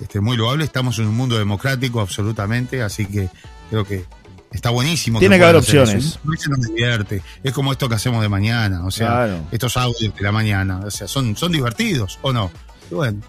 este, 0.00 0.20
muy 0.20 0.36
loable. 0.36 0.64
Estamos 0.64 0.98
en 0.98 1.06
un 1.06 1.16
mundo 1.16 1.36
democrático 1.38 2.00
absolutamente, 2.00 2.82
así 2.82 3.06
que 3.06 3.28
creo 3.70 3.84
que 3.84 4.04
está 4.52 4.70
buenísimo. 4.70 5.18
Tiene 5.18 5.38
que 5.38 5.44
haber 5.44 5.56
opciones. 5.56 6.18
nos 6.24 6.60
divierte. 6.68 7.22
Es 7.42 7.52
como 7.52 7.72
esto 7.72 7.88
que 7.88 7.94
hacemos 7.96 8.22
de 8.22 8.28
mañana, 8.28 8.84
o 8.84 8.90
sea, 8.90 9.06
Claro. 9.08 9.38
estos 9.50 9.76
audios 9.76 10.14
de 10.14 10.22
la 10.22 10.32
mañana, 10.32 10.80
o 10.84 10.90
sea, 10.90 11.08
son, 11.08 11.36
son 11.36 11.52
divertidos, 11.52 12.18
¿o 12.22 12.32
no? 12.32 12.50
Bueno, 12.90 13.20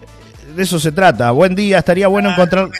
De 0.54 0.62
eso 0.62 0.78
se 0.80 0.92
trata. 0.92 1.30
Buen 1.32 1.54
día, 1.54 1.78
estaría 1.78 2.08
bueno 2.08 2.30
encontrar. 2.30 2.68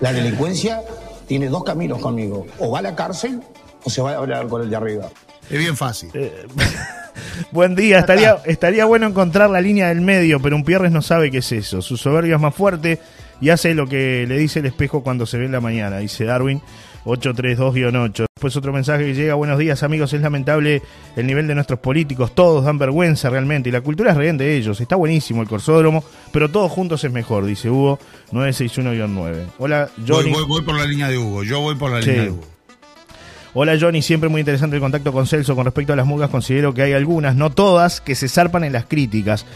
La 0.00 0.12
delincuencia 0.12 0.80
tiene 1.26 1.48
dos 1.48 1.64
caminos 1.64 2.00
conmigo. 2.00 2.46
O 2.58 2.70
va 2.70 2.78
a 2.78 2.82
la 2.82 2.94
cárcel 2.94 3.40
o 3.84 3.90
se 3.90 4.00
va 4.00 4.12
a 4.12 4.16
hablar 4.16 4.46
con 4.48 4.62
el 4.62 4.70
de 4.70 4.76
arriba. 4.76 5.08
es 5.50 5.58
bien 5.58 5.76
fácil. 5.76 6.10
Buen 7.50 7.74
día, 7.74 7.98
estaría, 7.98 8.36
estaría 8.44 8.84
bueno 8.84 9.06
encontrar 9.06 9.50
la 9.50 9.60
línea 9.60 9.88
del 9.88 10.00
medio, 10.00 10.40
pero 10.40 10.54
un 10.56 10.64
Pierres 10.64 10.92
no 10.92 11.02
sabe 11.02 11.30
qué 11.30 11.38
es 11.38 11.50
eso. 11.52 11.82
Su 11.82 11.96
soberbia 11.96 12.36
es 12.36 12.40
más 12.40 12.54
fuerte 12.54 13.00
y 13.40 13.50
hace 13.50 13.74
lo 13.74 13.86
que 13.86 14.24
le 14.28 14.38
dice 14.38 14.60
el 14.60 14.66
espejo 14.66 15.02
cuando 15.02 15.26
se 15.26 15.38
ve 15.38 15.46
en 15.46 15.52
la 15.52 15.60
mañana, 15.60 15.98
dice 15.98 16.24
Darwin 16.24 16.60
832-8. 17.04 18.26
Después 18.36 18.56
otro 18.56 18.72
mensaje 18.72 19.04
que 19.06 19.14
llega, 19.14 19.34
buenos 19.34 19.58
días 19.58 19.82
amigos, 19.82 20.12
es 20.12 20.20
lamentable 20.20 20.82
el 21.16 21.26
nivel 21.26 21.46
de 21.48 21.54
nuestros 21.54 21.80
políticos, 21.80 22.34
todos 22.34 22.64
dan 22.64 22.78
vergüenza 22.78 23.30
realmente 23.30 23.68
y 23.68 23.72
la 23.72 23.80
cultura 23.80 24.12
es 24.12 24.16
rehén 24.16 24.36
de 24.38 24.56
ellos, 24.56 24.80
está 24.80 24.94
buenísimo 24.96 25.42
el 25.42 25.48
corsódromo, 25.48 26.04
pero 26.32 26.48
todos 26.50 26.70
juntos 26.70 27.02
es 27.04 27.12
mejor, 27.12 27.44
dice 27.46 27.68
Hugo 27.70 27.98
961-9. 28.32 29.34
Hola 29.58 29.88
Johnny. 30.06 30.30
Voy, 30.30 30.42
voy, 30.42 30.48
voy 30.48 30.62
por 30.62 30.76
la 30.76 30.84
línea 30.86 31.08
de 31.08 31.18
Hugo, 31.18 31.42
yo 31.42 31.60
voy 31.60 31.74
por 31.74 31.90
la 31.90 32.02
Sí. 32.02 32.10
línea 32.10 32.24
de 32.24 32.30
Hugo. 32.30 32.44
Hola 33.54 33.76
Johnny, 33.80 34.02
siempre 34.02 34.28
muy 34.28 34.40
interesante 34.40 34.76
el 34.76 34.82
contacto 34.82 35.10
con 35.12 35.26
Celso. 35.26 35.56
Con 35.56 35.64
respecto 35.64 35.92
a 35.92 35.96
las 35.96 36.06
murgas, 36.06 36.30
considero 36.30 36.74
que 36.74 36.82
hay 36.82 36.92
algunas, 36.92 37.34
no 37.34 37.50
todas, 37.50 38.00
que 38.00 38.14
se 38.14 38.28
zarpan 38.28 38.62
en 38.62 38.72
las 38.74 38.84
críticas. 38.84 39.46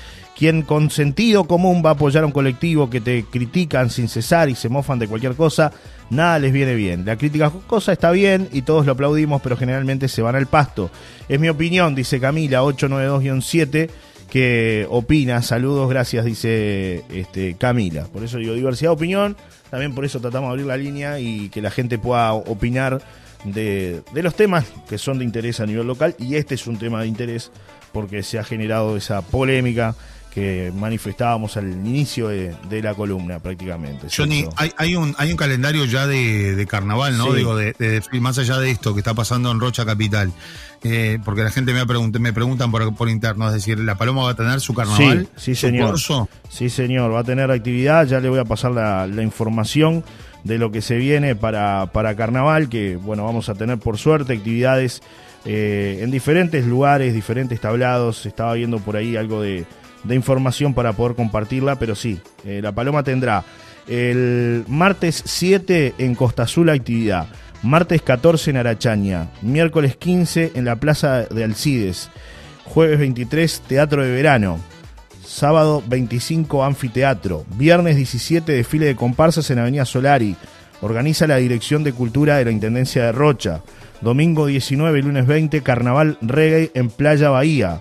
Quien 0.42 0.62
con 0.62 0.90
sentido 0.90 1.44
común 1.44 1.84
va 1.86 1.90
a 1.90 1.92
apoyar 1.92 2.24
a 2.24 2.26
un 2.26 2.32
colectivo 2.32 2.90
que 2.90 3.00
te 3.00 3.26
critican 3.26 3.90
sin 3.90 4.08
cesar 4.08 4.48
y 4.48 4.56
se 4.56 4.68
mofan 4.68 4.98
de 4.98 5.06
cualquier 5.06 5.36
cosa, 5.36 5.70
nada 6.10 6.40
les 6.40 6.52
viene 6.52 6.74
bien. 6.74 7.04
La 7.04 7.16
crítica 7.16 7.52
cosa 7.68 7.92
está 7.92 8.10
bien 8.10 8.48
y 8.50 8.62
todos 8.62 8.84
lo 8.84 8.90
aplaudimos, 8.90 9.40
pero 9.40 9.56
generalmente 9.56 10.08
se 10.08 10.20
van 10.20 10.34
al 10.34 10.48
pasto. 10.48 10.90
Es 11.28 11.38
mi 11.38 11.48
opinión, 11.48 11.94
dice 11.94 12.18
Camila 12.18 12.60
892-7, 12.64 13.88
que 14.28 14.84
opina. 14.90 15.42
Saludos, 15.42 15.88
gracias, 15.88 16.24
dice 16.24 17.04
este, 17.12 17.54
Camila. 17.54 18.08
Por 18.12 18.24
eso 18.24 18.38
digo 18.38 18.54
diversidad 18.54 18.90
de 18.90 18.96
opinión, 18.96 19.36
también 19.70 19.94
por 19.94 20.04
eso 20.04 20.18
tratamos 20.18 20.48
de 20.48 20.52
abrir 20.54 20.66
la 20.66 20.76
línea 20.76 21.20
y 21.20 21.50
que 21.50 21.62
la 21.62 21.70
gente 21.70 21.98
pueda 22.00 22.32
opinar 22.32 23.00
de, 23.44 24.02
de 24.12 24.22
los 24.24 24.34
temas 24.34 24.64
que 24.88 24.98
son 24.98 25.20
de 25.20 25.24
interés 25.24 25.60
a 25.60 25.66
nivel 25.66 25.86
local 25.86 26.16
y 26.18 26.34
este 26.34 26.56
es 26.56 26.66
un 26.66 26.78
tema 26.78 27.02
de 27.02 27.06
interés 27.06 27.52
porque 27.92 28.24
se 28.24 28.40
ha 28.40 28.44
generado 28.44 28.96
esa 28.96 29.22
polémica 29.22 29.94
que 30.34 30.72
manifestábamos 30.74 31.56
al 31.58 31.70
inicio 31.70 32.28
de, 32.28 32.54
de 32.70 32.82
la 32.82 32.94
columna 32.94 33.38
prácticamente. 33.38 34.06
Johnny, 34.14 34.46
hay, 34.56 34.72
hay 34.78 34.96
un 34.96 35.14
hay 35.18 35.30
un 35.30 35.36
calendario 35.36 35.84
ya 35.84 36.06
de, 36.06 36.54
de 36.56 36.66
carnaval, 36.66 37.18
¿no? 37.18 37.26
Sí. 37.32 37.36
Digo, 37.36 37.54
de, 37.54 38.02
más 38.20 38.38
allá 38.38 38.58
de 38.58 38.70
esto 38.70 38.94
que 38.94 39.00
está 39.00 39.12
pasando 39.12 39.50
en 39.50 39.60
Rocha 39.60 39.84
Capital. 39.84 40.32
Eh, 40.84 41.18
porque 41.24 41.42
la 41.42 41.50
gente 41.50 41.72
me, 41.72 41.78
ha 41.78 41.84
pregunt- 41.84 42.18
me 42.18 42.32
preguntan 42.32 42.72
por, 42.72 42.92
por 42.96 43.08
interno, 43.08 43.46
es 43.46 43.54
decir, 43.54 43.78
¿la 43.78 43.94
Paloma 43.96 44.24
va 44.24 44.30
a 44.30 44.34
tener 44.34 44.60
su 44.60 44.74
carnaval? 44.74 45.28
Sí, 45.36 45.54
sí, 45.54 45.54
su 45.54 45.60
señor. 45.66 45.94
Sí, 46.48 46.70
señor, 46.70 47.12
va 47.14 47.20
a 47.20 47.24
tener 47.24 47.50
actividad. 47.52 48.04
Ya 48.06 48.18
le 48.18 48.28
voy 48.28 48.40
a 48.40 48.44
pasar 48.44 48.72
la, 48.72 49.06
la 49.06 49.22
información 49.22 50.02
de 50.42 50.58
lo 50.58 50.72
que 50.72 50.82
se 50.82 50.96
viene 50.96 51.36
para, 51.36 51.92
para 51.92 52.16
carnaval, 52.16 52.68
que 52.68 52.96
bueno, 52.96 53.24
vamos 53.24 53.48
a 53.48 53.54
tener 53.54 53.78
por 53.78 53.96
suerte 53.96 54.32
actividades 54.32 55.02
eh, 55.44 56.00
en 56.02 56.10
diferentes 56.10 56.66
lugares, 56.66 57.14
diferentes 57.14 57.60
tablados. 57.60 58.26
Estaba 58.26 58.54
viendo 58.54 58.80
por 58.80 58.96
ahí 58.96 59.14
algo 59.14 59.40
de, 59.40 59.64
de 60.04 60.14
información 60.14 60.74
para 60.74 60.92
poder 60.92 61.16
compartirla, 61.16 61.78
pero 61.78 61.94
sí, 61.94 62.20
eh, 62.44 62.60
la 62.62 62.72
Paloma 62.72 63.02
tendrá 63.02 63.44
el 63.88 64.64
martes 64.68 65.22
7 65.24 65.94
en 65.98 66.14
Costa 66.14 66.44
Azul 66.44 66.70
actividad. 66.70 67.26
Martes 67.62 68.02
14 68.02 68.50
en 68.50 68.56
Arachaña, 68.56 69.28
miércoles 69.40 69.96
15 69.96 70.52
en 70.54 70.64
la 70.64 70.76
Plaza 70.76 71.22
de 71.26 71.44
Alcides, 71.44 72.10
jueves 72.64 72.98
23 72.98 73.60
Teatro 73.68 74.02
de 74.02 74.10
Verano, 74.10 74.58
Sábado 75.24 75.82
25 75.86 76.64
Anfiteatro. 76.64 77.46
Viernes 77.56 77.96
17 77.96 78.52
desfile 78.52 78.86
de 78.86 78.96
comparsas 78.96 79.50
en 79.50 79.60
Avenida 79.60 79.84
Solari. 79.84 80.36
Organiza 80.80 81.26
la 81.26 81.36
Dirección 81.36 81.84
de 81.84 81.92
Cultura 81.92 82.36
de 82.36 82.44
la 82.44 82.50
Intendencia 82.50 83.04
de 83.04 83.12
Rocha. 83.12 83.62
Domingo 84.00 84.46
19 84.46 84.98
y 84.98 85.02
lunes 85.02 85.26
20 85.26 85.62
Carnaval 85.62 86.18
Reggae 86.20 86.72
en 86.74 86.90
Playa 86.90 87.30
Bahía. 87.30 87.80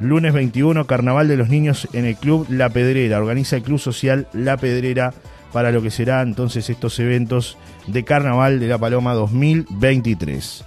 Lunes 0.00 0.32
21 0.32 0.86
Carnaval 0.86 1.28
de 1.28 1.36
los 1.36 1.48
Niños 1.48 1.88
en 1.92 2.04
el 2.04 2.16
Club 2.16 2.46
La 2.50 2.68
Pedrera. 2.70 3.18
Organiza 3.18 3.56
el 3.56 3.62
Club 3.62 3.78
Social 3.80 4.28
La 4.32 4.56
Pedrera 4.56 5.12
para 5.52 5.72
lo 5.72 5.82
que 5.82 5.90
será 5.90 6.22
entonces 6.22 6.68
estos 6.70 6.98
eventos 7.00 7.56
de 7.86 8.04
Carnaval 8.04 8.60
de 8.60 8.68
la 8.68 8.78
Paloma 8.78 9.14
2023. 9.14 10.64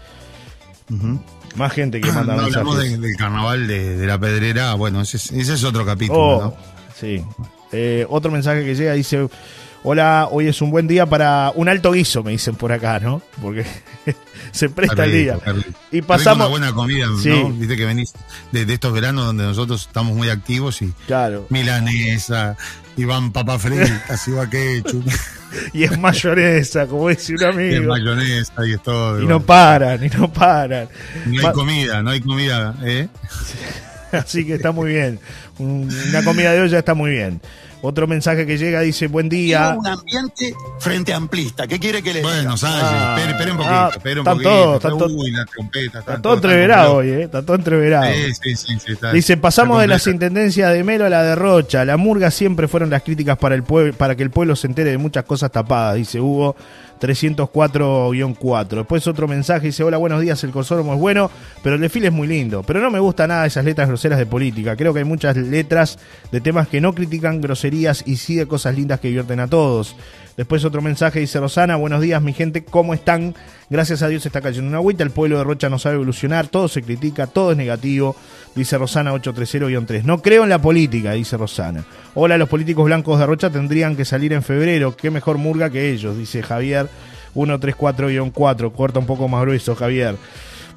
Más 1.55 1.71
gente 1.73 2.01
que 2.01 2.11
manda 2.13 2.35
No 2.35 2.41
hablamos 2.43 2.77
de- 2.79 2.97
del 2.97 3.15
carnaval 3.15 3.67
de, 3.67 3.97
de 3.97 4.07
la 4.07 4.17
pedrera, 4.19 4.73
bueno, 4.75 5.01
ese, 5.01 5.17
es- 5.17 5.31
ese 5.31 5.53
es 5.53 5.63
otro 5.63 5.85
capítulo, 5.85 6.19
Oh, 6.19 6.41
¿no? 6.41 6.53
sí. 6.95 7.23
Eh, 7.73 8.05
otro 8.09 8.31
mensaje 8.31 8.65
que 8.65 8.75
llega 8.75 8.91
dice: 8.93 9.27
Hola, 9.83 10.27
hoy 10.29 10.47
es 10.47 10.61
un 10.61 10.69
buen 10.69 10.87
día 10.87 11.07
para 11.07 11.51
un 11.55 11.67
alto 11.67 11.91
guiso, 11.93 12.21
me 12.23 12.31
dicen 12.31 12.53
por 12.53 12.71
acá, 12.71 12.99
¿no? 12.99 13.19
Porque 13.41 13.65
se 14.51 14.69
presta 14.69 15.05
el 15.05 15.11
día. 15.11 15.39
Y 15.91 16.03
pasamos. 16.03 16.45
una 16.45 16.69
buena 16.69 16.71
comida, 16.73 17.07
Sí. 17.21 17.29
¿no? 17.29 17.49
Viste 17.51 17.75
que 17.75 17.85
venís 17.85 18.13
de, 18.51 18.65
de 18.67 18.73
estos 18.75 18.93
veranos 18.93 19.25
donde 19.25 19.43
nosotros 19.43 19.81
estamos 19.87 20.15
muy 20.15 20.29
activos 20.29 20.83
y 20.83 20.93
Claro. 21.07 21.47
milanesa, 21.49 22.55
y 22.95 23.05
van 23.05 23.31
papas 23.31 23.59
fritas, 23.63 24.27
y 24.27 24.31
va 24.31 24.47
ketchup, 24.47 25.03
Y 25.73 25.83
es 25.83 25.97
mayonesa, 25.97 26.85
como 26.85 27.09
dice 27.09 27.33
un 27.33 27.39
y 27.39 27.43
es 27.43 27.49
amigo. 27.49 27.87
mayonesa, 27.89 28.53
y 28.67 28.73
es 28.73 28.83
todo. 28.83 29.19
Y 29.19 29.25
no 29.25 29.41
paran, 29.41 30.03
y 30.05 30.09
no 30.09 30.31
paran. 30.31 30.89
No 31.25 31.39
hay 31.39 31.45
Ma- 31.47 31.53
comida, 31.53 32.03
no 32.03 32.11
hay 32.11 32.21
comida, 32.21 32.75
¿eh? 32.83 33.07
Así 34.11 34.45
que 34.45 34.53
está 34.55 34.71
muy 34.71 34.91
bien. 34.91 35.19
Un- 35.57 35.89
Una 36.09 36.23
comida 36.23 36.51
de 36.53 36.61
olla 36.61 36.77
está 36.77 36.93
muy 36.93 37.09
bien. 37.11 37.41
Otro 37.83 38.05
mensaje 38.07 38.45
que 38.45 38.57
llega 38.57 38.81
dice: 38.81 39.07
Buen 39.07 39.27
día. 39.29 39.69
Tengo 39.69 39.79
un 39.81 39.87
ambiente 39.87 40.53
frente 40.79 41.13
amplista. 41.13 41.67
¿Qué 41.67 41.79
quiere 41.79 42.01
que 42.03 42.13
le 42.13 42.19
diga? 42.19 42.31
Bueno, 42.33 42.57
Salle, 42.57 42.75
Ah, 42.81 43.15
espere, 43.17 43.31
espere 43.31 43.51
un 43.51 43.57
poquito, 43.57 43.73
ah, 43.75 43.89
espere 43.95 44.19
un 44.19 44.25
poquito. 44.25 44.49
todos, 44.49 44.75
están 44.75 44.91
todos- 44.97 45.11
Uy, 45.13 45.31
la 45.31 45.45
trompeta. 45.45 45.99
Está 45.99 46.21
todo 46.21 46.33
entreverado 46.35 46.95
hoy, 46.95 47.09
¿eh? 47.09 47.23
Está 47.23 47.41
todo 47.43 47.55
entreverado. 47.55 48.13
Sí, 48.13 48.33
sí, 48.33 48.55
sí, 48.55 48.79
sí, 48.85 48.91
está- 48.93 49.11
Dice, 49.11 49.37
pasamos 49.37 49.75
está 49.77 49.81
de 49.81 49.87
las 49.87 50.07
intendencias 50.07 50.73
de 50.73 50.83
Melo 50.83 51.05
a 51.05 51.09
la 51.09 51.23
de 51.23 51.35
Rocha. 51.35 51.83
La 51.85 51.97
murga 51.97 52.29
siempre 52.31 52.67
fueron 52.67 52.89
las 52.89 53.01
críticas 53.01 53.37
para 53.37 53.55
el 53.55 53.63
para 53.63 54.15
que 54.15 54.23
el 54.23 54.29
pueblo 54.31 54.55
se 54.55 54.67
entere 54.67 54.91
de 54.91 54.97
muchas 54.97 55.23
cosas 55.25 55.51
tapadas, 55.51 55.95
dice 55.95 56.19
Hugo 56.19 56.55
304-4. 57.01 58.67
Después 58.67 59.07
otro 59.07 59.27
mensaje 59.27 59.67
dice, 59.67 59.83
hola, 59.83 59.97
buenos 59.97 60.21
días, 60.21 60.43
el 60.43 60.51
Corsóromo 60.51 60.93
es 60.93 60.99
bueno, 60.99 61.31
pero 61.63 61.75
el 61.75 61.81
desfile 61.81 62.07
es 62.07 62.13
muy 62.13 62.27
lindo. 62.27 62.63
Pero 62.63 62.79
no 62.79 62.91
me 62.91 62.99
gusta 62.99 63.27
nada 63.27 63.45
esas 63.45 63.65
letras 63.65 63.87
groseras 63.87 64.19
de 64.19 64.25
política. 64.25 64.75
Creo 64.75 64.93
que 64.93 64.99
hay 64.99 65.05
muchas 65.05 65.35
letras 65.35 65.97
de 66.31 66.39
temas 66.39 66.67
que 66.67 66.79
no 66.79 66.93
critican 66.93 67.41
groserías 67.41 68.03
y 68.05 68.17
sí 68.17 68.35
de 68.35 68.45
cosas 68.45 68.75
lindas 68.75 68.99
que 68.99 69.07
divierten 69.07 69.39
a 69.39 69.47
todos. 69.47 69.95
Después 70.41 70.65
otro 70.65 70.81
mensaje 70.81 71.19
dice 71.19 71.39
Rosana, 71.39 71.75
buenos 71.75 72.01
días 72.01 72.19
mi 72.19 72.33
gente, 72.33 72.63
¿cómo 72.63 72.95
están? 72.95 73.35
Gracias 73.69 74.01
a 74.01 74.07
Dios 74.07 74.25
está 74.25 74.41
cayendo 74.41 74.69
una 74.69 74.79
agüita, 74.79 75.03
el 75.03 75.11
pueblo 75.11 75.37
de 75.37 75.43
Rocha 75.43 75.69
no 75.69 75.77
sabe 75.77 75.97
evolucionar, 75.97 76.47
todo 76.47 76.67
se 76.67 76.81
critica, 76.81 77.27
todo 77.27 77.51
es 77.51 77.57
negativo, 77.57 78.15
dice 78.55 78.75
Rosana 78.79 79.13
830-3. 79.13 80.01
No 80.01 80.23
creo 80.23 80.41
en 80.41 80.49
la 80.49 80.59
política, 80.59 81.11
dice 81.11 81.37
Rosana. 81.37 81.85
Hola, 82.15 82.39
los 82.39 82.49
políticos 82.49 82.85
blancos 82.85 83.19
de 83.19 83.27
Rocha 83.27 83.51
tendrían 83.51 83.95
que 83.95 84.03
salir 84.03 84.33
en 84.33 84.41
febrero, 84.41 84.97
qué 84.97 85.11
mejor 85.11 85.37
murga 85.37 85.69
que 85.69 85.91
ellos, 85.91 86.17
dice 86.17 86.41
Javier 86.41 86.89
134-4. 87.35 88.71
Corta 88.71 88.97
un 88.97 89.05
poco 89.05 89.27
más 89.27 89.41
grueso, 89.41 89.75
Javier. 89.75 90.15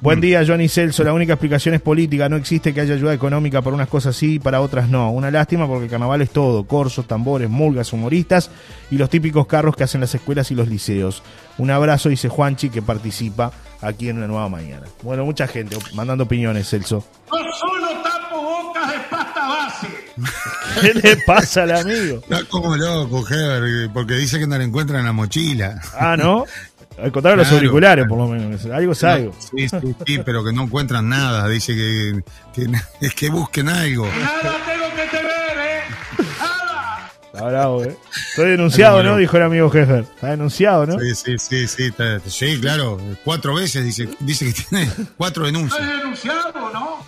Buen 0.01 0.21
día, 0.21 0.43
Johnny 0.45 0.67
Celso. 0.69 1.03
La 1.03 1.13
única 1.13 1.33
explicación 1.33 1.73
es 1.73 1.81
política. 1.81 2.29
No 2.29 2.35
existe 2.35 2.73
que 2.73 2.81
haya 2.81 2.93
ayuda 2.93 3.13
económica 3.13 3.61
para 3.61 3.75
unas 3.75 3.87
cosas 3.87 4.15
sí 4.15 4.35
y 4.35 4.39
para 4.39 4.61
otras 4.61 4.89
no. 4.89 5.09
Una 5.11 5.31
lástima 5.31 5.67
porque 5.67 5.85
el 5.85 5.89
carnaval 5.89 6.21
es 6.21 6.29
todo: 6.29 6.65
corsos, 6.65 7.07
tambores, 7.07 7.49
murgas, 7.49 7.91
humoristas 7.93 8.51
y 8.91 8.97
los 8.97 9.09
típicos 9.09 9.47
carros 9.47 9.75
que 9.75 9.83
hacen 9.83 10.01
las 10.01 10.13
escuelas 10.13 10.51
y 10.51 10.55
los 10.55 10.67
liceos. 10.67 11.23
Un 11.57 11.71
abrazo, 11.71 12.09
dice 12.09 12.29
Juanchi, 12.29 12.69
que 12.69 12.81
participa 12.81 13.51
aquí 13.81 14.09
en 14.09 14.17
una 14.17 14.27
nueva 14.27 14.49
mañana. 14.49 14.85
Bueno, 15.01 15.25
mucha 15.25 15.47
gente 15.47 15.77
mandando 15.93 16.25
opiniones, 16.25 16.69
Celso. 16.69 17.03
No 17.31 17.37
solo 17.53 17.87
tapo 18.03 18.41
bocas 18.41 18.91
de 18.91 18.99
pasta 19.09 19.47
base. 19.47 19.87
¿Qué 20.81 20.93
le 20.93 21.17
pasa 21.25 21.63
al 21.63 21.71
amigo? 21.71 22.17
Está 22.17 22.43
como 22.45 22.75
loco, 22.75 23.25
Heber, 23.27 23.89
porque 23.93 24.15
dice 24.15 24.37
que 24.39 24.45
no 24.45 24.57
le 24.57 24.65
encuentran 24.65 24.99
en 24.99 25.05
la 25.05 25.13
mochila. 25.13 25.81
Ah, 25.97 26.15
¿no? 26.17 26.45
Al 27.01 27.11
contrario, 27.11 27.35
los 27.37 27.47
Claro, 27.47 27.57
auriculares, 27.57 28.05
claro. 28.05 28.09
por 28.09 28.17
lo 28.17 28.27
menos. 28.33 28.65
Algo 28.65 28.91
es 28.93 29.03
algo. 29.03 29.33
Sí, 29.37 29.67
sí, 29.67 29.95
sí, 30.05 30.19
pero 30.25 30.43
que 30.43 30.53
no 30.53 30.63
encuentran 30.63 31.09
nada. 31.09 31.47
Dice 31.49 31.75
que, 31.75 32.21
que 32.53 32.67
es 33.01 33.13
que 33.13 33.29
busquen 33.29 33.67
algo. 33.69 34.07
Nada 34.07 34.57
tengo 34.65 34.95
que 34.95 35.07
temer, 35.17 35.57
¿eh? 35.57 35.81
Nada. 36.39 37.11
Está 37.33 37.43
bravo, 37.47 37.83
¿eh? 37.83 37.97
Estoy 38.29 38.51
denunciado. 38.51 39.03
¿no? 39.03 39.17
Dijo 39.17 39.35
el 39.37 39.43
amigo 39.43 39.69
jefe. 39.69 39.99
Está 39.99 40.27
denunciado, 40.31 40.85
¿no? 40.85 40.97
Sí, 40.99 41.15
sí, 41.15 41.37
sí, 41.37 41.67
sí, 41.67 41.83
está- 41.87 42.19
sí, 42.25 42.57
claro. 42.61 42.97
Cuatro 43.25 43.55
veces 43.55 43.83
dice, 43.83 44.07
dice 44.21 44.45
que 44.45 44.53
tiene 44.63 44.89
cuatro 45.17 45.45
denuncias. 45.45 45.81
Estoy 45.81 45.97
denunciado, 45.97 46.69
¿no? 46.73 47.05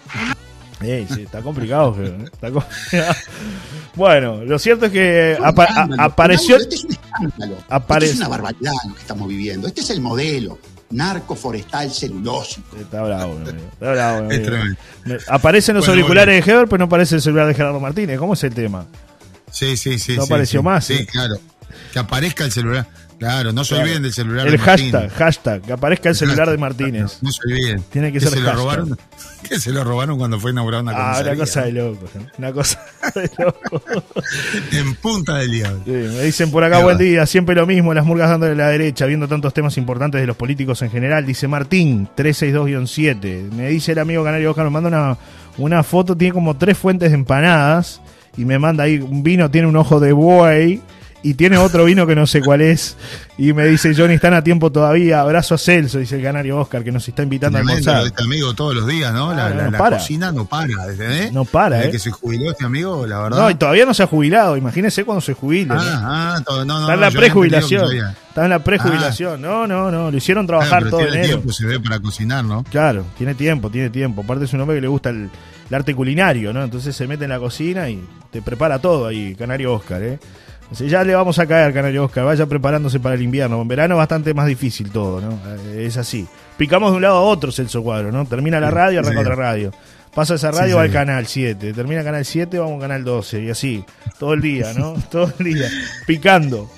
Ey, 0.82 1.07
sí, 1.13 1.23
está 1.23 1.41
complicado, 1.41 1.93
jefe, 1.95 2.09
¿eh? 2.09 2.25
Está 2.32 2.51
complicado. 2.51 3.13
Bueno, 3.95 4.43
lo 4.43 4.59
cierto 4.59 4.86
es 4.86 4.91
que 4.91 5.38
apa- 5.43 5.63
a- 5.63 5.67
Escándalo. 5.69 6.03
apareció. 6.03 6.57
Este 6.57 6.75
es 6.75 6.84
un 6.84 6.91
escándalo. 6.91 7.57
Apare- 7.67 8.03
Esto 8.05 8.13
es 8.13 8.17
una 8.19 8.28
barbaridad 8.28 8.73
lo 8.88 8.93
que 8.93 9.01
estamos 9.01 9.28
viviendo. 9.28 9.67
Este 9.67 9.82
es 9.82 9.89
el 9.89 10.01
modelo. 10.01 10.59
Narco 10.91 11.36
forestal 11.36 11.91
celulósico. 11.91 12.78
Está 12.78 13.01
bravo, 13.01 13.34
mi 13.39 13.49
amigo. 13.49 13.67
Está 13.73 13.91
bravo, 13.91 14.21
mi 14.21 14.28
Es 14.36 14.39
amigo. 14.47 14.51
tremendo. 14.51 15.23
Aparecen 15.30 15.75
los 15.75 15.86
Bueno, 15.86 15.99
auriculares 15.99 16.45
de 16.45 16.51
Heber, 16.51 16.67
pero 16.67 16.78
no 16.78 16.86
aparece 16.86 17.15
el 17.15 17.21
celular 17.23 17.47
de 17.47 17.55
Gerardo 17.55 17.80
Martínez. 17.80 18.19
¿Cómo 18.19 18.36
es 18.36 18.43
el 18.43 18.53
tema? 18.53 18.86
Sí, 19.51 19.75
sí, 19.78 19.97
sí. 19.97 20.15
No 20.15 20.21
sí, 20.21 20.28
apareció 20.28 20.59
sí. 20.59 20.63
más, 20.63 20.86
Sí, 20.86 20.93
¿eh? 20.93 21.07
claro. 21.11 21.36
Que 21.91 21.99
aparezca 21.99 22.45
el 22.45 22.51
celular. 22.51 22.86
Claro, 23.20 23.51
no 23.51 23.63
se 23.63 23.70
Claro. 23.70 23.84
olviden 23.86 24.03
del 24.03 24.13
celular 24.13 24.45
El 24.45 24.51
de 24.53 24.57
Martínez. 24.59 24.91
hashtag, 24.93 25.11
hashtag, 25.18 25.61
que 25.63 25.74
aparezca 25.74 26.09
el 26.09 26.15
celular 26.15 26.49
de 26.51 26.57
Martínez. 26.57 27.18
No 27.22 27.32
se 27.32 27.39
olviden. 27.47 27.84
Tiene 27.91 28.11
que 28.11 28.20
ser 28.20 28.30
se 28.30 28.36
lo 28.36 28.41
hashtag. 28.41 28.57
robaron, 28.63 28.97
que 29.49 29.59
se 29.59 29.72
lo 29.72 29.84
robaron 29.84 30.18
cuando 30.20 30.39
fue 30.39 30.51
inaugurada 30.51 30.84
una 30.84 30.91
Ah, 30.95 31.20
una 31.24 31.36
cosa 31.36 31.63
de 31.63 31.72
loco. 31.72 32.05
Una 32.38 32.51
cosa 32.53 32.80
de 33.15 33.30
loco. 33.39 33.82
En 34.72 34.95
punta 34.95 35.38
del 35.38 35.51
diablo. 35.51 35.82
Sí, 35.86 35.91
me 35.91 36.24
dicen 36.24 36.51
por 36.51 36.63
acá, 36.63 36.80
buen 36.84 36.97
día, 36.99 37.26
siempre 37.26 37.55
lo 37.55 37.65
mismo, 37.65 37.93
las 37.93 38.05
murgas 38.05 38.30
dándole 38.30 38.55
la 38.55 38.68
derecha, 38.70 39.05
viendo 39.07 39.28
tantos 39.28 39.53
temas 39.53 39.78
importantes 39.78 40.22
de 40.22 40.28
los 40.28 40.36
políticos 40.38 40.82
en 40.84 40.91
general. 40.91 41.26
Dice 41.26 41.47
Martín, 41.47 42.07
362-7. 42.15 43.51
Me 43.51 43.70
dice 43.70 43.93
el 43.93 43.99
amigo 43.99 44.24
Canario 44.24 44.51
Oscar, 44.51 44.65
me 44.65 44.72
manda 44.72 44.89
una, 44.89 45.18
una 45.57 45.84
foto, 45.84 46.15
tiene 46.15 46.34
como 46.34 46.55
tres 46.57 46.78
fuentes 46.78 47.09
de 47.09 47.15
empanadas 47.15 48.01
y 48.38 48.45
me 48.45 48.59
manda 48.59 48.84
ahí 48.84 48.99
un 48.99 49.24
vino, 49.24 49.49
tiene 49.49 49.68
un 49.68 49.76
ojo 49.76 49.99
de 49.99 50.11
buey 50.13 50.82
y 51.24 51.34
tiene 51.34 51.57
otro 51.57 51.86
vino 51.86 52.05
que 52.07 52.15
no 52.15 52.26
sé 52.28 52.41
cuál 52.41 52.61
es. 52.61 52.95
Y 53.38 53.51
me 53.53 53.65
dice, 53.65 53.93
Johnny, 53.95 54.13
están 54.15 54.34
a 54.34 54.43
tiempo 54.43 54.72
todavía. 54.72 55.20
Abrazo 55.22 55.55
a 55.55 55.57
Celso, 55.57 55.99
dice 55.99 56.15
el 56.18 56.24
Canario 56.24 56.57
Oscar, 56.57 56.84
que 56.84 56.91
nos 56.91 57.07
está 57.07 57.24
invitando 57.24 57.57
a 57.57 57.61
Tremendo 57.61 57.86
lo 57.86 57.97
almorzar. 57.97 58.07
este 58.18 58.24
amigo 58.24 58.53
todos 58.53 58.76
los 58.76 58.88
días, 58.88 59.13
¿no? 59.13 59.34
La, 59.34 59.47
Ah, 59.47 59.49
la- 59.49 59.63
no 59.65 59.72
la 59.72 59.78
para. 59.78 59.97
cocina 59.97 60.32
no 60.32 60.45
para, 60.45 60.68
¿entendés? 60.89 61.32
No 61.34 61.43
para, 61.45 61.78
Desde 61.78 61.89
¿eh? 61.89 61.91
que 61.91 61.99
se 61.99 62.11
jubiló 62.11 62.51
este 62.51 62.65
amigo, 62.65 63.05
la 63.05 63.20
verdad. 63.22 63.38
No, 63.39 63.49
y 63.49 63.55
todavía 63.55 63.86
no 63.86 63.93
se 63.93 64.03
ha 64.03 64.07
jubilado. 64.07 64.55
Imagínese 64.57 65.03
cuando 65.03 65.22
se 65.22 65.34
jubile. 65.34 65.74
Ah, 65.76 66.38
ah, 66.38 66.43
no, 66.47 66.65
no, 66.65 66.82
Está 66.82 66.93
en 66.93 67.01
la 67.01 67.11
prejubilación. 67.11 67.89
Está 68.30 68.43
en 68.45 68.49
la 68.49 68.59
prejubilación. 68.63 69.41
No, 69.41 69.68
no, 69.68 69.91
no. 69.91 70.09
Lo 70.11 70.18
hicieron 70.18 70.45
Ah, 70.45 70.47
trabajar 70.47 70.80
pero 70.84 70.89
todo 70.91 70.99
tiene 71.01 71.15
enero. 71.18 71.28
tiempo, 71.39 71.51
se 71.51 71.65
ve 71.65 71.80
para 71.80 71.99
cocinar, 71.99 72.45
¿no? 72.45 72.63
Claro, 72.63 73.05
tiene 73.18 73.36
tiempo, 73.36 73.70
tiene 73.70 73.89
tiempo. 73.89 74.22
Aparte 74.22 74.45
es 74.45 74.53
un 74.53 74.61
hombre 74.61 74.78
que 74.78 74.82
le 74.82 74.88
gusta 74.88 75.09
el, 75.09 75.30
el 75.70 75.76
arte 75.76 75.93
culinario, 75.95 76.53
¿no? 76.53 76.63
Entonces 76.63 76.95
se 76.95 77.07
mete 77.07 77.24
en 77.26 77.32
la 77.32 77.39
cocina 77.39 77.89
y 77.89 78.03
te 78.32 78.41
prepara 78.41 78.80
todo 78.80 79.07
ahí, 79.07 79.36
Canario 79.36 79.74
Oscar, 79.74 80.01
¿eh? 80.03 80.20
Ya 80.72 81.03
le 81.03 81.15
vamos 81.15 81.39
a 81.39 81.47
caer, 81.47 81.74
Canario 81.74 82.03
Oscar. 82.05 82.26
Vaya 82.26 82.45
preparándose 82.45 82.99
para 82.99 83.15
el 83.15 83.22
invierno. 83.22 83.61
En 83.61 83.68
verano 83.68 83.95
es 83.95 83.97
bastante 83.97 84.34
más 84.34 84.47
difícil 84.47 84.91
todo, 84.91 85.22
¿no? 85.22 85.39
Eh, 85.74 85.86
Es 85.86 85.97
así. 85.97 86.28
Picamos 86.57 86.91
de 86.91 86.97
un 86.97 87.01
lado 87.03 87.18
a 87.18 87.22
otro, 87.22 87.51
Celso 87.51 87.84
Cuadro, 87.84 88.11
¿no? 88.11 88.26
Termina 88.26 88.59
la 88.59 88.72
radio, 88.72 88.99
arranca 88.99 89.20
sí. 89.20 89.26
otra 89.26 89.36
radio. 89.36 89.72
Pasa 90.13 90.36
esa 90.36 90.51
radio, 90.51 90.76
Sí, 90.76 90.80
al 90.80 90.91
canal 90.91 91.28
7. 91.28 91.74
Termina 91.74 92.03
canal 92.03 92.26
7, 92.26 92.57
vamos 92.57 92.76
al 92.76 92.82
canal 92.82 93.03
12. 93.03 93.43
Y 93.43 93.49
así. 93.49 93.86
Todo 94.20 94.34
el 94.34 94.41
día, 94.41 94.74
¿no? 94.74 94.95
todo 95.11 95.32
el 95.39 95.45
día. 95.45 95.70
Picando. 96.05 96.70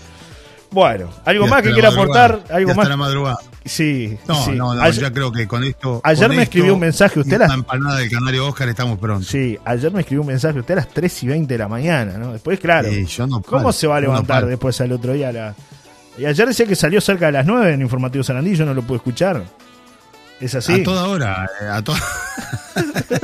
Bueno, 0.72 1.10
¿algo 1.26 1.48
más 1.48 1.64
que 1.64 1.72
quiera 1.72 1.90
aportar? 1.90 2.42
¿Algo 2.50 2.76
más? 2.76 2.88
la 2.88 2.98
madrugada. 2.98 3.38
Sí. 3.70 4.18
No, 4.28 4.44
sí. 4.46 4.52
no, 4.52 4.74
no, 4.74 4.82
Ayer- 4.82 5.04
ya 5.04 5.12
creo 5.14 5.32
que 5.32 5.48
con 5.48 5.64
esto. 5.64 6.02
ayer 6.04 6.28
con 6.28 6.36
me 6.36 6.44
esto 6.44 6.52
escribió 6.52 6.74
un 6.74 6.80
mensaje, 6.80 7.20
usted 7.20 7.40
la- 7.40 7.54
empanada 7.54 7.98
del 7.98 8.10
Canario 8.10 8.48
Oscar 8.48 8.68
estamos 8.68 8.98
pronto. 9.00 9.24
Sí, 9.26 9.58
ayer 9.64 9.92
me 9.92 10.02
escribió 10.02 10.22
un 10.22 10.28
mensaje 10.28 10.60
usted 10.60 10.74
a 10.74 10.78
las 10.78 10.90
3 10.90 11.24
y 11.24 11.28
20 11.28 11.54
de 11.54 11.58
la 11.58 11.68
mañana, 11.68 12.18
¿no? 12.18 12.34
Después, 12.34 12.60
claro, 12.60 12.90
Sí, 12.90 13.06
yo 13.06 13.28
no 13.28 13.42
¿cómo 13.42 13.62
paro, 13.62 13.72
se 13.72 13.88
va 13.88 13.98
a 13.98 14.02
no 14.02 14.08
levantar 14.08 14.46
después 14.48 14.80
al 14.82 14.92
otro 14.92 15.14
día? 15.14 15.30
a 15.30 15.32
la- 15.32 15.56
Y 16.18 16.26
ayer 16.26 16.48
decía 16.48 16.66
que 16.66 16.76
salió 16.76 17.00
cerca 17.00 17.28
de 17.28 17.32
las 17.34 17.46
9 17.46 17.74
en 17.74 17.82
Informativo 17.82 18.24
Sarandí, 18.24 18.56
yo 18.56 18.66
no 18.66 18.74
lo 18.74 18.82
pude 18.82 18.98
escuchar. 18.98 19.44
¿Es 20.40 20.56
así? 20.56 20.74
A 20.74 20.84
toda 20.84 21.08
hora, 21.08 21.48
eh, 21.62 21.66
a, 21.68 21.82
to- 21.84 21.94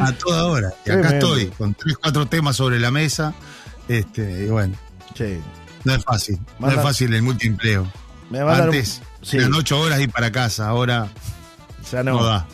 a 0.00 0.12
toda 0.12 0.44
hora. 0.46 0.72
Y 0.86 0.90
acá 0.90 1.00
Tremendo. 1.08 1.36
estoy, 1.36 1.46
con 1.56 1.74
tres, 1.74 1.96
cuatro 2.00 2.26
temas 2.26 2.56
sobre 2.56 2.78
la 2.78 2.90
mesa. 2.90 3.34
Este, 3.88 4.44
y 4.44 4.46
bueno, 4.48 4.74
Sí. 5.14 5.38
no 5.84 5.94
es 5.94 6.04
fácil. 6.04 6.38
No 6.58 6.68
es 6.70 6.76
fácil 6.76 7.14
el 7.14 7.22
multiempleo. 7.22 7.90
Me 8.30 8.40
mandaron- 8.44 8.74
Antes, 8.74 9.00
sí, 9.22 9.36
eran 9.36 9.54
ocho 9.54 9.80
horas 9.80 10.00
ir 10.00 10.10
para 10.10 10.30
casa, 10.32 10.68
ahora 10.68 11.08
ya 11.90 12.02
no, 12.02 12.12
no. 12.14 12.24
da. 12.24 12.46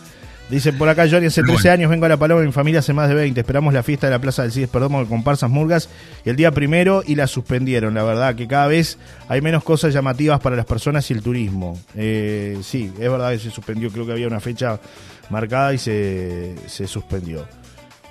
Dicen 0.51 0.77
por 0.77 0.89
acá, 0.91 1.07
Johnny, 1.11 1.27
hace 1.27 1.41
Pero 1.41 1.55
13 1.55 1.69
bueno. 1.69 1.73
años 1.73 1.91
vengo 1.91 2.05
a 2.05 2.09
La 2.11 2.17
Paloma, 2.19 2.43
mi 2.43 2.53
familia 2.53 2.81
hace 2.81 2.93
más 2.93 3.09
de 3.09 3.15
20. 3.15 3.41
Esperamos 3.41 3.73
la 3.73 3.83
fiesta 3.83 4.09
de 4.09 4.11
la 4.11 4.19
Plaza 4.19 4.43
del 4.43 4.53
CIES 4.53 4.69
Perdomo 4.69 4.99
con 4.99 5.07
comparsas 5.07 5.49
murgas 5.49 5.89
y 6.23 6.29
el 6.29 6.37
día 6.37 6.53
primero 6.53 7.03
y 7.05 7.15
la 7.15 7.27
suspendieron. 7.27 7.95
La 7.95 8.03
verdad 8.03 8.35
que 8.35 8.47
cada 8.47 8.67
vez 8.67 8.99
hay 9.29 9.41
menos 9.41 9.65
cosas 9.65 9.95
llamativas 9.95 10.41
para 10.41 10.55
las 10.55 10.67
personas 10.67 11.11
y 11.11 11.15
el 11.15 11.23
turismo. 11.23 11.81
Eh, 11.97 12.59
sí, 12.63 12.93
es 13.01 13.11
verdad 13.11 13.31
que 13.31 13.39
se 13.39 13.51
suspendió, 13.51 13.91
creo 13.91 14.05
que 14.05 14.13
había 14.13 14.27
una 14.27 14.39
fecha 14.39 14.79
marcada 15.31 15.73
y 15.73 15.79
se, 15.79 16.55
se 16.67 16.87
suspendió. 16.87 17.49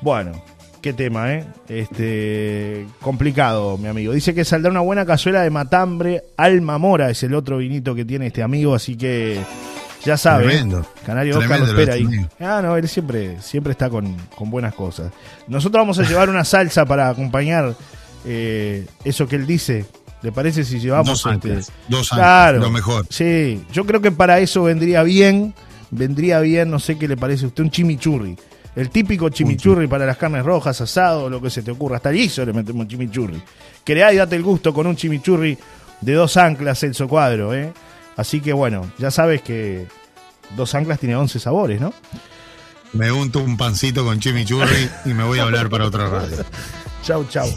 Bueno, 0.01 0.43
qué 0.84 0.93
tema, 0.93 1.34
¿eh? 1.34 1.45
Este, 1.69 2.86
complicado, 3.01 3.77
mi 3.77 3.88
amigo. 3.88 4.11
Dice 4.13 4.36
que 4.36 4.43
saldrá 4.43 4.69
una 4.69 4.81
buena 4.81 5.05
cazuela 5.05 5.41
de 5.41 5.49
matambre. 5.49 6.25
Alma 6.38 6.77
Mora 6.77 7.09
es 7.09 7.23
el 7.23 7.34
otro 7.34 7.57
vinito 7.57 7.95
que 7.95 8.03
tiene 8.03 8.27
este 8.27 8.43
amigo, 8.43 8.75
así 8.75 8.97
que 8.97 9.39
ya 10.03 10.17
sabe. 10.17 10.43
¿eh? 10.43 10.47
Tremendo. 10.49 10.86
Canario 11.05 11.39
Oscar 11.39 11.61
lo 11.61 11.65
espera 11.67 11.93
ahí. 11.93 12.05
Ah, 12.39 12.59
no, 12.61 12.75
él 12.75 12.88
siempre, 12.89 13.41
siempre 13.41 13.71
está 13.71 13.89
con, 13.89 14.15
con 14.36 14.51
buenas 14.51 14.75
cosas. 14.75 15.11
Nosotros 15.47 15.81
vamos 15.81 15.97
a 15.99 16.03
llevar 16.03 16.29
una 16.29 16.43
salsa 16.43 16.86
para 16.86 17.07
acompañar 17.07 17.73
eh, 18.25 18.86
eso 19.05 19.25
que 19.27 19.38
él 19.38 19.47
dice. 19.47 19.86
¿Le 20.21 20.34
parece 20.34 20.65
si 20.65 20.79
llevamos 20.79 21.23
Dos 21.23 21.25
anclas, 21.25 21.57
este? 21.59 21.73
dos 21.88 22.09
Claro. 22.09 22.59
lo 22.59 22.69
mejor. 22.69 23.05
Sí, 23.09 23.63
yo 23.71 23.86
creo 23.86 24.01
que 24.01 24.11
para 24.11 24.39
eso 24.39 24.63
vendría 24.63 25.01
bien, 25.03 25.53
vendría 25.91 26.41
bien, 26.41 26.69
no 26.69 26.79
sé 26.79 26.97
qué 26.97 27.07
le 27.07 27.15
parece 27.17 27.45
a 27.45 27.47
usted, 27.47 27.63
un 27.63 27.71
chimichurri. 27.71 28.38
El 28.76 28.89
típico 28.89 29.30
chimichurri 29.30 29.88
para 29.88 30.05
las 30.05 30.17
carnes 30.17 30.43
rojas, 30.43 30.80
asado, 30.82 31.30
lo 31.30 31.41
que 31.41 31.49
se 31.49 31.61
te 31.61 31.71
ocurra. 31.71 31.97
Hasta 31.97 32.09
guiso 32.09 32.43
le 32.45 32.53
metemos 32.53 32.88
chimichurri. 32.88 33.41
Creá 33.84 34.11
y 34.13 34.17
date 34.17 34.36
el 34.36 34.43
gusto 34.43 34.74
con 34.74 34.88
un 34.88 34.95
chimichurri 34.95 35.57
de 36.01 36.13
dos 36.13 36.38
anclas, 36.38 36.80
Celso 36.80 37.07
Cuadro, 37.07 37.53
¿eh? 37.53 37.71
Así 38.17 38.41
que 38.41 38.53
bueno, 38.53 38.91
ya 38.97 39.11
sabes 39.11 39.41
que 39.41 39.88
dos 40.55 40.74
anclas 40.76 40.99
tiene 40.99 41.15
11 41.15 41.39
sabores, 41.39 41.80
¿no? 41.80 41.93
Me 42.93 43.11
unto 43.11 43.39
un 43.39 43.57
pancito 43.57 44.03
con 44.03 44.19
chimichurri 44.19 44.89
y 45.05 45.13
me 45.13 45.24
voy 45.24 45.39
a 45.39 45.43
hablar 45.43 45.69
para 45.69 45.86
otra 45.86 46.09
radio. 46.09 46.38
Chau, 47.03 47.26
chau. 47.28 47.49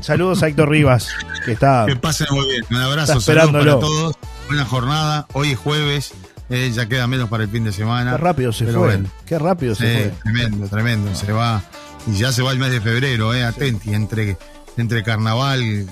Saludos 0.00 0.42
a 0.42 0.48
Héctor 0.48 0.70
Rivas, 0.70 1.10
que 1.44 1.52
está... 1.52 1.84
Que 1.86 1.94
pasen 1.94 2.26
muy 2.30 2.48
bien. 2.48 2.64
Un 2.70 2.76
abrazo, 2.76 3.20
saludos 3.20 3.52
para 3.52 3.78
todos. 3.78 4.16
Buena 4.46 4.64
jornada. 4.64 5.26
Hoy 5.34 5.52
es 5.52 5.58
jueves. 5.58 6.14
Eh, 6.50 6.70
ya 6.74 6.86
queda 6.86 7.06
menos 7.06 7.28
para 7.28 7.44
el 7.44 7.48
fin 7.50 7.64
de 7.64 7.72
semana. 7.72 8.12
Qué 8.12 8.16
rápido 8.18 8.52
se 8.52 8.64
Pero 8.66 8.80
fue. 8.80 8.88
bueno. 8.88 9.08
Qué 9.26 9.38
rápido 9.38 9.74
se 9.74 9.86
Sí, 9.86 10.10
fue. 10.10 10.12
tremendo, 10.32 10.68
tremendo. 10.68 11.14
Se 11.14 11.32
va. 11.32 11.62
Y 12.06 12.16
ya 12.18 12.32
se 12.32 12.42
va 12.42 12.52
el 12.52 12.58
mes 12.58 12.70
de 12.70 12.80
febrero, 12.80 13.32
eh. 13.34 13.44
Atenti. 13.44 13.94
Entre, 13.94 14.36
entre 14.76 15.02
carnaval, 15.02 15.86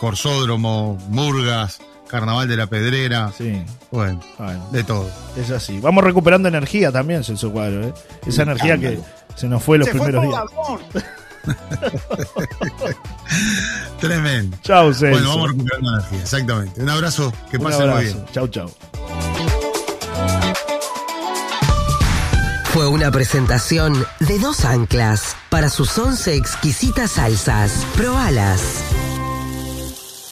corsódromo, 0.00 0.96
murgas, 1.10 1.78
carnaval 2.08 2.48
de 2.48 2.56
la 2.56 2.66
pedrera. 2.68 3.30
Sí, 3.36 3.62
Bueno, 3.90 4.20
bueno. 4.38 4.66
de 4.72 4.82
todo. 4.84 5.10
Es 5.36 5.50
así. 5.50 5.78
Vamos 5.80 6.02
recuperando 6.04 6.48
energía 6.48 6.90
también, 6.90 7.22
Celso 7.24 7.52
Cuadro. 7.52 7.86
¿eh? 7.88 7.92
Esa 8.26 8.42
energía 8.44 8.78
que 8.78 8.98
se 9.36 9.46
nos 9.48 9.62
fue 9.62 9.76
los 9.78 9.88
primeros 9.90 10.22
días. 10.24 10.42
Tremendo. 14.00 14.56
Chau, 14.62 14.92
Celso. 14.94 15.10
Bueno, 15.18 15.28
vamos 15.28 15.50
recuperando 15.50 15.90
energía. 15.98 16.20
Exactamente. 16.20 16.82
Un 16.82 16.88
abrazo. 16.88 17.32
Que 17.50 17.56
Un 17.58 17.64
pasen 17.64 17.90
muy 17.90 18.04
bien. 18.04 18.12
abrazo. 18.16 18.32
Chau, 18.32 18.48
chau. 18.48 18.70
Fue 22.78 22.86
una 22.86 23.10
presentación 23.10 24.06
de 24.20 24.38
dos 24.38 24.64
anclas 24.64 25.34
para 25.48 25.68
sus 25.68 25.98
once 25.98 26.36
exquisitas 26.36 27.10
salsas. 27.10 27.84
Probalas. 27.96 28.60